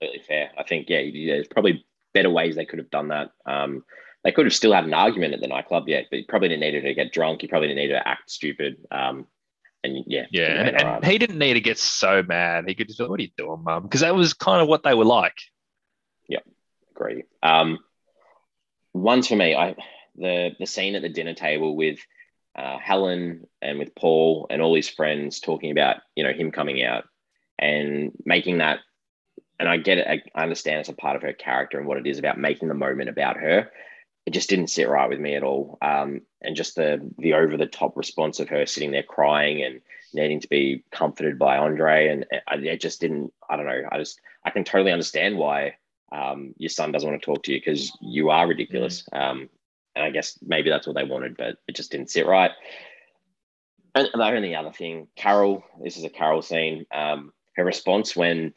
Completely 0.00 0.24
fair. 0.24 0.50
I 0.56 0.62
think 0.62 0.88
yeah, 0.88 1.02
there's 1.12 1.48
probably 1.48 1.84
better 2.12 2.30
ways 2.30 2.54
they 2.54 2.64
could 2.64 2.78
have 2.78 2.90
done 2.90 3.08
that. 3.08 3.30
Um, 3.44 3.84
they 4.24 4.32
could 4.32 4.46
have 4.46 4.54
still 4.54 4.72
had 4.72 4.84
an 4.84 4.94
argument 4.94 5.34
at 5.34 5.40
the 5.40 5.46
nightclub, 5.46 5.84
yeah, 5.86 6.00
but 6.10 6.18
he 6.18 6.24
probably 6.24 6.48
didn't 6.48 6.60
need 6.60 6.74
her 6.74 6.80
to 6.80 6.94
get 6.94 7.12
drunk. 7.12 7.42
He 7.42 7.46
probably 7.46 7.68
didn't 7.68 7.82
need 7.82 7.90
her 7.90 7.98
to 7.98 8.08
act 8.08 8.30
stupid. 8.30 8.78
Um, 8.90 9.26
and 9.84 10.02
yeah, 10.06 10.24
yeah, 10.30 10.64
and, 10.66 10.80
and 10.80 11.04
he 11.04 11.18
didn't 11.18 11.38
need 11.38 11.54
to 11.54 11.60
get 11.60 11.78
so 11.78 12.22
mad. 12.22 12.64
He 12.66 12.74
could 12.74 12.88
just 12.88 13.00
"What 13.00 13.20
are 13.20 13.22
you 13.22 13.28
doing, 13.36 13.62
mum?" 13.62 13.82
Because 13.82 14.00
that 14.00 14.14
was 14.14 14.32
kind 14.32 14.62
of 14.62 14.68
what 14.68 14.82
they 14.82 14.94
were 14.94 15.04
like. 15.04 15.36
Yeah, 16.26 16.40
Agree. 16.96 17.24
Um, 17.42 17.78
ones 18.92 19.28
for 19.28 19.36
me, 19.36 19.54
I 19.54 19.74
the 20.16 20.52
the 20.58 20.66
scene 20.66 20.94
at 20.94 21.02
the 21.02 21.08
dinner 21.08 21.34
table 21.34 21.76
with 21.76 21.98
uh, 22.56 22.78
Helen 22.78 23.46
and 23.60 23.78
with 23.78 23.94
Paul 23.94 24.46
and 24.48 24.62
all 24.62 24.74
his 24.74 24.88
friends 24.88 25.40
talking 25.40 25.70
about 25.70 25.96
you 26.14 26.24
know 26.24 26.32
him 26.32 26.50
coming 26.50 26.82
out 26.82 27.04
and 27.58 28.12
making 28.24 28.58
that. 28.58 28.80
And 29.58 29.68
I 29.68 29.76
get 29.76 29.98
it. 29.98 30.22
I 30.34 30.42
understand 30.42 30.80
it's 30.80 30.88
a 30.88 30.94
part 30.94 31.16
of 31.16 31.22
her 31.22 31.32
character 31.32 31.78
and 31.78 31.86
what 31.86 31.98
it 31.98 32.06
is 32.06 32.18
about 32.18 32.38
making 32.38 32.68
the 32.68 32.74
moment 32.74 33.08
about 33.08 33.36
her. 33.36 33.70
It 34.26 34.30
just 34.32 34.48
didn't 34.48 34.68
sit 34.68 34.88
right 34.88 35.08
with 35.08 35.20
me 35.20 35.34
at 35.34 35.42
all. 35.42 35.76
Um, 35.82 36.22
and 36.40 36.56
just 36.56 36.76
the 36.76 37.00
the 37.18 37.34
over 37.34 37.56
the 37.56 37.66
top 37.66 37.96
response 37.96 38.40
of 38.40 38.48
her 38.48 38.66
sitting 38.66 38.90
there 38.90 39.02
crying 39.02 39.62
and 39.62 39.80
needing 40.14 40.40
to 40.40 40.48
be 40.48 40.84
comforted 40.90 41.38
by 41.38 41.58
Andre, 41.58 42.08
and 42.08 42.26
it 42.30 42.80
just 42.80 43.00
didn't. 43.00 43.32
I 43.48 43.56
don't 43.56 43.66
know. 43.66 43.82
I 43.90 43.98
just 43.98 44.20
I 44.44 44.50
can 44.50 44.64
totally 44.64 44.92
understand 44.92 45.36
why 45.36 45.76
um, 46.12 46.54
your 46.58 46.70
son 46.70 46.92
doesn't 46.92 47.08
want 47.08 47.20
to 47.20 47.26
talk 47.26 47.42
to 47.44 47.52
you 47.52 47.58
because 47.58 47.92
you 48.00 48.30
are 48.30 48.46
ridiculous. 48.46 49.06
Mm. 49.12 49.20
Um, 49.20 49.48
and 49.96 50.04
I 50.04 50.10
guess 50.10 50.38
maybe 50.42 50.70
that's 50.70 50.86
what 50.86 50.96
they 50.96 51.04
wanted, 51.04 51.36
but 51.36 51.58
it 51.68 51.76
just 51.76 51.90
didn't 51.90 52.10
sit 52.10 52.26
right. 52.26 52.50
And 53.94 54.08
the 54.12 54.24
only 54.24 54.54
other 54.56 54.72
thing, 54.72 55.06
Carol, 55.14 55.64
this 55.82 55.96
is 55.96 56.04
a 56.04 56.08
Carol 56.08 56.42
scene. 56.42 56.84
Um, 56.92 57.32
her 57.56 57.64
response 57.64 58.16
when 58.16 58.54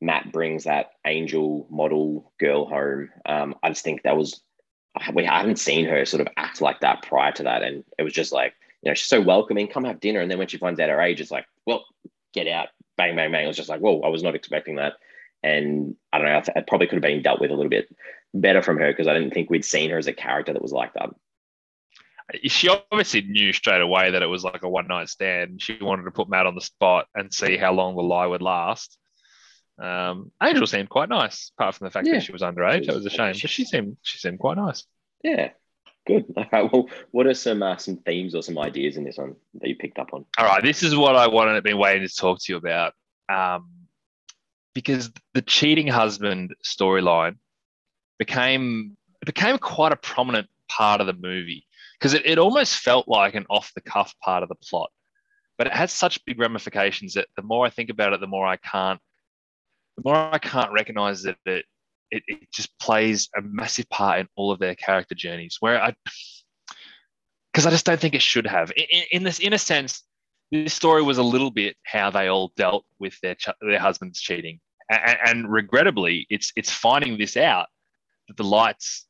Matt 0.00 0.32
brings 0.32 0.64
that 0.64 0.92
angel 1.06 1.66
model 1.70 2.32
girl 2.40 2.66
home, 2.66 3.10
um, 3.26 3.54
I 3.62 3.68
just 3.68 3.84
think 3.84 4.02
that 4.02 4.16
was 4.16 4.40
we 5.12 5.24
haven't 5.24 5.58
seen 5.58 5.86
her 5.86 6.04
sort 6.04 6.20
of 6.20 6.28
act 6.36 6.60
like 6.60 6.80
that 6.80 7.02
prior 7.02 7.32
to 7.32 7.44
that, 7.44 7.62
and 7.62 7.84
it 7.98 8.02
was 8.02 8.12
just 8.12 8.32
like 8.32 8.54
you 8.82 8.90
know 8.90 8.94
she's 8.94 9.08
so 9.08 9.20
welcoming, 9.20 9.68
come 9.68 9.84
have 9.84 10.00
dinner, 10.00 10.20
and 10.20 10.30
then 10.30 10.38
when 10.38 10.48
she 10.48 10.58
finds 10.58 10.80
out 10.80 10.90
her 10.90 11.00
age, 11.00 11.20
it's 11.20 11.30
like, 11.30 11.46
well, 11.66 11.84
get 12.32 12.46
out, 12.46 12.68
bang, 12.96 13.16
bang, 13.16 13.32
bang. 13.32 13.44
It 13.44 13.48
was 13.48 13.56
just 13.56 13.68
like, 13.68 13.80
whoa, 13.80 14.00
I 14.00 14.08
was 14.08 14.22
not 14.22 14.34
expecting 14.34 14.76
that. 14.76 14.94
And 15.42 15.96
I 16.12 16.18
don't 16.18 16.26
know, 16.26 16.52
it 16.56 16.66
probably 16.66 16.86
could 16.86 16.96
have 16.96 17.02
been 17.02 17.22
dealt 17.22 17.40
with 17.40 17.50
a 17.50 17.54
little 17.54 17.70
bit 17.70 17.94
better 18.32 18.62
from 18.62 18.78
her 18.78 18.90
because 18.90 19.06
I 19.06 19.14
didn't 19.14 19.32
think 19.32 19.50
we'd 19.50 19.64
seen 19.64 19.90
her 19.90 19.98
as 19.98 20.06
a 20.06 20.12
character 20.12 20.52
that 20.52 20.62
was 20.62 20.72
like 20.72 20.94
that. 20.94 21.10
She 22.44 22.68
obviously 22.68 23.20
knew 23.22 23.52
straight 23.52 23.82
away 23.82 24.10
that 24.10 24.22
it 24.22 24.26
was 24.26 24.44
like 24.44 24.62
a 24.62 24.68
one 24.68 24.86
night 24.86 25.10
stand. 25.10 25.60
She 25.60 25.78
wanted 25.80 26.04
to 26.04 26.10
put 26.10 26.28
Matt 26.28 26.46
on 26.46 26.54
the 26.54 26.62
spot 26.62 27.06
and 27.14 27.32
see 27.32 27.58
how 27.58 27.72
long 27.72 27.96
the 27.96 28.02
lie 28.02 28.26
would 28.26 28.40
last. 28.40 28.96
Um, 29.78 30.30
Angel 30.42 30.66
seemed 30.66 30.88
quite 30.88 31.08
nice, 31.08 31.50
apart 31.58 31.74
from 31.74 31.86
the 31.86 31.90
fact 31.90 32.06
yeah. 32.06 32.14
that 32.14 32.22
she 32.22 32.32
was 32.32 32.42
underage. 32.42 32.86
That 32.86 32.94
was 32.94 33.06
a 33.06 33.10
shame, 33.10 33.34
but 33.40 33.50
she 33.50 33.64
seemed 33.64 33.96
she 34.02 34.18
seemed 34.18 34.38
quite 34.38 34.56
nice. 34.56 34.84
Yeah, 35.22 35.50
good. 36.06 36.26
Okay, 36.36 36.68
well, 36.72 36.88
what 37.10 37.26
are 37.26 37.34
some 37.34 37.62
uh, 37.62 37.76
some 37.76 37.96
themes 37.98 38.34
or 38.34 38.42
some 38.42 38.58
ideas 38.58 38.96
in 38.96 39.04
this 39.04 39.18
one 39.18 39.34
that 39.60 39.68
you 39.68 39.76
picked 39.76 39.98
up 39.98 40.12
on? 40.12 40.24
All 40.38 40.46
right, 40.46 40.62
this 40.62 40.82
is 40.82 40.94
what 40.94 41.16
I 41.16 41.26
wanted 41.26 41.54
to 41.54 41.62
be 41.62 41.74
waiting 41.74 42.06
to 42.06 42.14
talk 42.14 42.38
to 42.40 42.52
you 42.52 42.56
about. 42.56 42.94
Um, 43.28 43.68
because 44.74 45.10
the 45.32 45.42
cheating 45.42 45.86
husband 45.86 46.54
storyline 46.64 47.36
became 48.18 48.96
it 49.22 49.26
became 49.26 49.56
quite 49.58 49.92
a 49.92 49.96
prominent 49.96 50.48
part 50.68 51.00
of 51.00 51.06
the 51.06 51.14
movie 51.14 51.64
because 51.98 52.14
it, 52.14 52.26
it 52.26 52.38
almost 52.38 52.76
felt 52.76 53.08
like 53.08 53.34
an 53.34 53.46
off 53.48 53.72
the 53.74 53.80
cuff 53.80 54.14
part 54.20 54.42
of 54.42 54.48
the 54.48 54.54
plot 54.56 54.90
but 55.56 55.66
it 55.66 55.72
has 55.72 55.92
such 55.92 56.24
big 56.24 56.38
ramifications 56.38 57.14
that 57.14 57.28
the 57.36 57.42
more 57.42 57.64
i 57.64 57.70
think 57.70 57.90
about 57.90 58.12
it 58.12 58.20
the 58.20 58.26
more 58.26 58.46
i 58.46 58.56
can't 58.56 59.00
the 59.96 60.02
more 60.04 60.16
i 60.16 60.38
can't 60.38 60.72
recognize 60.72 61.22
that 61.22 61.36
it, 61.46 61.64
it, 62.10 62.22
it 62.26 62.52
just 62.52 62.76
plays 62.78 63.28
a 63.36 63.42
massive 63.42 63.88
part 63.88 64.20
in 64.20 64.28
all 64.36 64.50
of 64.50 64.58
their 64.58 64.74
character 64.74 65.14
journeys 65.14 65.56
where 65.60 65.82
i 65.82 65.94
because 67.52 67.66
i 67.66 67.70
just 67.70 67.86
don't 67.86 68.00
think 68.00 68.14
it 68.14 68.22
should 68.22 68.46
have. 68.46 68.72
In, 68.76 69.02
in 69.12 69.22
this 69.22 69.38
in 69.38 69.52
a 69.52 69.58
sense 69.58 70.02
this 70.50 70.74
story 70.74 71.02
was 71.02 71.18
a 71.18 71.22
little 71.22 71.50
bit 71.50 71.76
how 71.84 72.10
they 72.10 72.28
all 72.28 72.52
dealt 72.56 72.84
with 72.98 73.18
their 73.20 73.34
ch- 73.34 73.48
their 73.60 73.78
husbands 73.78 74.20
cheating, 74.20 74.60
and, 74.90 75.18
and, 75.24 75.52
regrettably, 75.52 76.26
it's 76.30 76.52
it's 76.56 76.70
finding 76.70 77.18
this 77.18 77.36
out 77.36 77.66
that 78.28 78.36
the 78.36 78.44
lights 78.44 79.06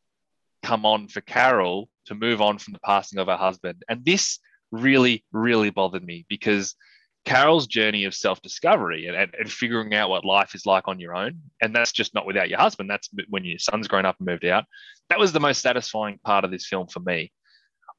come 0.62 0.86
on 0.86 1.08
for 1.08 1.20
Carol 1.22 1.88
to 2.06 2.14
move 2.14 2.40
on 2.40 2.58
from 2.58 2.72
the 2.72 2.80
passing 2.80 3.18
of 3.18 3.26
her 3.26 3.36
husband, 3.36 3.82
and 3.88 4.04
this 4.04 4.38
really 4.70 5.24
really 5.32 5.70
bothered 5.70 6.04
me 6.04 6.24
because 6.28 6.74
Carol's 7.24 7.66
journey 7.66 8.04
of 8.04 8.14
self 8.14 8.42
discovery 8.42 9.06
and, 9.06 9.16
and, 9.16 9.34
and, 9.38 9.50
figuring 9.50 9.94
out 9.94 10.10
what 10.10 10.24
life 10.24 10.54
is 10.54 10.66
like 10.66 10.88
on 10.88 11.00
your 11.00 11.14
own. 11.14 11.40
And 11.62 11.74
that's 11.74 11.92
just 11.92 12.14
not 12.14 12.26
without 12.26 12.50
your 12.50 12.58
husband. 12.58 12.90
That's 12.90 13.08
when 13.28 13.44
your 13.44 13.58
son's 13.58 13.88
grown 13.88 14.04
up 14.04 14.16
and 14.18 14.26
moved 14.26 14.44
out. 14.44 14.64
That 15.08 15.18
was 15.18 15.32
the 15.32 15.40
most 15.40 15.62
satisfying 15.62 16.18
part 16.24 16.44
of 16.44 16.50
this 16.50 16.66
film 16.66 16.86
for 16.88 17.00
me. 17.00 17.32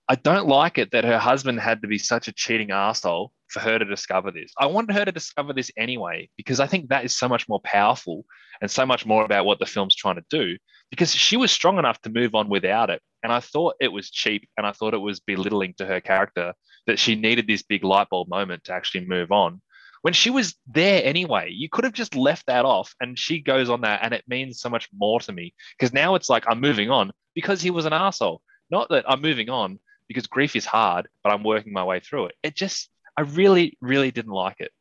I 0.07 0.15
don't 0.15 0.47
like 0.47 0.77
it 0.77 0.91
that 0.91 1.03
her 1.03 1.17
husband 1.17 1.59
had 1.59 1.81
to 1.81 1.87
be 1.87 1.97
such 1.97 2.27
a 2.27 2.31
cheating 2.31 2.69
asshole 2.69 3.31
for 3.47 3.59
her 3.59 3.79
to 3.79 3.85
discover 3.85 4.31
this. 4.31 4.51
I 4.59 4.67
wanted 4.67 4.95
her 4.95 5.05
to 5.05 5.11
discover 5.11 5.53
this 5.53 5.71
anyway, 5.77 6.29
because 6.37 6.59
I 6.59 6.67
think 6.67 6.89
that 6.89 7.05
is 7.05 7.15
so 7.15 7.27
much 7.27 7.49
more 7.49 7.59
powerful 7.61 8.25
and 8.61 8.69
so 8.69 8.85
much 8.85 9.05
more 9.05 9.25
about 9.25 9.45
what 9.45 9.57
the 9.57 9.65
film's 9.65 9.95
trying 9.95 10.15
to 10.15 10.25
do. 10.29 10.57
Because 10.91 11.13
she 11.13 11.37
was 11.37 11.51
strong 11.51 11.79
enough 11.79 11.99
to 12.01 12.11
move 12.11 12.35
on 12.35 12.49
without 12.49 12.91
it. 12.91 13.01
And 13.23 13.33
I 13.33 13.39
thought 13.39 13.75
it 13.79 13.91
was 13.91 14.11
cheap 14.11 14.47
and 14.57 14.67
I 14.67 14.71
thought 14.71 14.93
it 14.93 14.99
was 14.99 15.19
belittling 15.19 15.73
to 15.77 15.85
her 15.87 15.99
character 15.99 16.53
that 16.87 16.99
she 16.99 17.15
needed 17.15 17.47
this 17.47 17.63
big 17.63 17.83
light 17.83 18.09
bulb 18.09 18.29
moment 18.29 18.65
to 18.65 18.73
actually 18.73 19.05
move 19.05 19.31
on. 19.31 19.61
When 20.01 20.13
she 20.13 20.29
was 20.29 20.55
there 20.67 21.03
anyway, 21.03 21.49
you 21.51 21.67
could 21.67 21.83
have 21.83 21.93
just 21.93 22.15
left 22.15 22.45
that 22.45 22.63
off 22.63 22.93
and 23.01 23.17
she 23.17 23.41
goes 23.41 23.69
on 23.69 23.81
that 23.81 24.01
and 24.03 24.13
it 24.13 24.23
means 24.27 24.59
so 24.59 24.69
much 24.69 24.87
more 24.95 25.19
to 25.21 25.31
me. 25.31 25.53
Because 25.77 25.93
now 25.93 26.15
it's 26.15 26.29
like 26.29 26.43
I'm 26.47 26.61
moving 26.61 26.91
on 26.91 27.11
because 27.33 27.61
he 27.61 27.71
was 27.71 27.85
an 27.85 27.93
asshole. 27.93 28.41
Not 28.69 28.89
that 28.89 29.05
I'm 29.09 29.21
moving 29.21 29.49
on 29.49 29.79
because 30.07 30.27
grief 30.27 30.55
is 30.55 30.65
hard, 30.65 31.07
but 31.23 31.31
I'm 31.31 31.43
working 31.43 31.73
my 31.73 31.83
way 31.83 31.99
through 31.99 32.27
it. 32.27 32.35
It 32.43 32.55
just, 32.55 32.89
I 33.17 33.21
really, 33.21 33.77
really 33.81 34.11
didn't 34.11 34.31
like 34.31 34.57
it. 34.59 34.71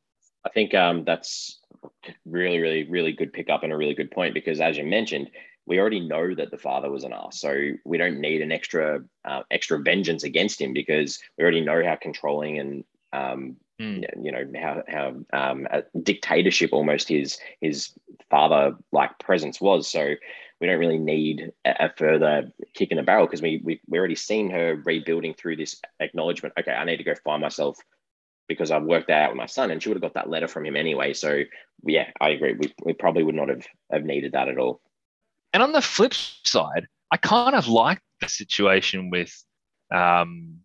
I 0.44 0.50
think 0.50 0.74
um, 0.74 1.04
that's 1.04 1.58
really, 2.26 2.58
really, 2.58 2.84
really 2.84 3.12
good 3.12 3.32
pickup 3.32 3.62
and 3.62 3.72
a 3.72 3.76
really 3.76 3.94
good 3.94 4.10
point 4.10 4.34
because, 4.34 4.60
as 4.60 4.76
you 4.76 4.84
mentioned, 4.84 5.30
we 5.66 5.79
already 5.79 6.00
know 6.00 6.35
that 6.35 6.50
the 6.50 6.59
father 6.59 6.90
was 6.90 7.05
an 7.05 7.12
ass, 7.12 7.40
so 7.40 7.70
we 7.85 7.98
don't 7.98 8.20
need 8.20 8.42
an 8.42 8.53
extra 8.53 9.00
uh, 9.24 9.42
extra 9.50 9.79
vengeance 9.79 10.24
against 10.24 10.61
him 10.61 10.72
because 10.72 11.18
we 11.38 11.42
already 11.42 11.62
know 11.62 11.83
how 11.85 11.96
controlling 11.96 12.59
and 12.59 12.85
um, 13.12 13.57
mm. 13.81 14.05
you 14.22 14.33
know 14.33 14.44
how 14.61 14.83
how 14.88 15.14
um, 15.33 15.66
dictatorship 16.03 16.72
almost 16.72 17.09
his 17.09 17.38
his 17.61 17.92
father 18.31 18.77
like 18.92 19.18
presence 19.18 19.61
was. 19.61 19.90
So 19.90 20.14
we 20.61 20.66
don't 20.66 20.79
really 20.79 20.98
need 20.98 21.53
a, 21.64 21.87
a 21.87 21.92
further 21.96 22.53
kick 22.74 22.90
in 22.90 22.96
the 22.96 23.03
barrel 23.03 23.27
because 23.27 23.42
we, 23.42 23.61
we 23.64 23.81
we 23.87 23.98
already 23.98 24.16
seen 24.16 24.50
her 24.50 24.81
rebuilding 24.85 25.35
through 25.35 25.57
this 25.57 25.81
acknowledgement. 26.00 26.55
Okay, 26.59 26.72
I 26.72 26.85
need 26.85 26.98
to 26.98 27.05
go 27.05 27.14
find 27.24 27.40
myself 27.40 27.79
because 28.48 28.70
I've 28.70 28.83
worked 28.83 29.09
that 29.09 29.22
out 29.22 29.31
with 29.31 29.38
my 29.38 29.46
son, 29.46 29.70
and 29.70 29.83
she 29.83 29.88
would 29.88 29.96
have 29.96 30.03
got 30.03 30.14
that 30.14 30.31
letter 30.31 30.48
from 30.48 30.66
him 30.66 30.77
anyway. 30.77 31.14
So 31.14 31.42
yeah, 31.87 32.11
I 32.20 32.31
agree. 32.31 32.55
We, 32.55 32.74
we 32.85 32.92
probably 32.92 33.22
would 33.22 33.35
not 33.35 33.48
have, 33.48 33.66
have 33.90 34.05
needed 34.05 34.33
that 34.33 34.48
at 34.48 34.59
all. 34.59 34.81
And 35.54 35.62
on 35.62 35.72
the 35.72 35.80
flip 35.80 36.12
side, 36.12 36.88
I 37.12 37.16
kind 37.16 37.54
of 37.54 37.68
like 37.68 38.00
the 38.20 38.28
situation 38.28 39.08
with 39.08 39.32
um, 39.94 40.58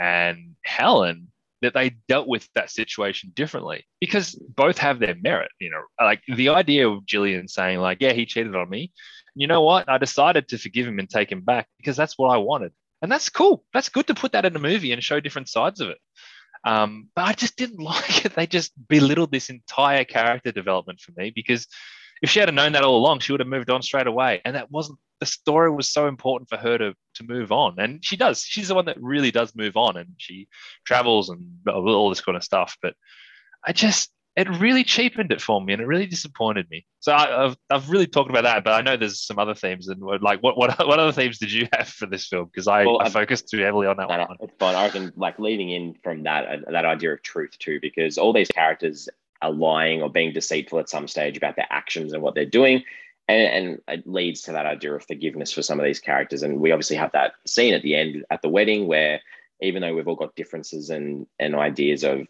and 0.00 0.56
Helen 0.64 1.28
that 1.60 1.74
they 1.74 1.90
dealt 2.08 2.26
with 2.26 2.48
that 2.56 2.70
situation 2.70 3.30
differently 3.34 3.84
because 4.00 4.34
both 4.56 4.78
have 4.78 4.98
their 4.98 5.14
merit. 5.14 5.52
You 5.60 5.70
know, 5.70 5.82
like 6.00 6.20
the 6.26 6.48
idea 6.48 6.88
of 6.88 7.06
Gillian 7.06 7.46
saying, 7.46 7.78
like, 7.78 7.98
yeah, 8.00 8.12
he 8.12 8.26
cheated 8.26 8.56
on 8.56 8.68
me. 8.68 8.90
You 9.36 9.46
know 9.46 9.62
what? 9.62 9.88
I 9.88 9.98
decided 9.98 10.48
to 10.48 10.58
forgive 10.58 10.86
him 10.86 10.98
and 10.98 11.08
take 11.08 11.30
him 11.30 11.42
back 11.42 11.68
because 11.78 11.96
that's 11.96 12.18
what 12.18 12.30
I 12.34 12.38
wanted. 12.38 12.72
And 13.00 13.10
that's 13.10 13.28
cool. 13.28 13.64
That's 13.72 13.88
good 13.88 14.08
to 14.08 14.14
put 14.14 14.32
that 14.32 14.44
in 14.44 14.56
a 14.56 14.60
movie 14.60 14.90
and 14.90 15.02
show 15.02 15.20
different 15.20 15.48
sides 15.48 15.80
of 15.80 15.90
it. 15.90 15.98
Um, 16.64 17.08
but 17.14 17.22
I 17.22 17.32
just 17.34 17.56
didn't 17.56 17.80
like 17.92 18.24
it. 18.24 18.34
They 18.34 18.48
just 18.48 18.72
belittled 18.88 19.30
this 19.30 19.48
entire 19.48 20.04
character 20.04 20.50
development 20.50 20.98
for 20.98 21.12
me 21.16 21.32
because 21.32 21.68
if 22.22 22.30
she 22.30 22.40
had 22.40 22.54
known 22.54 22.72
that 22.72 22.84
all 22.84 22.96
along, 22.96 23.18
she 23.18 23.32
would 23.32 23.40
have 23.40 23.48
moved 23.48 23.68
on 23.68 23.82
straight 23.82 24.06
away. 24.06 24.40
And 24.44 24.54
that 24.54 24.70
wasn't 24.70 24.98
the 25.20 25.26
story 25.26 25.70
was 25.70 25.88
so 25.88 26.08
important 26.08 26.48
for 26.48 26.56
her 26.56 26.78
to 26.78 26.94
to 27.14 27.24
move 27.24 27.52
on, 27.52 27.78
and 27.78 28.04
she 28.04 28.16
does. 28.16 28.42
She's 28.44 28.68
the 28.68 28.74
one 28.74 28.86
that 28.86 29.00
really 29.00 29.30
does 29.30 29.54
move 29.54 29.76
on, 29.76 29.96
and 29.96 30.08
she 30.16 30.48
travels 30.84 31.28
and 31.28 31.46
all 31.68 32.08
this 32.08 32.20
kind 32.20 32.36
of 32.36 32.42
stuff. 32.42 32.76
But 32.82 32.94
I 33.64 33.72
just 33.72 34.10
it 34.34 34.48
really 34.48 34.82
cheapened 34.82 35.30
it 35.30 35.40
for 35.40 35.60
me, 35.60 35.74
and 35.74 35.82
it 35.82 35.86
really 35.86 36.06
disappointed 36.06 36.68
me. 36.70 36.86
So 37.00 37.12
I, 37.12 37.44
have 37.44 37.56
I've 37.70 37.90
really 37.90 38.06
talked 38.06 38.30
about 38.30 38.44
that, 38.44 38.64
but 38.64 38.72
I 38.72 38.80
know 38.80 38.96
there's 38.96 39.24
some 39.24 39.38
other 39.38 39.54
themes, 39.54 39.88
and 39.88 40.00
like 40.20 40.42
what 40.42 40.56
what 40.56 40.76
what 40.86 40.98
other 40.98 41.12
themes 41.12 41.38
did 41.38 41.52
you 41.52 41.68
have 41.72 41.88
for 41.88 42.06
this 42.06 42.26
film? 42.26 42.46
Because 42.46 42.66
I, 42.66 42.84
well, 42.84 43.00
I 43.00 43.08
focused 43.08 43.48
too 43.48 43.60
heavily 43.60 43.86
on 43.86 43.96
that 43.98 44.08
no, 44.08 44.18
one. 44.18 44.20
No, 44.20 44.36
it's 44.40 44.54
fine. 44.58 44.74
I 44.74 44.84
reckon 44.84 45.12
like 45.16 45.38
leading 45.38 45.70
in 45.70 45.94
from 46.02 46.22
that 46.24 46.46
uh, 46.46 46.70
that 46.70 46.84
idea 46.84 47.12
of 47.12 47.22
truth 47.22 47.56
too, 47.58 47.78
because 47.80 48.18
all 48.18 48.32
these 48.32 48.48
characters 48.48 49.08
are 49.42 49.52
lying 49.52 50.02
or 50.02 50.10
being 50.10 50.32
deceitful 50.32 50.78
at 50.78 50.88
some 50.88 51.06
stage 51.06 51.36
about 51.36 51.56
their 51.56 51.66
actions 51.70 52.12
and 52.12 52.22
what 52.22 52.34
they're 52.34 52.46
doing 52.46 52.82
and, 53.28 53.42
and 53.42 53.80
it 53.88 54.06
leads 54.06 54.42
to 54.42 54.52
that 54.52 54.66
idea 54.66 54.94
of 54.94 55.06
forgiveness 55.06 55.52
for 55.52 55.62
some 55.62 55.78
of 55.78 55.84
these 55.86 56.00
characters. 56.00 56.42
And 56.42 56.60
we 56.60 56.72
obviously 56.72 56.96
have 56.96 57.12
that 57.12 57.34
scene 57.46 57.74
at 57.74 57.82
the 57.82 57.94
end 57.94 58.24
at 58.30 58.42
the 58.42 58.48
wedding 58.48 58.86
where 58.86 59.20
even 59.60 59.82
though 59.82 59.94
we've 59.94 60.08
all 60.08 60.16
got 60.16 60.34
differences 60.34 60.90
and, 60.90 61.26
and 61.38 61.54
ideas 61.54 62.02
of 62.02 62.26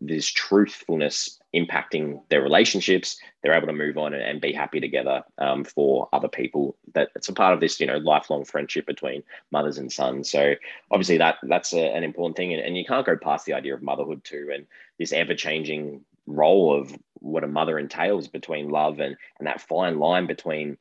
this 0.00 0.26
truthfulness 0.26 1.38
impacting 1.54 2.22
their 2.30 2.40
relationships, 2.40 3.20
they're 3.42 3.52
able 3.52 3.66
to 3.66 3.72
move 3.74 3.98
on 3.98 4.14
and, 4.14 4.22
and 4.22 4.40
be 4.40 4.52
happy 4.52 4.80
together 4.80 5.22
um, 5.36 5.64
for 5.64 6.08
other 6.12 6.28
people. 6.28 6.76
That 6.94 7.10
it's 7.14 7.28
a 7.28 7.34
part 7.34 7.52
of 7.52 7.60
this, 7.60 7.78
you 7.78 7.86
know, 7.86 7.98
lifelong 7.98 8.44
friendship 8.44 8.86
between 8.86 9.22
mothers 9.50 9.76
and 9.76 9.92
sons. 9.92 10.30
So 10.30 10.54
obviously 10.90 11.18
that 11.18 11.36
that's 11.42 11.74
a, 11.74 11.94
an 11.94 12.04
important 12.04 12.36
thing, 12.36 12.54
and, 12.54 12.62
and 12.62 12.78
you 12.78 12.84
can't 12.86 13.04
go 13.04 13.16
past 13.16 13.44
the 13.44 13.52
idea 13.52 13.74
of 13.74 13.82
motherhood 13.82 14.24
too, 14.24 14.50
and 14.54 14.66
this 14.98 15.12
ever 15.12 15.34
changing 15.34 16.02
role 16.30 16.78
of 16.78 16.96
what 17.14 17.44
a 17.44 17.48
mother 17.48 17.78
entails 17.78 18.28
between 18.28 18.70
love 18.70 18.98
and 19.00 19.16
and 19.38 19.46
that 19.46 19.60
fine 19.60 19.98
line 19.98 20.26
between 20.26 20.76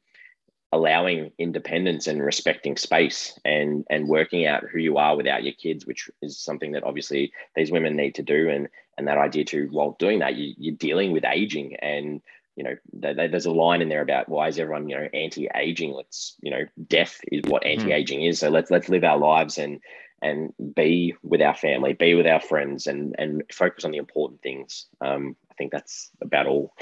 allowing 0.72 1.32
independence 1.40 2.06
and 2.06 2.22
respecting 2.24 2.78
space 2.78 3.38
and 3.44 3.86
and 3.90 4.08
working 4.08 4.46
out 4.46 4.64
who 4.64 4.78
you 4.78 4.98
are 4.98 5.18
without 5.18 5.44
your 5.44 5.54
kids 5.54 5.86
which 5.86 6.10
is 6.22 6.38
something 6.38 6.74
that 6.74 6.84
obviously 6.84 7.32
these 7.56 7.72
women 7.72 7.96
need 7.96 8.16
to 8.16 8.24
do. 8.24 8.50
And 8.50 8.70
and 8.98 9.08
that 9.08 9.18
idea 9.18 9.46
too 9.46 9.68
while 9.72 9.96
doing 10.00 10.20
that 10.20 10.36
you, 10.36 10.54
you're 10.58 10.76
dealing 10.76 11.12
with 11.12 11.26
aging 11.26 11.76
and 11.78 12.22
you 12.56 12.64
know 12.64 12.76
there's 12.92 13.46
a 13.46 13.52
line 13.52 13.82
in 13.82 13.90
there 13.90 14.02
about 14.02 14.28
why 14.28 14.48
is 14.48 14.60
everyone 14.60 14.90
you 14.90 14.96
know 14.96 15.08
anti-aging? 15.14 15.92
Let's 15.92 16.36
you 16.42 16.52
know 16.52 16.66
death 16.88 17.20
is 17.32 17.42
what 17.48 17.64
hmm. 17.64 17.70
anti-aging 17.70 18.24
is. 18.24 18.40
So 18.40 18.50
let's 18.50 18.70
let's 18.70 18.90
live 18.90 19.04
our 19.04 19.18
lives 19.18 19.58
and 19.58 19.80
and 20.22 20.54
be 20.76 21.16
with 21.24 21.42
our 21.42 21.56
family 21.56 21.94
be 21.94 22.16
with 22.16 22.28
our 22.28 22.42
friends 22.42 22.88
and 22.88 23.16
and 23.18 23.44
focus 23.52 23.86
on 23.86 23.92
the 23.92 23.98
important 23.98 24.42
things 24.42 24.88
um 25.02 25.36
i 25.52 25.54
think 25.56 25.72
that's 25.72 26.10
about 26.22 26.48
all 26.48 26.74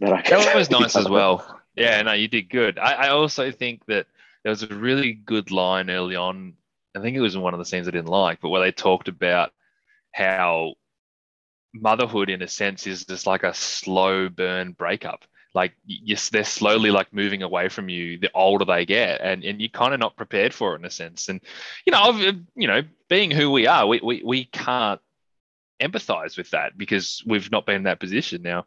that 0.00 0.12
I 0.12 0.22
that 0.22 0.56
was 0.56 0.70
nice 0.80 0.96
as 0.96 1.08
well 1.08 1.60
yeah, 1.76 2.02
no, 2.02 2.12
you 2.12 2.28
did 2.28 2.50
good. 2.50 2.78
I, 2.78 2.92
I 2.92 3.08
also 3.10 3.50
think 3.50 3.86
that 3.86 4.06
there 4.42 4.50
was 4.50 4.62
a 4.62 4.68
really 4.68 5.12
good 5.12 5.50
line 5.50 5.90
early 5.90 6.16
on. 6.16 6.54
I 6.96 7.00
think 7.00 7.16
it 7.16 7.20
was 7.20 7.34
in 7.34 7.40
one 7.40 7.54
of 7.54 7.58
the 7.58 7.64
scenes 7.64 7.86
I 7.86 7.92
didn't 7.92 8.08
like, 8.08 8.40
but 8.40 8.48
where 8.48 8.60
they 8.60 8.72
talked 8.72 9.08
about 9.08 9.52
how 10.12 10.74
motherhood, 11.72 12.30
in 12.30 12.42
a 12.42 12.48
sense, 12.48 12.86
is 12.86 13.06
just 13.06 13.26
like 13.26 13.44
a 13.44 13.54
slow 13.54 14.28
burn 14.28 14.72
breakup. 14.72 15.24
Like 15.54 15.72
yes, 15.84 16.28
they're 16.28 16.44
slowly 16.44 16.90
like 16.90 17.12
moving 17.12 17.42
away 17.42 17.68
from 17.68 17.88
you 17.88 18.18
the 18.18 18.30
older 18.34 18.64
they 18.64 18.86
get, 18.86 19.20
and, 19.20 19.44
and 19.44 19.60
you're 19.60 19.68
kind 19.68 19.92
of 19.92 20.00
not 20.00 20.16
prepared 20.16 20.54
for 20.54 20.74
it 20.74 20.78
in 20.78 20.84
a 20.84 20.90
sense. 20.90 21.28
And 21.28 21.40
you 21.84 21.92
know, 21.92 22.20
you 22.54 22.68
know, 22.68 22.82
being 23.08 23.30
who 23.30 23.50
we 23.50 23.66
are, 23.66 23.86
we, 23.86 24.00
we, 24.02 24.22
we 24.24 24.44
can't 24.44 25.00
empathize 25.80 26.36
with 26.36 26.50
that 26.50 26.76
because 26.76 27.22
we've 27.26 27.50
not 27.50 27.66
been 27.66 27.76
in 27.76 27.82
that 27.84 28.00
position 28.00 28.42
now 28.42 28.66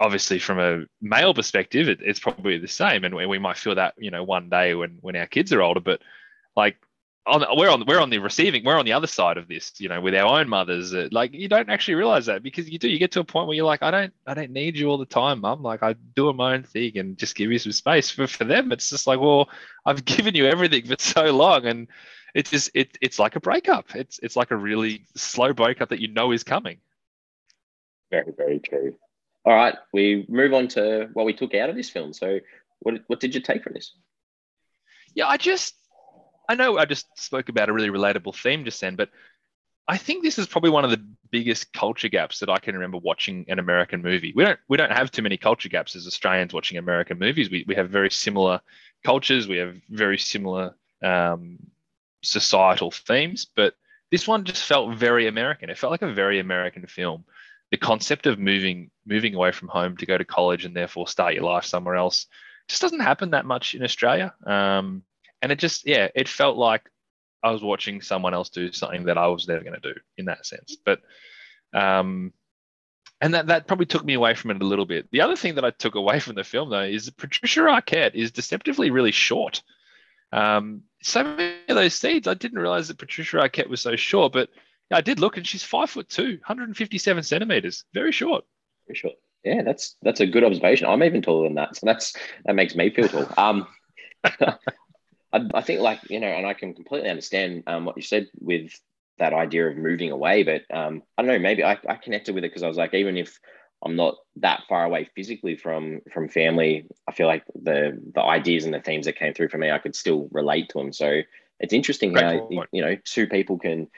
obviously 0.00 0.38
from 0.38 0.58
a 0.58 0.84
male 1.00 1.34
perspective 1.34 1.88
it, 1.88 1.98
it's 2.00 2.20
probably 2.20 2.58
the 2.58 2.68
same 2.68 3.04
and 3.04 3.14
we 3.14 3.38
might 3.38 3.56
feel 3.56 3.74
that 3.74 3.94
you 3.98 4.10
know 4.10 4.22
one 4.22 4.48
day 4.48 4.74
when 4.74 4.98
when 5.00 5.16
our 5.16 5.26
kids 5.26 5.52
are 5.52 5.62
older 5.62 5.80
but 5.80 6.00
like 6.56 6.76
on, 7.28 7.44
we're 7.56 7.70
on 7.70 7.84
we're 7.86 8.00
on 8.00 8.10
the 8.10 8.18
receiving 8.18 8.64
we're 8.64 8.78
on 8.78 8.84
the 8.84 8.92
other 8.92 9.06
side 9.06 9.36
of 9.36 9.48
this 9.48 9.72
you 9.78 9.88
know 9.88 10.00
with 10.00 10.14
our 10.14 10.40
own 10.40 10.48
mothers. 10.48 10.94
Uh, 10.94 11.08
like 11.12 11.32
you 11.32 11.48
don't 11.48 11.70
actually 11.70 11.94
realize 11.94 12.26
that 12.26 12.42
because 12.42 12.68
you 12.68 12.78
do 12.78 12.88
you 12.88 12.98
get 12.98 13.12
to 13.12 13.20
a 13.20 13.24
point 13.24 13.46
where 13.46 13.56
you're 13.56 13.66
like 13.66 13.82
i 13.82 13.90
don't 13.90 14.12
i 14.26 14.34
don't 14.34 14.50
need 14.50 14.76
you 14.76 14.88
all 14.88 14.98
the 14.98 15.06
time 15.06 15.40
mum. 15.40 15.62
Like 15.62 15.82
i 15.82 15.94
do 16.14 16.32
my 16.32 16.54
own 16.54 16.64
thing 16.64 16.98
and 16.98 17.16
just 17.16 17.34
give 17.36 17.52
you 17.52 17.58
some 17.58 17.72
space. 17.72 18.10
For, 18.10 18.26
for 18.26 18.44
them 18.44 18.72
it's 18.72 18.90
just 18.90 19.06
like 19.06 19.20
well 19.20 19.48
i've 19.86 20.04
given 20.04 20.34
you 20.34 20.46
everything 20.46 20.86
for 20.86 20.96
so 20.98 21.24
long. 21.34 21.66
And 21.66 21.88
it's 22.34 22.50
just 22.50 22.70
it, 22.74 22.96
it's 23.00 23.18
like 23.18 23.36
a 23.36 23.40
breakup. 23.40 23.94
It's 23.94 24.18
it's 24.22 24.36
like 24.36 24.50
a 24.50 24.56
really 24.56 25.06
slow 25.16 25.52
breakup 25.52 25.90
that 25.90 26.00
you 26.00 26.08
know 26.08 26.32
is 26.32 26.44
coming. 26.44 26.78
Very 28.10 28.32
very 28.36 28.58
true. 28.58 28.96
All 29.44 29.54
right, 29.54 29.76
we 29.92 30.26
move 30.28 30.52
on 30.52 30.68
to 30.68 31.08
what 31.14 31.26
we 31.26 31.32
took 31.32 31.54
out 31.54 31.70
of 31.70 31.76
this 31.76 31.90
film. 31.90 32.12
So, 32.12 32.40
what 32.80 33.00
what 33.06 33.20
did 33.20 33.34
you 33.34 33.40
take 33.40 33.62
from 33.62 33.74
this? 33.74 33.94
Yeah, 35.14 35.26
I 35.26 35.36
just 35.36 35.74
I 36.48 36.54
know 36.54 36.78
I 36.78 36.84
just 36.84 37.06
spoke 37.18 37.48
about 37.48 37.68
a 37.68 37.72
really 37.72 37.90
relatable 37.90 38.34
theme 38.34 38.64
just 38.64 38.80
then, 38.80 38.96
but 38.96 39.10
I 39.86 39.96
think 39.96 40.22
this 40.22 40.38
is 40.38 40.46
probably 40.46 40.70
one 40.70 40.84
of 40.84 40.90
the 40.90 41.04
biggest 41.30 41.72
culture 41.72 42.08
gaps 42.08 42.40
that 42.40 42.48
I 42.48 42.58
can 42.58 42.74
remember 42.74 42.98
watching 42.98 43.44
an 43.48 43.58
American 43.58 44.02
movie. 44.02 44.32
We 44.34 44.44
don't 44.44 44.58
we 44.68 44.76
don't 44.76 44.92
have 44.92 45.10
too 45.10 45.22
many 45.22 45.36
culture 45.36 45.68
gaps 45.68 45.96
as 45.96 46.06
Australians 46.06 46.52
watching 46.52 46.78
American 46.78 47.18
movies. 47.18 47.50
We 47.50 47.64
we 47.66 47.74
have 47.74 47.90
very 47.90 48.10
similar 48.10 48.60
cultures. 49.04 49.48
We 49.48 49.58
have 49.58 49.76
very 49.88 50.18
similar 50.18 50.74
um, 51.02 51.58
societal 52.22 52.90
themes, 52.90 53.46
but 53.54 53.74
this 54.10 54.26
one 54.26 54.44
just 54.44 54.64
felt 54.64 54.96
very 54.96 55.26
American. 55.26 55.70
It 55.70 55.78
felt 55.78 55.90
like 55.90 56.02
a 56.02 56.12
very 56.12 56.38
American 56.38 56.86
film 56.86 57.24
the 57.70 57.76
concept 57.76 58.26
of 58.26 58.38
moving 58.38 58.90
moving 59.06 59.34
away 59.34 59.52
from 59.52 59.68
home 59.68 59.96
to 59.96 60.06
go 60.06 60.16
to 60.16 60.24
college 60.24 60.64
and 60.64 60.74
therefore 60.74 61.06
start 61.06 61.34
your 61.34 61.44
life 61.44 61.64
somewhere 61.64 61.96
else 61.96 62.26
just 62.68 62.82
doesn't 62.82 63.00
happen 63.00 63.30
that 63.30 63.46
much 63.46 63.74
in 63.74 63.82
Australia. 63.82 64.34
Um, 64.46 65.02
and 65.42 65.52
it 65.52 65.58
just 65.58 65.86
yeah, 65.86 66.08
it 66.14 66.28
felt 66.28 66.56
like 66.56 66.88
I 67.42 67.50
was 67.50 67.62
watching 67.62 68.00
someone 68.00 68.34
else 68.34 68.48
do 68.48 68.72
something 68.72 69.04
that 69.04 69.18
I 69.18 69.28
was 69.28 69.46
never 69.46 69.62
going 69.62 69.80
to 69.80 69.92
do 69.94 70.00
in 70.16 70.26
that 70.26 70.46
sense. 70.46 70.76
But 70.84 71.00
um, 71.72 72.32
and 73.20 73.34
that 73.34 73.48
that 73.48 73.66
probably 73.66 73.86
took 73.86 74.04
me 74.04 74.14
away 74.14 74.34
from 74.34 74.50
it 74.50 74.62
a 74.62 74.66
little 74.66 74.86
bit. 74.86 75.08
The 75.10 75.20
other 75.20 75.36
thing 75.36 75.56
that 75.56 75.64
I 75.64 75.70
took 75.70 75.94
away 75.94 76.20
from 76.20 76.34
the 76.34 76.44
film 76.44 76.70
though 76.70 76.82
is 76.82 77.10
Patricia 77.10 77.60
Arquette 77.60 78.14
is 78.14 78.30
deceptively 78.30 78.90
really 78.90 79.12
short. 79.12 79.62
Um, 80.32 80.82
so 81.02 81.24
many 81.24 81.54
of 81.68 81.76
those 81.76 81.94
scenes, 81.94 82.26
I 82.26 82.34
didn't 82.34 82.58
realize 82.58 82.88
that 82.88 82.98
Patricia 82.98 83.38
Arquette 83.38 83.68
was 83.68 83.80
so 83.80 83.96
short, 83.96 84.32
but 84.32 84.50
I 84.90 85.00
did 85.00 85.20
look, 85.20 85.36
and 85.36 85.46
she's 85.46 85.62
five 85.62 85.90
foot 85.90 86.08
two, 86.08 86.38
157 86.46 87.22
centimeters, 87.22 87.84
very 87.94 88.12
short. 88.12 88.44
Very 88.86 88.96
short. 88.96 89.14
Yeah, 89.44 89.62
that's 89.62 89.96
that's 90.02 90.20
a 90.20 90.26
good 90.26 90.44
observation. 90.44 90.88
I'm 90.88 91.02
even 91.02 91.22
taller 91.22 91.44
than 91.44 91.54
that, 91.54 91.76
so 91.76 91.86
that's 91.86 92.14
that 92.44 92.54
makes 92.54 92.74
me 92.74 92.90
feel 92.90 93.08
tall. 93.08 93.28
Um, 93.36 93.66
I, 95.32 95.40
I, 95.54 95.60
think 95.62 95.80
like 95.80 96.00
you 96.10 96.20
know, 96.20 96.28
and 96.28 96.46
I 96.46 96.54
can 96.54 96.74
completely 96.74 97.10
understand 97.10 97.64
um, 97.66 97.84
what 97.84 97.96
you 97.96 98.02
said 98.02 98.28
with 98.40 98.72
that 99.18 99.32
idea 99.32 99.68
of 99.68 99.76
moving 99.76 100.10
away, 100.10 100.42
but 100.42 100.62
um, 100.74 101.02
I 101.16 101.22
don't 101.22 101.30
know, 101.30 101.38
maybe 101.38 101.64
I, 101.64 101.78
I 101.88 101.96
connected 101.96 102.34
with 102.34 102.44
it 102.44 102.50
because 102.50 102.62
I 102.62 102.68
was 102.68 102.76
like, 102.76 102.94
even 102.94 103.16
if 103.16 103.38
I'm 103.84 103.96
not 103.96 104.16
that 104.36 104.62
far 104.68 104.84
away 104.84 105.08
physically 105.14 105.56
from 105.56 106.00
from 106.12 106.28
family, 106.28 106.86
I 107.06 107.12
feel 107.12 107.26
like 107.26 107.44
the 107.54 108.00
the 108.14 108.22
ideas 108.22 108.64
and 108.64 108.74
the 108.74 108.80
themes 108.80 109.06
that 109.06 109.18
came 109.18 109.34
through 109.34 109.48
for 109.48 109.58
me, 109.58 109.70
I 109.70 109.78
could 109.78 109.94
still 109.94 110.28
relate 110.32 110.70
to 110.70 110.78
them. 110.78 110.92
So 110.92 111.22
it's 111.60 111.72
interesting 111.72 112.12
Great 112.12 112.24
how 112.24 112.46
point. 112.46 112.68
you 112.72 112.82
know 112.82 112.96
two 113.04 113.26
people 113.26 113.58
can 113.58 113.88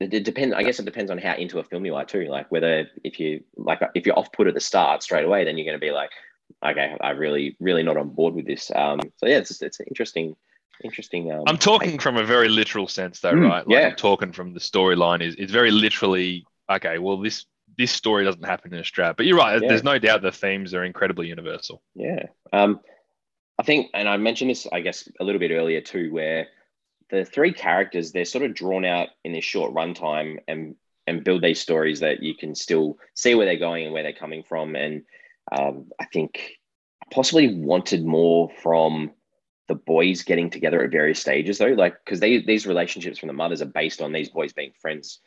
it 0.00 0.24
depends. 0.24 0.54
I 0.54 0.62
guess 0.62 0.80
it 0.80 0.86
depends 0.86 1.10
on 1.10 1.18
how 1.18 1.34
into 1.34 1.58
a 1.58 1.64
film 1.64 1.84
you 1.84 1.94
are 1.94 2.06
too. 2.06 2.24
Like 2.24 2.50
whether 2.50 2.88
if 3.04 3.20
you 3.20 3.44
like 3.56 3.80
if 3.94 4.06
you're 4.06 4.18
off 4.18 4.32
put 4.32 4.46
at 4.48 4.54
the 4.54 4.60
start 4.60 5.02
straight 5.02 5.26
away, 5.26 5.44
then 5.44 5.58
you're 5.58 5.66
going 5.66 5.78
to 5.78 5.86
be 5.86 5.92
like, 5.92 6.10
okay, 6.64 6.96
I'm 7.00 7.18
really 7.18 7.56
really 7.60 7.82
not 7.82 7.98
on 7.98 8.08
board 8.08 8.34
with 8.34 8.46
this. 8.46 8.70
Um, 8.74 9.00
so 9.18 9.26
yeah, 9.26 9.38
it's 9.38 9.60
it's 9.60 9.80
interesting. 9.80 10.36
Interesting. 10.82 11.30
Um, 11.30 11.44
I'm 11.46 11.58
talking 11.58 11.98
from 11.98 12.16
a 12.16 12.24
very 12.24 12.48
literal 12.48 12.88
sense, 12.88 13.20
though, 13.20 13.32
mm, 13.32 13.48
right? 13.48 13.66
Like 13.66 13.76
yeah. 13.76 13.88
I'm 13.88 13.96
talking 13.96 14.32
from 14.32 14.54
the 14.54 14.60
storyline 14.60 15.22
is 15.22 15.34
is 15.36 15.50
very 15.50 15.70
literally 15.70 16.46
okay. 16.70 16.98
Well, 16.98 17.18
this 17.18 17.46
this 17.76 17.92
story 17.92 18.24
doesn't 18.24 18.44
happen 18.44 18.72
in 18.74 18.80
Australia, 18.80 19.14
but 19.16 19.26
you're 19.26 19.36
right. 19.36 19.60
Yeah. 19.60 19.68
There's 19.68 19.84
no 19.84 19.98
doubt 19.98 20.22
the 20.22 20.32
themes 20.32 20.74
are 20.74 20.84
incredibly 20.84 21.28
universal. 21.28 21.82
Yeah. 21.94 22.26
Um, 22.52 22.80
I 23.58 23.62
think, 23.62 23.90
and 23.92 24.08
I 24.08 24.16
mentioned 24.16 24.50
this, 24.50 24.66
I 24.72 24.80
guess, 24.80 25.08
a 25.20 25.24
little 25.24 25.38
bit 25.38 25.50
earlier 25.50 25.80
too, 25.80 26.12
where 26.12 26.48
the 27.10 27.24
three 27.24 27.52
characters 27.52 28.12
they're 28.12 28.24
sort 28.24 28.44
of 28.44 28.54
drawn 28.54 28.84
out 28.84 29.08
in 29.24 29.32
this 29.32 29.44
short 29.44 29.74
runtime 29.74 30.38
and 30.48 30.76
and 31.06 31.24
build 31.24 31.42
these 31.42 31.60
stories 31.60 32.00
that 32.00 32.22
you 32.22 32.34
can 32.34 32.54
still 32.54 32.96
see 33.14 33.34
where 33.34 33.46
they're 33.46 33.56
going 33.56 33.84
and 33.84 33.92
where 33.92 34.02
they're 34.02 34.12
coming 34.12 34.44
from. 34.48 34.76
And 34.76 35.02
um, 35.50 35.90
I 36.00 36.06
think 36.06 36.52
I 37.02 37.06
possibly 37.12 37.54
wanted 37.54 38.04
more 38.04 38.50
from 38.62 39.10
the 39.70 39.76
boys 39.76 40.24
getting 40.24 40.50
together 40.50 40.82
at 40.82 40.90
various 40.90 41.20
stages 41.20 41.58
though, 41.58 41.68
like 41.68 42.04
because 42.04 42.18
these 42.18 42.66
relationships 42.66 43.18
from 43.18 43.28
the 43.28 43.32
mothers 43.32 43.62
are 43.62 43.66
based 43.66 44.02
on 44.02 44.12
these 44.12 44.28
boys 44.28 44.52
being 44.52 44.72
friends 44.72 45.20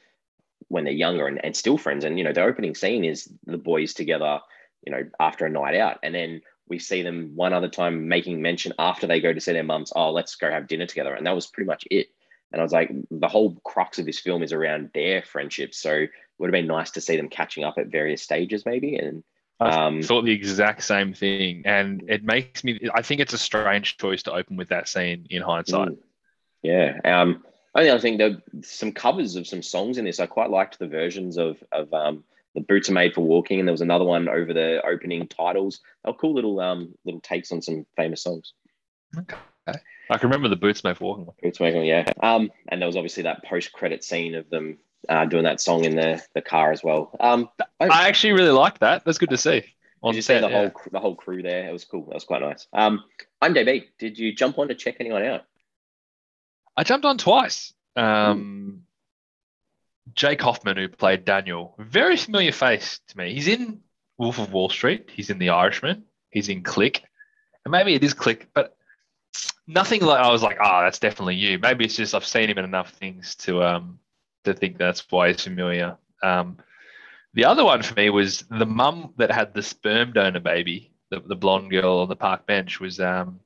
when 0.67 0.83
they're 0.83 0.91
younger 0.91 1.27
and, 1.27 1.43
and 1.45 1.55
still 1.55 1.77
friends. 1.77 2.03
And 2.03 2.17
you 2.17 2.25
know, 2.25 2.33
the 2.33 2.43
opening 2.43 2.75
scene 2.75 3.05
is 3.05 3.31
the 3.45 3.57
boys 3.57 3.93
together, 3.93 4.41
you 4.85 4.91
know, 4.91 5.05
after 5.17 5.45
a 5.45 5.49
night 5.49 5.77
out. 5.77 5.99
And 6.03 6.13
then 6.13 6.41
we 6.67 6.77
see 6.77 7.03
them 7.03 7.31
one 7.35 7.53
other 7.53 7.69
time 7.69 8.09
making 8.09 8.41
mention 8.41 8.73
after 8.77 9.07
they 9.07 9.21
go 9.21 9.31
to 9.31 9.39
see 9.39 9.53
their 9.53 9.63
mums, 9.63 9.93
oh, 9.95 10.11
let's 10.11 10.35
go 10.35 10.51
have 10.51 10.67
dinner 10.67 10.87
together. 10.87 11.13
And 11.13 11.25
that 11.25 11.35
was 11.35 11.47
pretty 11.47 11.67
much 11.67 11.87
it. 11.89 12.07
And 12.51 12.59
I 12.59 12.63
was 12.63 12.73
like, 12.73 12.91
the 13.11 13.29
whole 13.29 13.55
crux 13.63 13.97
of 13.97 14.05
this 14.05 14.19
film 14.19 14.43
is 14.43 14.51
around 14.51 14.89
their 14.93 15.21
friendship. 15.21 15.73
So 15.73 15.93
it 15.93 16.09
would 16.37 16.47
have 16.47 16.51
been 16.51 16.67
nice 16.67 16.91
to 16.91 17.01
see 17.01 17.15
them 17.15 17.29
catching 17.29 17.63
up 17.63 17.77
at 17.77 17.87
various 17.87 18.21
stages, 18.21 18.65
maybe. 18.65 18.97
And 18.97 19.23
um, 19.59 19.99
I 19.99 20.01
thought 20.01 20.25
the 20.25 20.31
exact 20.31 20.83
same 20.83 21.13
thing. 21.13 21.63
And 21.65 22.03
it 22.07 22.23
makes 22.23 22.63
me, 22.63 22.79
I 22.93 23.01
think 23.01 23.21
it's 23.21 23.33
a 23.33 23.37
strange 23.37 23.97
choice 23.97 24.23
to 24.23 24.33
open 24.33 24.57
with 24.57 24.69
that 24.69 24.87
scene 24.87 25.27
in 25.29 25.41
hindsight. 25.41 25.89
Mm, 25.89 25.97
yeah. 26.61 26.99
Um, 27.05 27.43
only 27.75 27.89
other 27.89 27.99
thing, 27.99 28.17
there 28.17 28.41
some 28.61 28.91
covers 28.91 29.35
of 29.35 29.47
some 29.47 29.63
songs 29.63 29.97
in 29.97 30.05
this. 30.05 30.19
I 30.19 30.25
quite 30.25 30.49
liked 30.49 30.79
the 30.79 30.87
versions 30.87 31.37
of, 31.37 31.57
of 31.71 31.93
um, 31.93 32.23
the 32.53 32.61
boots 32.61 32.89
are 32.89 32.93
made 32.93 33.13
for 33.13 33.21
walking, 33.21 33.59
and 33.59 33.67
there 33.67 33.73
was 33.73 33.81
another 33.81 34.05
one 34.05 34.29
over 34.29 34.53
the 34.53 34.81
opening 34.85 35.27
titles. 35.27 35.79
They 36.03 36.11
were 36.11 36.17
cool 36.17 36.35
little 36.35 36.59
um 36.59 36.93
little 37.03 37.21
takes 37.21 37.51
on 37.51 37.61
some 37.61 37.85
famous 37.97 38.21
songs. 38.21 38.53
Okay. 39.17 39.37
I 40.09 40.17
can 40.17 40.29
remember 40.29 40.49
the 40.49 40.55
boots 40.55 40.83
made 40.83 40.97
for 40.97 41.05
walking. 41.05 41.25
Boots 41.41 41.59
made 41.59 41.71
for 41.71 41.77
walking, 41.77 41.85
yeah. 41.85 42.11
Um, 42.21 42.51
and 42.67 42.81
there 42.81 42.87
was 42.87 42.95
obviously 42.97 43.23
that 43.23 43.43
post 43.43 43.71
credit 43.71 44.03
scene 44.03 44.35
of 44.35 44.49
them 44.49 44.77
uh, 45.09 45.25
doing 45.25 45.43
that 45.43 45.61
song 45.61 45.85
in 45.85 45.95
the 45.95 46.21
the 46.33 46.41
car 46.41 46.71
as 46.71 46.83
well. 46.83 47.11
Um, 47.19 47.49
I, 47.79 47.87
I 47.87 48.07
actually 48.07 48.33
really 48.33 48.51
liked 48.51 48.79
that. 48.81 49.05
That's 49.05 49.17
good 49.17 49.29
to 49.29 49.37
see. 49.37 49.63
On 50.01 50.13
set, 50.15 50.23
see 50.23 50.33
the 50.39 50.49
yeah. 50.49 50.69
whole 50.69 50.71
the 50.91 50.99
whole 50.99 51.15
crew 51.15 51.41
there? 51.41 51.67
It 51.67 51.71
was 51.71 51.85
cool. 51.85 52.05
That 52.05 52.15
was 52.15 52.25
quite 52.25 52.41
nice. 52.41 52.67
Um, 52.73 53.03
IMDb. 53.41 53.85
Did 53.99 54.17
you 54.17 54.33
jump 54.33 54.59
on 54.59 54.67
to 54.67 54.75
check 54.75 54.97
anyone 54.99 55.23
out? 55.23 55.43
I 56.75 56.83
jumped 56.83 57.05
on 57.05 57.17
twice. 57.17 57.73
Um, 57.95 58.83
Jake 60.15 60.41
Hoffman, 60.41 60.77
who 60.77 60.89
played 60.89 61.25
Daniel, 61.25 61.75
very 61.77 62.17
familiar 62.17 62.51
face 62.51 62.99
to 63.09 63.17
me. 63.17 63.33
He's 63.33 63.47
in 63.47 63.81
Wolf 64.17 64.39
of 64.39 64.51
Wall 64.51 64.69
Street. 64.69 65.09
He's 65.11 65.29
in 65.29 65.37
The 65.37 65.49
Irishman. 65.49 66.03
He's 66.29 66.49
in 66.49 66.63
Click. 66.63 67.03
And 67.63 67.71
maybe 67.71 67.93
it 67.93 68.03
is 68.03 68.13
Click, 68.13 68.49
but 68.53 68.75
nothing 69.67 70.01
like 70.01 70.19
I 70.19 70.31
was 70.31 70.43
like, 70.43 70.57
oh, 70.61 70.81
that's 70.81 70.99
definitely 70.99 71.35
you. 71.35 71.59
Maybe 71.59 71.85
it's 71.85 71.95
just 71.95 72.13
I've 72.13 72.25
seen 72.25 72.49
him 72.49 72.57
in 72.57 72.65
enough 72.65 72.91
things 72.93 73.35
to 73.35 73.63
um 73.63 73.99
to 74.43 74.53
think 74.53 74.77
that's 74.77 75.05
why 75.09 75.29
he's 75.29 75.43
familiar. 75.43 75.97
Um, 76.21 76.57
the 77.33 77.45
other 77.45 77.63
one 77.63 77.81
for 77.81 77.95
me 77.95 78.09
was 78.09 78.43
the 78.49 78.65
mum 78.65 79.13
that 79.17 79.31
had 79.31 79.53
the 79.53 79.63
sperm 79.63 80.13
donor 80.13 80.39
baby, 80.39 80.91
the, 81.09 81.19
the 81.19 81.35
blonde 81.35 81.71
girl 81.71 81.99
on 81.99 82.09
the 82.09 82.15
park 82.15 82.45
bench 82.45 82.79
was 82.79 82.99
um, 82.99 83.39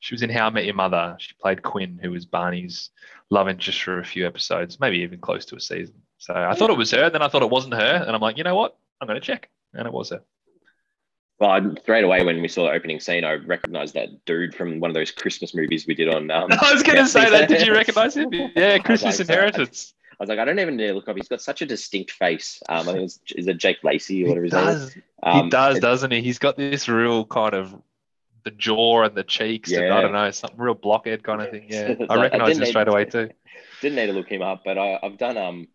she 0.00 0.14
was 0.14 0.22
in 0.22 0.30
How 0.30 0.46
I 0.46 0.50
Met 0.50 0.64
Your 0.64 0.74
Mother. 0.74 1.16
She 1.18 1.34
played 1.40 1.62
Quinn, 1.62 1.98
who 2.02 2.10
was 2.10 2.26
Barney's 2.26 2.90
love 3.30 3.48
interest 3.48 3.82
for 3.82 3.98
a 3.98 4.04
few 4.04 4.26
episodes, 4.26 4.80
maybe 4.80 4.98
even 4.98 5.20
close 5.20 5.44
to 5.46 5.56
a 5.56 5.60
season. 5.60 5.96
So 6.18 6.34
I 6.34 6.54
thought 6.54 6.70
it 6.70 6.78
was 6.78 6.90
her, 6.92 7.10
then 7.10 7.22
I 7.22 7.28
thought 7.28 7.42
it 7.42 7.50
wasn't 7.50 7.74
her, 7.74 8.04
and 8.06 8.10
I'm 8.10 8.20
like, 8.20 8.38
you 8.38 8.44
know 8.44 8.54
what? 8.54 8.76
I'm 9.00 9.06
going 9.06 9.20
to 9.20 9.26
check, 9.26 9.50
and 9.74 9.86
it 9.86 9.92
was 9.92 10.10
her. 10.10 10.22
Well, 11.38 11.74
straight 11.82 12.04
away 12.04 12.24
when 12.24 12.40
we 12.40 12.48
saw 12.48 12.64
the 12.64 12.70
opening 12.70 12.98
scene, 12.98 13.22
I 13.22 13.34
recognized 13.34 13.94
that 13.94 14.24
dude 14.24 14.54
from 14.54 14.80
one 14.80 14.90
of 14.90 14.94
those 14.94 15.10
Christmas 15.10 15.54
movies 15.54 15.86
we 15.86 15.94
did 15.94 16.08
on. 16.08 16.30
Um, 16.30 16.48
I 16.62 16.72
was 16.72 16.82
going 16.82 16.96
to 16.96 17.06
say 17.06 17.28
that. 17.28 17.48
Did 17.48 17.66
you 17.66 17.74
recognize 17.74 18.16
him? 18.16 18.30
Yeah, 18.56 18.78
Christmas 18.78 19.20
Inheritance. 19.20 19.92
I 20.18 20.22
was 20.22 20.28
like, 20.28 20.38
I 20.38 20.44
don't 20.44 20.58
even 20.58 20.76
need 20.76 20.86
to 20.86 20.94
look 20.94 21.08
up. 21.08 21.16
He's 21.16 21.28
got 21.28 21.42
such 21.42 21.60
a 21.62 21.66
distinct 21.66 22.10
face. 22.10 22.62
Um, 22.68 22.88
I 22.88 22.92
think 22.92 23.04
it's 23.04 23.20
is 23.34 23.46
it 23.46 23.58
Jake 23.58 23.84
Lacy 23.84 24.24
or 24.24 24.28
whatever 24.28 24.44
his 24.44 24.52
name 24.54 24.68
is. 24.68 24.96
Um, 25.22 25.44
he 25.44 25.50
does, 25.50 25.78
doesn't 25.78 26.10
he? 26.10 26.22
He's 26.22 26.38
got 26.38 26.56
this 26.56 26.88
real 26.88 27.24
kind 27.26 27.54
of 27.54 27.74
the 28.44 28.50
jaw 28.52 29.02
and 29.02 29.14
the 29.14 29.24
cheeks. 29.24 29.70
Yeah. 29.70 29.80
And, 29.80 29.92
I 29.92 30.00
don't 30.00 30.12
know, 30.12 30.30
something 30.30 30.58
real 30.58 30.74
blockhead 30.74 31.22
kind 31.22 31.42
of 31.42 31.50
thing. 31.50 31.66
Yeah, 31.68 31.94
I 32.08 32.20
recognize 32.20 32.58
him 32.58 32.64
straight 32.66 32.88
away 32.88 33.04
too. 33.04 33.30
Didn't 33.82 33.96
need 33.96 34.06
to 34.06 34.12
look 34.12 34.28
him 34.28 34.40
up, 34.40 34.62
but 34.64 34.78
I, 34.78 34.98
have 35.02 35.18
done 35.18 35.36
um, 35.36 35.68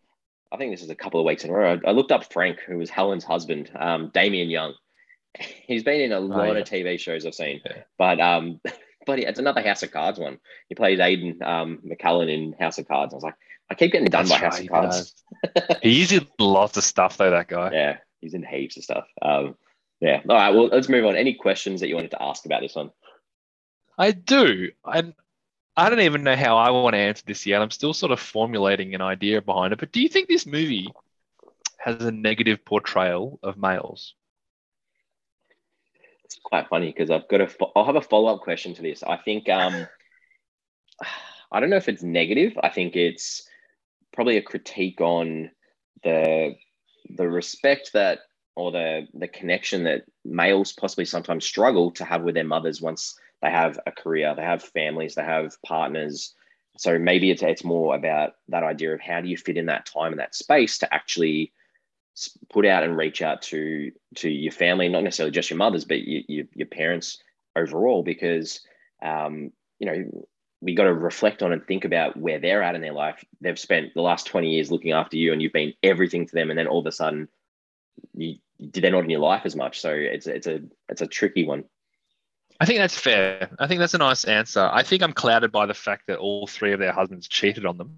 I 0.51 0.57
think 0.57 0.71
this 0.71 0.81
is 0.81 0.89
a 0.89 0.95
couple 0.95 1.19
of 1.19 1.25
weeks 1.25 1.43
in 1.43 1.49
a 1.49 1.53
row. 1.53 1.79
I, 1.85 1.89
I 1.89 1.91
looked 1.91 2.11
up 2.11 2.31
Frank, 2.31 2.59
who 2.61 2.77
was 2.77 2.89
Helen's 2.89 3.23
husband, 3.23 3.71
um, 3.75 4.09
Damian 4.13 4.49
Young. 4.49 4.73
He's 5.39 5.83
been 5.83 6.01
in 6.01 6.11
a 6.11 6.19
lot 6.19 6.47
oh, 6.47 6.51
yeah. 6.53 6.59
of 6.59 6.67
TV 6.67 6.99
shows 6.99 7.25
I've 7.25 7.35
seen, 7.35 7.61
yeah. 7.65 7.83
but 7.97 8.19
um, 8.19 8.59
but 9.05 9.19
it's 9.19 9.39
another 9.39 9.61
House 9.61 9.83
of 9.83 9.91
Cards 9.91 10.19
one. 10.19 10.39
He 10.67 10.75
plays 10.75 10.99
Aidan 10.99 11.41
um, 11.43 11.79
in 11.83 12.55
House 12.59 12.77
of 12.77 12.87
Cards. 12.87 13.13
I 13.13 13.17
was 13.17 13.23
like, 13.23 13.35
I 13.71 13.73
keep 13.73 13.93
getting 13.93 14.09
done 14.09 14.25
That's 14.25 14.37
by 14.37 14.45
House 14.45 14.59
of 14.59 14.67
Cards. 14.67 15.15
he's 15.81 16.11
in 16.11 16.27
lots 16.39 16.75
of 16.75 16.83
stuff 16.83 17.15
though. 17.15 17.31
That 17.31 17.47
guy. 17.47 17.71
Yeah, 17.71 17.97
he's 18.19 18.33
in 18.33 18.43
heaps 18.43 18.75
of 18.75 18.83
stuff. 18.83 19.07
Um, 19.21 19.55
yeah. 20.01 20.19
All 20.27 20.35
right. 20.35 20.53
Well, 20.53 20.67
let's 20.67 20.89
move 20.89 21.05
on. 21.05 21.15
Any 21.15 21.35
questions 21.35 21.79
that 21.79 21.87
you 21.87 21.95
wanted 21.95 22.11
to 22.11 22.21
ask 22.21 22.45
about 22.45 22.61
this 22.61 22.75
one? 22.75 22.91
I 23.97 24.11
do, 24.11 24.71
and 24.83 25.13
I 25.77 25.89
don't 25.89 26.01
even 26.01 26.23
know 26.23 26.35
how 26.35 26.57
I 26.57 26.71
want 26.71 26.95
to 26.95 26.99
answer 26.99 27.23
this 27.25 27.45
yet. 27.45 27.61
I'm 27.61 27.71
still 27.71 27.93
sort 27.93 28.11
of 28.11 28.19
formulating 28.19 28.93
an 28.93 29.01
idea 29.01 29.41
behind 29.41 29.71
it. 29.71 29.79
But 29.79 29.93
do 29.93 30.01
you 30.01 30.09
think 30.09 30.27
this 30.27 30.45
movie 30.45 30.91
has 31.77 32.03
a 32.03 32.11
negative 32.11 32.65
portrayal 32.65 33.39
of 33.41 33.57
males? 33.57 34.15
It's 36.25 36.37
quite 36.43 36.67
funny 36.67 36.87
because 36.87 37.09
I've 37.09 37.29
got 37.29 37.39
a. 37.39 37.49
I'll 37.73 37.85
have 37.85 37.95
a 37.95 38.01
follow 38.01 38.35
up 38.35 38.41
question 38.41 38.75
to 38.75 38.81
this. 38.81 39.01
I 39.01 39.15
think. 39.15 39.47
Um, 39.47 39.87
I 41.53 41.61
don't 41.61 41.69
know 41.69 41.77
if 41.77 41.89
it's 41.89 42.03
negative. 42.03 42.57
I 42.61 42.69
think 42.69 42.97
it's 42.97 43.45
probably 44.13 44.37
a 44.37 44.41
critique 44.41 45.01
on 45.01 45.51
the 46.03 46.55
the 47.17 47.29
respect 47.29 47.91
that 47.93 48.19
or 48.55 48.71
the 48.71 49.07
the 49.13 49.27
connection 49.27 49.83
that 49.83 50.03
males 50.25 50.73
possibly 50.73 51.05
sometimes 51.05 51.45
struggle 51.45 51.91
to 51.91 52.05
have 52.05 52.23
with 52.23 52.35
their 52.35 52.43
mothers 52.43 52.81
once 52.81 53.15
they 53.41 53.49
have 53.49 53.79
a 53.87 53.91
career, 53.91 54.33
they 54.35 54.43
have 54.43 54.63
families, 54.63 55.15
they 55.15 55.23
have 55.23 55.55
partners. 55.65 56.35
So 56.77 56.97
maybe 56.99 57.31
it's 57.31 57.41
it's 57.41 57.63
more 57.63 57.95
about 57.95 58.33
that 58.49 58.63
idea 58.63 58.93
of 58.93 59.01
how 59.01 59.21
do 59.21 59.27
you 59.27 59.37
fit 59.37 59.57
in 59.57 59.65
that 59.67 59.85
time 59.85 60.13
and 60.13 60.19
that 60.19 60.35
space 60.35 60.77
to 60.79 60.93
actually 60.93 61.51
put 62.49 62.65
out 62.65 62.83
and 62.83 62.97
reach 62.97 63.21
out 63.21 63.41
to 63.43 63.91
to 64.15 64.29
your 64.29 64.51
family, 64.51 64.89
not 64.89 65.03
necessarily 65.03 65.31
just 65.31 65.49
your 65.49 65.57
mothers, 65.57 65.85
but 65.85 65.99
you, 65.99 66.23
you, 66.27 66.47
your 66.53 66.67
parents 66.67 67.21
overall, 67.55 68.03
because 68.03 68.61
um, 69.01 69.51
you 69.79 69.87
know 69.87 70.27
we 70.61 70.75
got 70.75 70.83
to 70.83 70.93
reflect 70.93 71.41
on 71.41 71.51
and 71.51 71.65
think 71.65 71.85
about 71.85 72.15
where 72.15 72.39
they're 72.39 72.61
at 72.61 72.75
in 72.75 72.81
their 72.81 72.93
life. 72.93 73.23
They've 73.41 73.57
spent 73.57 73.93
the 73.93 74.01
last 74.01 74.27
20 74.27 74.51
years 74.51 74.71
looking 74.71 74.91
after 74.91 75.17
you 75.17 75.33
and 75.33 75.41
you've 75.41 75.53
been 75.53 75.73
everything 75.81 76.27
to 76.27 76.33
them. 76.33 76.49
And 76.49 76.57
then 76.57 76.67
all 76.67 76.79
of 76.79 76.85
a 76.85 76.91
sudden 76.91 77.27
you, 78.13 78.35
they're 78.59 78.91
not 78.91 79.03
in 79.03 79.09
your 79.09 79.19
life 79.19 79.41
as 79.45 79.55
much. 79.55 79.81
So 79.81 79.91
it's, 79.91 80.27
it's 80.27 80.47
a, 80.47 80.61
it's 80.87 81.01
a 81.01 81.07
tricky 81.07 81.45
one. 81.45 81.65
I 82.59 82.65
think 82.65 82.77
that's 82.77 82.97
fair. 82.97 83.49
I 83.57 83.65
think 83.65 83.79
that's 83.79 83.95
a 83.95 83.99
nice 83.99 84.23
answer. 84.23 84.69
I 84.71 84.83
think 84.83 85.01
I'm 85.01 85.13
clouded 85.13 85.51
by 85.51 85.65
the 85.65 85.73
fact 85.73 86.07
that 86.07 86.19
all 86.19 86.45
three 86.45 86.73
of 86.73 86.79
their 86.79 86.91
husbands 86.91 87.27
cheated 87.27 87.65
on 87.65 87.77
them. 87.77 87.97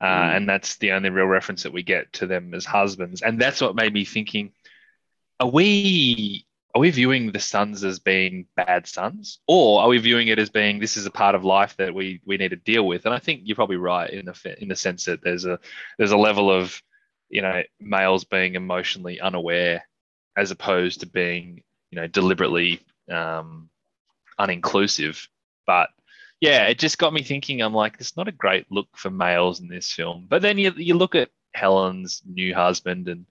Uh, 0.00 0.06
mm. 0.06 0.36
And 0.36 0.48
that's 0.48 0.76
the 0.76 0.92
only 0.92 1.10
real 1.10 1.26
reference 1.26 1.64
that 1.64 1.72
we 1.72 1.82
get 1.82 2.12
to 2.14 2.28
them 2.28 2.54
as 2.54 2.64
husbands. 2.64 3.20
And 3.20 3.40
that's 3.40 3.60
what 3.60 3.74
made 3.74 3.92
me 3.92 4.04
thinking, 4.04 4.52
are 5.40 5.48
we 5.50 6.46
are 6.74 6.80
we 6.80 6.90
viewing 6.90 7.32
the 7.32 7.40
sons 7.40 7.82
as 7.84 7.98
being 7.98 8.46
bad 8.56 8.86
sons 8.86 9.40
or 9.48 9.82
are 9.82 9.88
we 9.88 9.98
viewing 9.98 10.28
it 10.28 10.38
as 10.38 10.50
being 10.50 10.78
this 10.78 10.96
is 10.96 11.06
a 11.06 11.10
part 11.10 11.34
of 11.34 11.44
life 11.44 11.76
that 11.78 11.94
we 11.94 12.20
we 12.24 12.36
need 12.36 12.50
to 12.50 12.56
deal 12.56 12.86
with? 12.86 13.06
And 13.06 13.14
i 13.14 13.18
think 13.18 13.42
you're 13.44 13.56
probably 13.56 13.76
right 13.76 14.10
in 14.10 14.26
the 14.26 14.56
in 14.62 14.68
the 14.68 14.76
sense 14.76 15.04
that 15.04 15.22
there's 15.22 15.44
a 15.44 15.58
there's 15.98 16.12
a 16.12 16.16
level 16.16 16.50
of 16.50 16.80
you 17.28 17.42
know 17.42 17.62
males 17.80 18.24
being 18.24 18.54
emotionally 18.54 19.20
unaware 19.20 19.84
as 20.36 20.50
opposed 20.50 21.00
to 21.00 21.06
being 21.06 21.62
you 21.90 22.00
know 22.00 22.06
deliberately 22.06 22.80
um, 23.10 23.68
uninclusive. 24.38 25.26
But 25.66 25.90
yeah 26.40 26.66
it 26.66 26.78
just 26.78 26.98
got 26.98 27.12
me 27.12 27.22
thinking. 27.22 27.60
I'm 27.62 27.74
like 27.74 27.96
it's 27.98 28.16
not 28.16 28.28
a 28.28 28.32
great 28.32 28.66
look 28.70 28.88
for 28.96 29.10
males 29.10 29.60
in 29.60 29.68
this 29.68 29.92
film. 29.92 30.26
But 30.28 30.42
then 30.42 30.58
you, 30.58 30.72
you 30.76 30.94
look 30.94 31.14
at 31.14 31.30
helen's 31.52 32.22
new 32.26 32.54
husband 32.54 33.08
and 33.08 33.26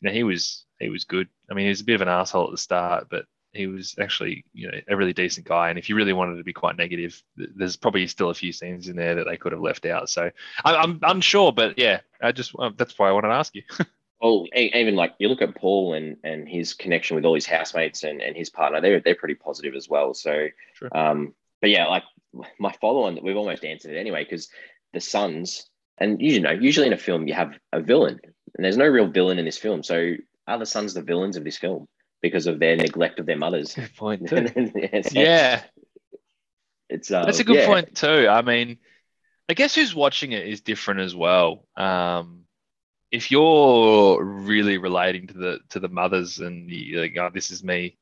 you 0.00 0.08
know 0.08 0.12
he 0.12 0.22
was 0.22 0.64
he 0.84 0.90
was 0.90 1.04
good. 1.04 1.28
I 1.50 1.54
mean, 1.54 1.66
he 1.66 1.70
was 1.70 1.80
a 1.80 1.84
bit 1.84 1.96
of 1.96 2.02
an 2.02 2.08
asshole 2.08 2.46
at 2.46 2.50
the 2.50 2.58
start, 2.58 3.08
but 3.10 3.26
he 3.54 3.66
was 3.66 3.94
actually, 4.00 4.44
you 4.52 4.70
know, 4.70 4.78
a 4.88 4.96
really 4.96 5.12
decent 5.12 5.46
guy. 5.46 5.70
And 5.70 5.78
if 5.78 5.88
you 5.88 5.94
really 5.94 6.12
wanted 6.12 6.36
to 6.36 6.44
be 6.44 6.52
quite 6.52 6.76
negative, 6.76 7.22
there's 7.36 7.76
probably 7.76 8.06
still 8.06 8.30
a 8.30 8.34
few 8.34 8.52
scenes 8.52 8.88
in 8.88 8.96
there 8.96 9.14
that 9.16 9.26
they 9.26 9.36
could 9.36 9.52
have 9.52 9.60
left 9.60 9.86
out. 9.86 10.10
So 10.10 10.30
I'm, 10.64 10.74
I'm 10.76 11.00
unsure, 11.02 11.52
but 11.52 11.78
yeah, 11.78 12.00
I 12.20 12.32
just 12.32 12.54
that's 12.76 12.98
why 12.98 13.08
I 13.08 13.12
wanted 13.12 13.28
to 13.28 13.34
ask 13.34 13.54
you. 13.54 13.62
well, 14.20 14.46
even 14.54 14.96
like 14.96 15.14
you 15.18 15.28
look 15.28 15.42
at 15.42 15.54
Paul 15.54 15.94
and 15.94 16.16
and 16.24 16.48
his 16.48 16.74
connection 16.74 17.14
with 17.14 17.24
all 17.24 17.34
his 17.34 17.46
housemates 17.46 18.02
and, 18.02 18.20
and 18.20 18.36
his 18.36 18.50
partner, 18.50 18.80
they're 18.80 19.00
they're 19.00 19.14
pretty 19.14 19.36
positive 19.36 19.74
as 19.74 19.88
well. 19.88 20.14
So, 20.14 20.48
um, 20.92 21.32
but 21.60 21.70
yeah, 21.70 21.86
like 21.86 22.02
my 22.58 22.72
follow 22.80 23.04
on, 23.04 23.20
we've 23.22 23.36
almost 23.36 23.64
answered 23.64 23.92
it 23.92 24.00
anyway 24.00 24.24
because 24.24 24.48
the 24.92 25.00
sons, 25.00 25.68
and 25.98 26.20
you 26.20 26.40
know, 26.40 26.50
usually 26.50 26.88
in 26.88 26.92
a 26.92 26.98
film 26.98 27.28
you 27.28 27.34
have 27.34 27.54
a 27.72 27.80
villain, 27.80 28.20
and 28.56 28.64
there's 28.64 28.76
no 28.76 28.86
real 28.86 29.06
villain 29.06 29.38
in 29.38 29.44
this 29.44 29.58
film. 29.58 29.82
So 29.82 30.14
are 30.46 30.58
the 30.58 30.66
sons 30.66 30.94
the 30.94 31.02
villains 31.02 31.36
of 31.36 31.44
this 31.44 31.58
film 31.58 31.86
because 32.22 32.46
of 32.46 32.58
their 32.58 32.76
neglect 32.76 33.18
of 33.18 33.26
their 33.26 33.36
mothers? 33.36 33.74
Good 33.74 33.96
point 33.96 34.28
too. 34.28 34.72
yeah, 35.12 35.62
it's 36.88 37.10
uh, 37.10 37.24
that's 37.24 37.40
a 37.40 37.44
good 37.44 37.56
yeah. 37.56 37.66
point 37.66 37.94
too. 37.94 38.28
I 38.28 38.42
mean, 38.42 38.78
I 39.48 39.54
guess 39.54 39.74
who's 39.74 39.94
watching 39.94 40.32
it 40.32 40.46
is 40.46 40.60
different 40.60 41.00
as 41.00 41.14
well. 41.14 41.66
Um, 41.76 42.44
if 43.10 43.30
you're 43.30 44.22
really 44.22 44.78
relating 44.78 45.26
to 45.28 45.34
the 45.34 45.58
to 45.70 45.80
the 45.80 45.88
mothers 45.88 46.38
and 46.38 46.70
you 46.70 47.00
like, 47.00 47.16
oh, 47.18 47.30
this 47.32 47.50
is 47.50 47.62
me, 47.62 47.96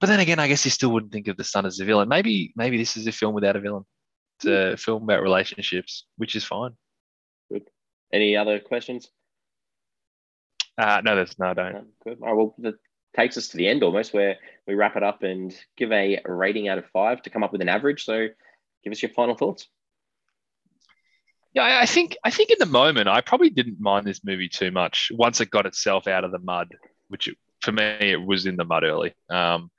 but 0.00 0.08
then 0.08 0.20
again, 0.20 0.40
I 0.40 0.48
guess 0.48 0.64
you 0.64 0.70
still 0.70 0.90
wouldn't 0.90 1.12
think 1.12 1.28
of 1.28 1.36
the 1.36 1.44
son 1.44 1.64
as 1.64 1.78
a 1.78 1.84
villain. 1.84 2.08
Maybe 2.08 2.52
maybe 2.56 2.76
this 2.76 2.96
is 2.96 3.06
a 3.06 3.12
film 3.12 3.34
without 3.34 3.56
a 3.56 3.60
villain. 3.60 3.84
It's 4.38 4.46
a 4.46 4.76
film 4.76 5.04
about 5.04 5.22
relationships, 5.22 6.06
which 6.16 6.34
is 6.34 6.44
fine. 6.44 6.72
Good. 7.52 7.68
Any 8.12 8.36
other 8.36 8.58
questions? 8.58 9.08
Uh, 10.78 11.00
no, 11.04 11.16
there's 11.16 11.38
no, 11.38 11.46
I 11.46 11.54
don't. 11.54 11.76
Um, 11.76 11.86
good. 12.04 12.18
All 12.22 12.28
right, 12.28 12.36
well, 12.36 12.54
that 12.58 12.74
takes 13.16 13.36
us 13.36 13.48
to 13.48 13.56
the 13.56 13.68
end 13.68 13.82
almost, 13.82 14.14
where 14.14 14.36
we 14.66 14.74
wrap 14.74 14.96
it 14.96 15.02
up 15.02 15.22
and 15.22 15.54
give 15.76 15.92
a 15.92 16.20
rating 16.24 16.68
out 16.68 16.78
of 16.78 16.86
five 16.92 17.22
to 17.22 17.30
come 17.30 17.42
up 17.42 17.52
with 17.52 17.60
an 17.60 17.68
average. 17.68 18.04
So, 18.04 18.28
give 18.82 18.90
us 18.90 19.02
your 19.02 19.10
final 19.10 19.34
thoughts. 19.34 19.68
Yeah, 21.54 21.78
I 21.80 21.86
think 21.86 22.16
I 22.24 22.30
think 22.30 22.50
in 22.50 22.56
the 22.58 22.66
moment 22.66 23.08
I 23.08 23.20
probably 23.20 23.50
didn't 23.50 23.78
mind 23.78 24.06
this 24.06 24.24
movie 24.24 24.48
too 24.48 24.70
much 24.70 25.12
once 25.14 25.40
it 25.40 25.50
got 25.50 25.66
itself 25.66 26.06
out 26.06 26.24
of 26.24 26.32
the 26.32 26.38
mud, 26.38 26.68
which 27.08 27.28
it, 27.28 27.36
for 27.60 27.72
me 27.72 27.82
it 28.00 28.22
was 28.24 28.46
in 28.46 28.56
the 28.56 28.64
mud 28.64 28.84
early. 28.84 29.14
Um, 29.28 29.70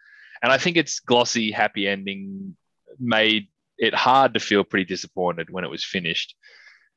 and 0.43 0.51
I 0.51 0.57
think 0.57 0.77
its 0.77 0.99
glossy, 0.99 1.51
happy 1.51 1.87
ending 1.87 2.55
made 2.99 3.47
it 3.79 3.95
hard 3.95 4.35
to 4.35 4.39
feel 4.39 4.63
pretty 4.63 4.85
disappointed 4.85 5.49
when 5.49 5.63
it 5.63 5.69
was 5.69 5.83
finished. 5.83 6.35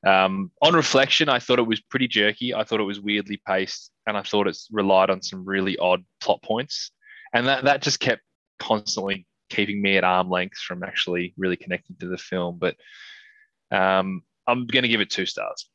Um, 0.06 0.52
on 0.62 0.74
reflection, 0.74 1.28
I 1.28 1.40
thought 1.40 1.58
it 1.58 1.66
was 1.66 1.80
pretty 1.80 2.06
jerky. 2.06 2.54
I 2.54 2.62
thought 2.62 2.78
it 2.78 2.84
was 2.84 3.00
weirdly 3.00 3.42
paced, 3.44 3.90
and 4.06 4.16
I 4.16 4.22
thought 4.22 4.46
it 4.46 4.56
relied 4.70 5.10
on 5.10 5.20
some 5.20 5.44
really 5.44 5.76
odd 5.78 6.04
plot 6.20 6.42
points, 6.42 6.92
and 7.34 7.48
that 7.48 7.64
that 7.64 7.82
just 7.82 7.98
kept 7.98 8.22
constantly 8.60 9.26
keeping 9.50 9.82
me 9.82 9.96
at 9.96 10.04
arm 10.04 10.30
length 10.30 10.58
from 10.58 10.84
actually 10.84 11.34
really 11.36 11.56
connecting 11.56 11.96
to 11.96 12.06
the 12.06 12.18
film. 12.18 12.58
But 12.58 12.76
um, 13.72 14.22
I'm 14.46 14.66
going 14.66 14.84
to 14.84 14.88
give 14.88 15.00
it 15.00 15.10
two 15.10 15.26
stars. 15.26 15.68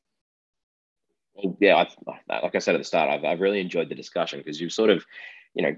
Well, 1.34 1.57
yeah, 1.59 1.75
I, 1.75 2.41
like 2.41 2.55
I 2.55 2.59
said 2.59 2.75
at 2.75 2.77
the 2.77 2.86
start, 2.86 3.09
I've, 3.09 3.25
I've 3.25 3.41
really 3.41 3.59
enjoyed 3.59 3.89
the 3.89 3.95
discussion 3.95 4.39
because 4.39 4.61
you've 4.61 4.73
sort 4.73 4.89
of, 4.89 5.05
you 5.53 5.63
know, 5.63 5.75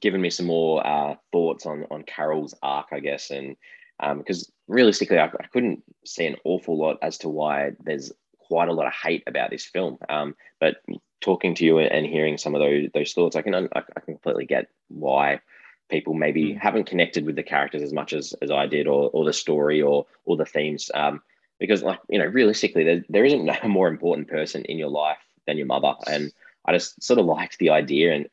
given 0.00 0.20
me 0.20 0.28
some 0.28 0.46
more 0.46 0.86
uh, 0.86 1.14
thoughts 1.32 1.64
on 1.64 1.86
on 1.90 2.02
Carol's 2.02 2.54
arc, 2.62 2.88
I 2.92 3.00
guess, 3.00 3.30
and 3.30 3.56
because 3.98 4.48
um, 4.48 4.52
realistically, 4.68 5.18
I, 5.18 5.26
I, 5.26 5.46
couldn't 5.52 5.82
see 6.04 6.26
an 6.26 6.36
awful 6.44 6.76
lot 6.76 6.98
as 7.02 7.18
to 7.18 7.28
why 7.28 7.72
there's 7.80 8.12
quite 8.38 8.68
a 8.68 8.72
lot 8.72 8.86
of 8.86 8.92
hate 8.92 9.22
about 9.26 9.50
this 9.50 9.64
film. 9.64 9.98
Um, 10.08 10.36
but 10.60 10.76
talking 11.20 11.54
to 11.54 11.64
you 11.64 11.78
and 11.78 12.06
hearing 12.06 12.38
some 12.38 12.54
of 12.54 12.60
those 12.60 12.88
those 12.94 13.12
thoughts, 13.12 13.36
I 13.36 13.42
can 13.42 13.54
I, 13.54 13.68
I 13.74 14.00
completely 14.00 14.46
get 14.46 14.68
why 14.88 15.40
people 15.88 16.14
maybe 16.14 16.52
mm. 16.52 16.58
haven't 16.58 16.86
connected 16.86 17.24
with 17.24 17.36
the 17.36 17.42
characters 17.42 17.82
as 17.82 17.92
much 17.92 18.12
as, 18.12 18.34
as 18.42 18.50
I 18.50 18.66
did, 18.66 18.86
or 18.86 19.10
or 19.12 19.24
the 19.24 19.32
story, 19.32 19.80
or 19.82 20.06
or 20.24 20.36
the 20.36 20.44
themes. 20.44 20.90
Um, 20.94 21.22
because 21.58 21.82
like 21.82 21.98
you 22.08 22.18
know, 22.18 22.26
realistically, 22.26 22.84
there, 22.84 23.04
there 23.08 23.24
isn't 23.24 23.48
a 23.62 23.68
more 23.68 23.88
important 23.88 24.28
person 24.28 24.64
in 24.64 24.78
your 24.78 24.90
life 24.90 25.18
than 25.46 25.56
your 25.56 25.66
mother, 25.66 25.94
and 26.06 26.32
I 26.64 26.72
just 26.72 27.02
sort 27.02 27.18
of 27.18 27.26
liked 27.26 27.58
the 27.58 27.70
idea 27.70 28.14
and 28.14 28.28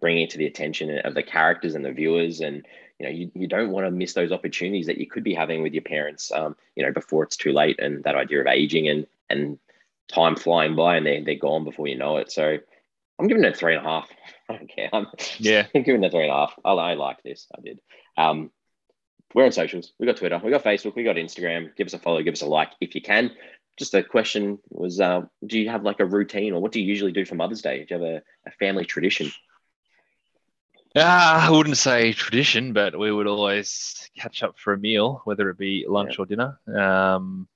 bringing 0.00 0.24
it 0.24 0.30
to 0.30 0.38
the 0.38 0.46
attention 0.46 0.98
of 1.04 1.14
the 1.14 1.22
characters 1.22 1.74
and 1.74 1.84
the 1.84 1.92
viewers 1.92 2.40
and 2.40 2.64
you 2.98 3.06
know 3.06 3.12
you, 3.12 3.30
you 3.34 3.46
don't 3.46 3.70
want 3.70 3.86
to 3.86 3.90
miss 3.90 4.12
those 4.12 4.32
opportunities 4.32 4.86
that 4.86 4.98
you 4.98 5.06
could 5.06 5.24
be 5.24 5.34
having 5.34 5.62
with 5.62 5.72
your 5.72 5.82
parents 5.82 6.30
um, 6.32 6.56
you 6.76 6.84
know 6.84 6.92
before 6.92 7.24
it's 7.24 7.36
too 7.36 7.52
late 7.52 7.78
and 7.80 8.04
that 8.04 8.14
idea 8.14 8.40
of 8.40 8.46
aging 8.46 8.88
and 8.88 9.06
and 9.30 9.58
time 10.12 10.36
flying 10.36 10.76
by 10.76 10.96
and 10.96 11.06
they're, 11.06 11.24
they're 11.24 11.34
gone 11.34 11.64
before 11.64 11.88
you 11.88 11.96
know 11.96 12.18
it. 12.18 12.30
So 12.30 12.58
i'm 13.18 13.26
giving 13.26 13.44
it 13.44 13.56
three 13.56 13.74
and 13.74 13.84
a 13.84 13.88
half. 13.88 14.08
I 14.48 14.56
don't 14.56 14.68
care. 14.68 14.90
I'm 14.92 15.06
Yeah. 15.38 15.66
I'm 15.74 15.82
giving 15.82 16.04
it 16.04 16.12
three 16.12 16.24
and 16.24 16.30
a 16.30 16.34
half. 16.34 16.54
I, 16.64 16.72
I 16.72 16.94
like 16.94 17.22
this. 17.22 17.46
I 17.56 17.60
did. 17.60 17.80
Um, 18.16 18.50
we're 19.34 19.46
on 19.46 19.52
socials. 19.52 19.92
We 19.98 20.06
got 20.06 20.18
twitter. 20.18 20.40
We 20.42 20.50
got 20.50 20.64
facebook. 20.64 20.94
We 20.94 21.04
got 21.04 21.16
instagram. 21.16 21.74
Give 21.76 21.86
us 21.86 21.94
a 21.94 21.98
follow. 21.98 22.22
Give 22.22 22.34
us 22.34 22.42
a 22.42 22.46
like 22.46 22.72
if 22.80 22.94
you 22.94 23.00
can. 23.00 23.30
Just 23.78 23.94
a 23.94 24.02
question 24.02 24.58
was 24.68 25.00
uh, 25.00 25.22
do 25.46 25.58
you 25.58 25.70
have 25.70 25.82
like 25.82 26.00
a 26.00 26.04
routine 26.04 26.52
or 26.52 26.60
what 26.60 26.72
do 26.72 26.80
you 26.80 26.86
usually 26.86 27.12
do 27.12 27.24
for 27.24 27.34
mother's 27.34 27.62
day? 27.62 27.84
Do 27.84 27.94
you 27.94 28.00
have 28.00 28.10
a, 28.10 28.22
a 28.46 28.50
family 28.52 28.84
tradition 28.84 29.32
Ah, 30.96 31.46
I 31.46 31.50
wouldn't 31.50 31.78
say 31.78 32.12
tradition, 32.12 32.72
but 32.72 32.98
we 32.98 33.10
would 33.10 33.26
always 33.26 34.10
catch 34.16 34.42
up 34.42 34.58
for 34.58 34.74
a 34.74 34.78
meal, 34.78 35.22
whether 35.24 35.48
it 35.48 35.58
be 35.58 35.86
lunch 35.88 36.18
or 36.18 36.26
dinner. 36.26 36.58
Um, 36.76 37.48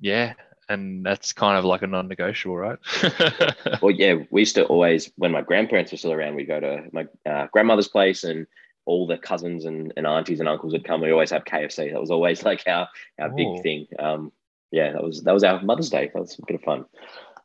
yeah, 0.00 0.34
and 0.68 1.04
that's 1.04 1.32
kind 1.32 1.56
of 1.58 1.64
like 1.64 1.82
a 1.82 1.86
non-negotiable, 1.86 2.56
right? 2.56 2.78
Well, 3.80 3.92
yeah, 3.92 4.16
we 4.30 4.42
used 4.42 4.56
to 4.56 4.64
always, 4.66 5.10
when 5.16 5.32
my 5.32 5.40
grandparents 5.42 5.92
were 5.92 5.98
still 5.98 6.12
around, 6.12 6.34
we'd 6.34 6.46
go 6.46 6.60
to 6.60 6.84
my 6.92 7.06
uh, 7.24 7.46
grandmother's 7.52 7.88
place 7.88 8.24
and 8.24 8.46
all 8.84 9.06
the 9.06 9.16
cousins 9.18 9.64
and, 9.64 9.92
and 9.96 10.06
aunties 10.06 10.40
and 10.40 10.48
uncles 10.48 10.72
would 10.72 10.84
come. 10.84 11.00
We 11.00 11.12
always 11.12 11.30
have 11.30 11.44
KFC. 11.44 11.92
That 11.92 12.00
was 12.00 12.10
always 12.10 12.42
like 12.42 12.62
our, 12.66 12.88
our 13.18 13.30
Ooh. 13.30 13.36
big 13.36 13.62
thing. 13.62 13.86
Um, 13.98 14.32
yeah, 14.70 14.92
that 14.92 15.02
was 15.02 15.22
that 15.22 15.32
was 15.32 15.44
our 15.44 15.62
Mother's 15.62 15.90
Day. 15.90 16.10
That 16.12 16.20
was 16.20 16.38
a 16.38 16.44
bit 16.46 16.56
of 16.56 16.62
fun. 16.62 16.84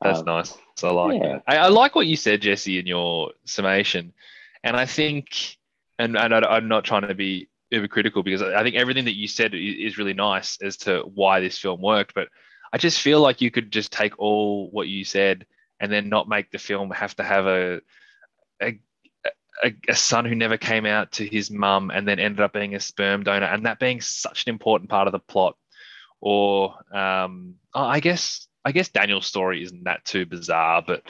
That's 0.02 0.20
Um, 0.20 0.26
nice. 0.26 0.58
I 0.84 0.92
like 0.92 1.22
yeah. 1.22 1.28
that. 1.34 1.44
I, 1.48 1.58
I 1.58 1.68
like 1.68 1.96
what 1.96 2.08
you 2.08 2.16
said, 2.18 2.42
Jesse, 2.42 2.80
in 2.80 2.88
your 2.88 3.32
summation. 3.46 4.14
And 4.64 4.76
I 4.76 4.86
think, 4.86 5.58
and, 6.00 6.18
and 6.18 6.34
I, 6.34 6.40
I'm 6.40 6.68
not 6.68 6.86
trying 6.86 7.08
to 7.08 7.16
be 7.16 7.50
hypocritical 7.70 8.24
because 8.24 8.42
I 8.42 8.60
I 8.60 8.64
think 8.64 8.76
everything 8.76 9.06
that 9.06 9.16
you 9.16 9.28
said 9.28 9.54
is 9.54 9.98
really 9.98 10.14
nice 10.14 10.58
as 10.62 10.78
to 10.78 11.02
why 11.02 11.40
this 11.40 11.58
film 11.58 11.82
worked. 11.82 12.14
But 12.14 12.30
I 12.72 12.78
just 12.78 13.02
feel 13.02 13.20
like 13.20 13.42
you 13.42 13.52
could 13.52 13.72
just 13.72 13.92
take 13.92 14.18
all 14.20 14.70
what 14.72 14.88
you 14.88 15.04
said 15.04 15.46
and 15.80 15.92
then 15.92 16.10
not 16.10 16.30
make 16.30 16.52
the 16.52 16.60
film 16.60 16.92
have 16.92 17.16
to 17.18 17.24
have 17.24 17.46
a, 17.46 17.82
a, 18.62 18.80
a, 19.64 19.74
a 19.90 19.96
son 19.96 20.26
who 20.26 20.36
never 20.36 20.58
came 20.58 20.86
out 20.86 21.12
to 21.14 21.28
his 21.28 21.52
mum 21.52 21.92
and 21.94 22.08
then 22.08 22.20
ended 22.20 22.40
up 22.40 22.54
being 22.54 22.76
a 22.76 22.80
sperm 22.80 23.24
donor 23.24 23.48
and 23.48 23.66
that 23.66 23.80
being 23.80 24.02
such 24.02 24.46
an 24.46 24.50
important 24.50 24.90
part 24.90 25.08
of 25.08 25.12
the 25.12 25.20
plot 25.20 25.58
or 26.22 26.76
um, 26.96 27.56
oh, 27.74 27.84
I 27.84 28.00
guess 28.00 28.48
I 28.64 28.72
guess 28.72 28.88
Daniel's 28.90 29.28
story 29.28 29.62
isn't 29.62 29.84
that 29.84 30.06
too 30.06 30.26
bizarre, 30.26 30.82
but 30.82 31.04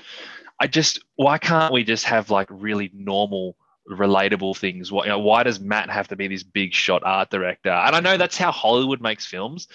I 0.60 0.68
just 0.68 1.04
why 1.16 1.38
can't 1.38 1.74
we 1.74 1.84
just 1.84 2.06
have 2.06 2.30
like 2.30 2.48
really 2.50 2.92
normal, 2.94 3.56
relatable 3.90 4.58
things? 4.58 4.92
Why, 4.92 5.06
you 5.06 5.10
know, 5.10 5.20
why 5.20 5.44
does 5.44 5.60
Matt 5.60 5.90
have 5.90 6.08
to 6.10 6.16
be 6.16 6.28
this 6.28 6.44
big 6.44 6.74
shot 6.74 7.04
art 7.04 7.30
director? 7.30 7.72
And 7.72 7.96
I 7.96 8.00
know 8.00 8.18
that's 8.18 8.38
how 8.38 8.52
Hollywood 8.52 9.02
makes 9.02 9.26
films, 9.26 9.68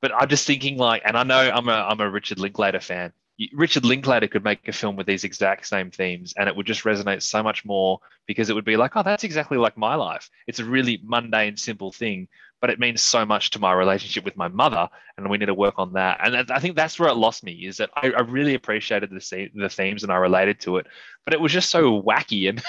but 0.00 0.12
I'm 0.14 0.28
just 0.28 0.46
thinking 0.46 0.76
like, 0.76 1.02
and 1.04 1.16
I 1.16 1.22
know 1.22 1.38
I'm 1.38 1.68
a 1.68 1.72
I'm 1.72 2.00
a 2.00 2.10
Richard 2.10 2.38
Linklater 2.38 2.80
fan. 2.80 3.12
Richard 3.52 3.84
Linklater 3.84 4.26
could 4.26 4.42
make 4.42 4.66
a 4.66 4.72
film 4.72 4.96
with 4.96 5.06
these 5.06 5.22
exact 5.22 5.66
same 5.66 5.92
themes, 5.92 6.34
and 6.36 6.48
it 6.48 6.56
would 6.56 6.66
just 6.66 6.82
resonate 6.82 7.22
so 7.22 7.40
much 7.40 7.64
more 7.64 8.00
because 8.26 8.50
it 8.50 8.54
would 8.54 8.64
be 8.64 8.76
like, 8.76 8.96
oh, 8.96 9.02
that's 9.04 9.22
exactly 9.22 9.56
like 9.56 9.76
my 9.76 9.94
life. 9.94 10.28
It's 10.48 10.58
a 10.58 10.64
really 10.64 11.00
mundane, 11.04 11.56
simple 11.56 11.92
thing, 11.92 12.26
but 12.60 12.70
it 12.70 12.80
means 12.80 13.02
so 13.02 13.24
much 13.24 13.50
to 13.50 13.58
my 13.58 13.72
relationship 13.72 14.24
with 14.24 14.36
my 14.36 14.48
mother, 14.48 14.88
and 15.16 15.28
we 15.28 15.38
need 15.38 15.46
to 15.46 15.54
work 15.54 15.74
on 15.78 15.92
that. 15.92 16.20
And 16.22 16.50
I- 16.50 16.58
think 16.58 16.76
that's 16.76 16.98
where 16.98 17.08
it 17.08 17.14
lost 17.14 17.44
me 17.44 17.52
is 17.66 17.76
that 17.76 17.90
I, 17.94 18.10
I 18.10 18.20
really 18.20 18.54
appreciated 18.54 19.10
the 19.10 19.50
the 19.54 19.68
themes 19.68 20.02
and 20.02 20.12
I 20.12 20.16
related 20.16 20.60
to 20.60 20.78
it, 20.78 20.86
but 21.24 21.34
it 21.34 21.40
was 21.40 21.52
just 21.52 21.70
so 21.70 22.02
wacky 22.02 22.48
and 22.48 22.62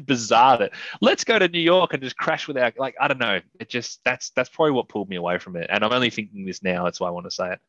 bizarre 0.06 0.58
that 0.58 0.72
let's 1.00 1.24
go 1.24 1.38
to 1.38 1.48
New 1.48 1.60
York 1.60 1.92
and 1.92 2.02
just 2.02 2.16
crash 2.16 2.48
with 2.48 2.58
our 2.58 2.72
like 2.76 2.96
I 3.00 3.08
don't 3.08 3.20
know. 3.20 3.40
It 3.60 3.68
just 3.68 4.00
that's 4.04 4.30
that's 4.30 4.48
probably 4.48 4.72
what 4.72 4.88
pulled 4.88 5.08
me 5.08 5.16
away 5.16 5.38
from 5.38 5.56
it. 5.56 5.68
And 5.70 5.84
I'm 5.84 5.92
only 5.92 6.10
thinking 6.10 6.44
this 6.44 6.62
now. 6.62 6.84
That's 6.84 7.00
why 7.00 7.08
I 7.08 7.12
want 7.12 7.26
to 7.26 7.30
say 7.30 7.52
it. 7.52 7.60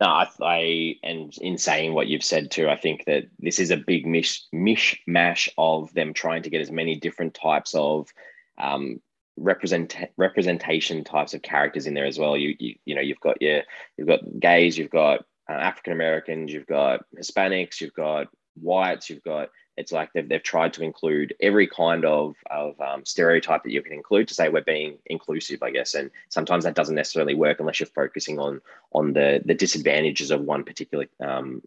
No, 0.00 0.06
I, 0.06 0.28
I 0.42 0.96
and 1.02 1.36
in 1.38 1.58
saying 1.58 1.92
what 1.92 2.06
you've 2.06 2.24
said 2.24 2.50
too, 2.50 2.70
I 2.70 2.76
think 2.76 3.04
that 3.04 3.24
this 3.38 3.58
is 3.58 3.70
a 3.70 3.76
big 3.76 4.06
mish 4.06 4.42
mishmash 4.54 5.48
of 5.58 5.92
them 5.92 6.14
trying 6.14 6.42
to 6.44 6.50
get 6.50 6.62
as 6.62 6.70
many 6.70 6.96
different 6.96 7.34
types 7.34 7.74
of 7.74 8.08
um, 8.56 9.00
represent 9.36 9.96
representation 10.16 11.04
types 11.04 11.34
of 11.34 11.42
characters 11.42 11.86
in 11.86 11.94
there 11.94 12.06
as 12.06 12.18
well. 12.18 12.36
You 12.36 12.54
you 12.58 12.74
you 12.84 12.94
know 12.94 13.00
you've 13.00 13.20
got 13.20 13.40
your 13.40 13.62
you've 13.96 14.08
got 14.08 14.20
gays, 14.38 14.76
you've 14.76 14.90
got 14.90 15.20
uh, 15.48 15.54
African 15.54 15.92
Americans, 15.92 16.52
you've 16.52 16.66
got 16.66 17.04
Hispanics, 17.16 17.80
you've 17.80 17.94
got 17.94 18.28
whites, 18.54 19.10
you've 19.10 19.22
got 19.22 19.50
it's 19.76 19.92
like 19.92 20.12
they've, 20.12 20.28
they've 20.28 20.42
tried 20.42 20.72
to 20.74 20.82
include 20.82 21.34
every 21.40 21.66
kind 21.66 22.04
of, 22.04 22.36
of 22.50 22.78
um, 22.80 23.04
stereotype 23.04 23.62
that 23.62 23.72
you 23.72 23.82
can 23.82 23.94
include 23.94 24.28
to 24.28 24.34
say 24.34 24.48
we're 24.48 24.62
being 24.62 24.98
inclusive, 25.06 25.62
I 25.62 25.70
guess. 25.70 25.94
And 25.94 26.10
sometimes 26.28 26.64
that 26.64 26.74
doesn't 26.74 26.94
necessarily 26.94 27.34
work 27.34 27.60
unless 27.60 27.80
you're 27.80 27.86
focusing 27.86 28.38
on 28.38 28.60
on 28.92 29.14
the 29.14 29.42
the 29.44 29.54
disadvantages 29.54 30.30
of 30.30 30.42
one 30.42 30.64
particular 30.64 31.06
um, 31.20 31.62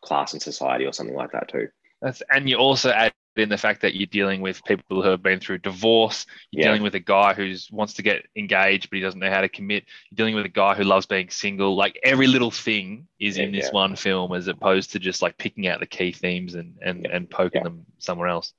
class 0.00 0.34
in 0.34 0.40
society 0.40 0.86
or 0.86 0.92
something 0.92 1.16
like 1.16 1.32
that 1.32 1.48
too. 1.48 1.68
That's 2.00 2.22
and 2.30 2.48
you 2.48 2.56
also 2.56 2.90
add 2.90 3.12
in 3.36 3.48
the 3.48 3.56
fact 3.56 3.82
that 3.82 3.94
you're 3.94 4.06
dealing 4.06 4.40
with 4.40 4.64
people 4.64 5.02
who 5.02 5.08
have 5.08 5.22
been 5.22 5.40
through 5.40 5.58
divorce. 5.58 6.26
You're 6.50 6.60
Yeah. 6.60 6.68
dealing 6.68 6.82
with 6.82 6.94
a 6.94 7.00
guy 7.00 7.34
who 7.34 7.54
wants 7.70 7.94
to 7.94 8.02
get 8.02 8.26
engaged 8.36 8.90
but 8.90 8.96
he 8.96 9.02
doesn't 9.02 9.20
know 9.20 9.30
how 9.30 9.40
to 9.40 9.48
commit. 9.48 9.84
You're 10.10 10.16
dealing 10.16 10.34
with 10.34 10.44
a 10.46 10.50
guy 10.50 10.74
who 10.74 10.84
loves 10.84 11.06
being 11.06 11.30
single. 11.30 11.74
Like 11.74 11.98
every 12.02 12.26
little 12.26 12.50
thing 12.50 13.06
is 13.18 13.38
in 13.38 13.52
this 13.52 13.66
yeah. 13.66 13.72
one 13.72 13.96
film, 13.96 14.32
as 14.34 14.48
opposed 14.48 14.92
to 14.92 14.98
just 14.98 15.22
like 15.22 15.38
picking 15.38 15.66
out 15.66 15.80
the 15.80 15.86
key 15.86 16.12
themes 16.12 16.54
and 16.54 16.76
and 16.82 17.04
Yeah, 17.04 17.16
and 17.16 17.30
poking 17.30 17.60
yeah. 17.60 17.64
them 17.68 17.86
somewhere 17.98 18.28
else. 18.28 18.52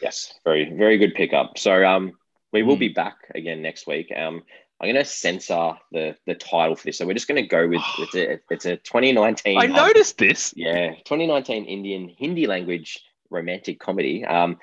Yes, 0.00 0.32
very 0.44 0.70
very 0.76 0.98
good 0.98 1.14
pickup. 1.14 1.58
So 1.58 1.84
um, 1.84 2.12
we 2.52 2.62
will 2.62 2.76
Hmm. 2.76 2.80
be 2.80 2.88
back 2.88 3.16
again 3.34 3.62
next 3.62 3.86
week. 3.86 4.12
Um, 4.14 4.42
I'm 4.80 4.86
going 4.92 4.94
to 4.94 5.04
censor 5.04 5.72
the 5.90 6.16
the 6.26 6.34
title 6.36 6.76
for 6.76 6.84
this, 6.84 6.98
so 6.98 7.06
we're 7.06 7.14
just 7.14 7.26
going 7.26 7.42
to 7.42 7.48
go 7.48 7.66
with 7.66 7.82
it's 7.98 8.14
a 8.14 8.38
it's 8.50 8.64
a 8.66 8.76
2019. 8.92 9.58
I 9.58 9.64
um, 9.66 9.72
noticed 9.72 10.18
this. 10.18 10.54
Yeah, 10.56 10.90
2019 11.04 11.64
Indian 11.64 12.08
Hindi 12.08 12.46
language 12.46 13.00
romantic 13.30 13.78
comedy. 13.78 14.24
Um, 14.24 14.58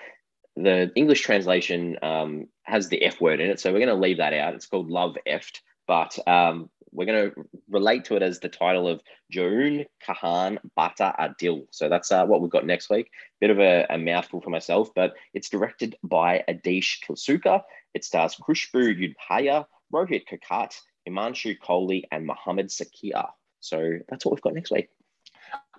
the 0.56 0.92
English 0.96 1.22
translation 1.22 1.98
um, 2.02 2.48
has 2.64 2.90
the 2.90 3.04
F 3.04 3.20
word 3.20 3.42
in 3.42 3.50
it, 3.50 3.60
so 3.60 3.72
we're 3.72 3.80
going 3.80 3.90
to 3.90 3.96
leave 3.96 4.18
that 4.18 4.34
out. 4.34 4.54
It's 4.54 4.68
called 4.68 4.90
Love 4.90 5.18
Effed, 5.28 5.60
but 5.88 6.18
um, 6.28 6.70
we're 6.92 7.06
going 7.06 7.32
to 7.32 7.46
relate 7.70 8.06
to 8.06 8.16
it 8.16 8.24
as 8.24 8.40
the 8.40 8.50
title 8.50 8.88
of 8.88 9.02
Jarun 9.34 9.86
Kahan 10.08 10.58
Bata 10.76 11.14
Adil. 11.20 11.68
So 11.72 11.90
that's 11.90 12.12
uh, 12.12 12.26
what 12.26 12.42
we've 12.42 12.50
got 12.50 12.66
next 12.66 12.90
week. 12.90 13.10
Bit 13.42 13.50
of 13.50 13.60
a, 13.60 13.86
a 13.90 13.98
mouthful 13.98 14.42
for 14.42 14.50
myself, 14.50 14.90
but 14.96 15.14
it's 15.34 15.50
directed 15.50 15.98
by 16.04 16.44
Adish 16.48 17.00
Kilsuka. 17.06 17.62
It 17.94 18.06
stars 18.06 18.38
Khushbu 18.38 19.14
Yudhaya, 19.30 19.66
Rohit 19.94 20.24
Kakat, 20.32 20.80
Himanshu 21.08 21.58
Kohli, 21.60 22.04
and 22.12 22.26
Mohammed 22.26 22.68
Sakia. 22.68 23.30
So 23.60 24.00
that's 24.10 24.26
what 24.26 24.34
we've 24.34 24.42
got 24.42 24.54
next 24.54 24.72
week. 24.72 24.90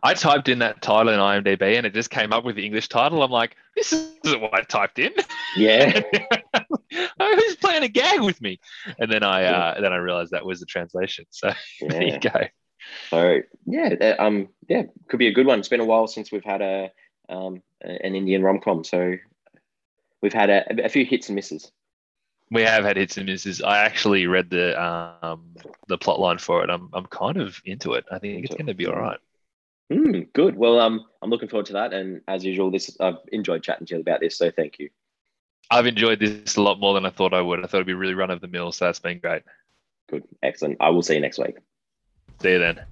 I 0.03 0.15
typed 0.15 0.49
in 0.49 0.61
that 0.61 0.83
title 0.83 1.13
in 1.13 1.19
IMDb 1.19 1.77
and 1.77 1.87
it 1.87 1.95
just 1.95 2.11
came 2.11 2.33
up 2.33 2.45
with 2.45 2.57
the 2.57 2.65
English 2.65 2.89
title. 2.89 3.23
I'm 3.23 3.31
like, 3.31 3.57
this 3.75 3.93
isn't 3.93 4.41
what 4.41 4.55
I 4.55 4.63
typed 4.63 4.99
in. 4.99 5.13
Yeah. 5.57 6.03
Who's 7.19 7.57
playing 7.57 7.83
a 7.83 7.89
gag 7.89 8.21
with 8.21 8.41
me? 8.41 8.61
And 8.99 9.11
then 9.11 9.23
I 9.23 9.45
uh, 9.45 9.81
then 9.81 9.93
I 9.93 9.97
realized 9.97 10.33
that 10.33 10.45
was 10.45 10.61
the 10.61 10.67
translation. 10.67 11.27
So 11.31 11.53
there 11.81 12.03
yeah. 12.03 12.15
you 12.15 12.21
go. 12.21 12.47
So 13.11 13.41
yeah, 13.67 14.15
um, 14.19 14.49
yeah, 14.69 14.83
could 15.09 15.19
be 15.19 15.29
a 15.29 15.33
good 15.33 15.47
one. 15.47 15.59
It's 15.59 15.69
been 15.69 15.81
a 15.81 15.85
while 15.85 16.07
since 16.07 16.31
we've 16.31 16.45
had 16.45 16.63
a 16.63 16.91
um 17.29 17.63
an 17.81 18.15
Indian 18.15 18.43
rom 18.43 18.61
com, 18.61 18.85
so 18.85 19.15
we've 20.23 20.33
had 20.33 20.51
a, 20.51 20.85
a 20.85 20.89
few 20.89 21.05
hits 21.05 21.29
and 21.29 21.37
misses. 21.37 21.71
We 22.51 22.63
have 22.63 22.85
had 22.85 22.97
hits 22.97 23.17
and 23.17 23.27
misses. 23.27 23.61
I 23.61 23.79
actually 23.79 24.27
read 24.27 24.51
the 24.51 24.81
um 24.81 25.57
the 25.89 25.99
plot 25.99 26.21
line 26.21 26.39
for 26.39 26.63
it. 26.63 26.71
I'm 26.71 26.89
I'm 26.93 27.07
kind 27.07 27.39
of 27.39 27.61
into 27.65 27.95
it. 27.95 28.05
I 28.11 28.19
think 28.19 28.45
it's 28.45 28.55
going 28.55 28.67
to 28.67 28.75
be 28.75 28.87
all 28.87 28.97
right. 28.97 29.19
Hmm, 29.93 30.21
good. 30.33 30.57
Well, 30.57 30.81
um, 30.81 31.05
I'm 31.23 31.31
looking 31.31 31.49
forward 31.49 31.67
to 31.67 31.75
that. 31.75 31.93
And 31.93 32.21
as 32.27 32.45
usual, 32.45 32.71
this 32.71 32.97
I've 33.01 33.19
enjoyed 33.33 33.63
chatting 33.63 33.87
to 33.87 33.95
you 33.95 34.01
about 34.01 34.21
this. 34.21 34.37
So 34.37 34.51
thank 34.51 34.79
you. 34.79 34.91
I've 35.71 35.87
enjoyed 35.87 36.21
this 36.21 36.57
a 36.57 36.63
lot 36.63 36.79
more 36.79 36.95
than 36.95 37.07
I 37.07 37.11
thought 37.11 37.35
I 37.35 37.41
would. 37.41 37.61
I 37.61 37.63
thought 37.63 37.79
it'd 37.79 37.87
be 37.87 37.95
really 37.95 38.15
run 38.15 38.31
of 38.31 38.41
the 38.41 38.49
mill, 38.49 38.73
so 38.73 38.85
that's 38.85 39.01
been 39.01 39.19
great. 39.19 39.43
Good, 40.09 40.23
excellent. 40.43 40.77
I 40.81 40.91
will 40.91 41.03
see 41.03 41.15
you 41.15 41.21
next 41.21 41.39
week. 41.39 41.57
See 42.41 42.53
you 42.53 42.59
then. 42.59 42.85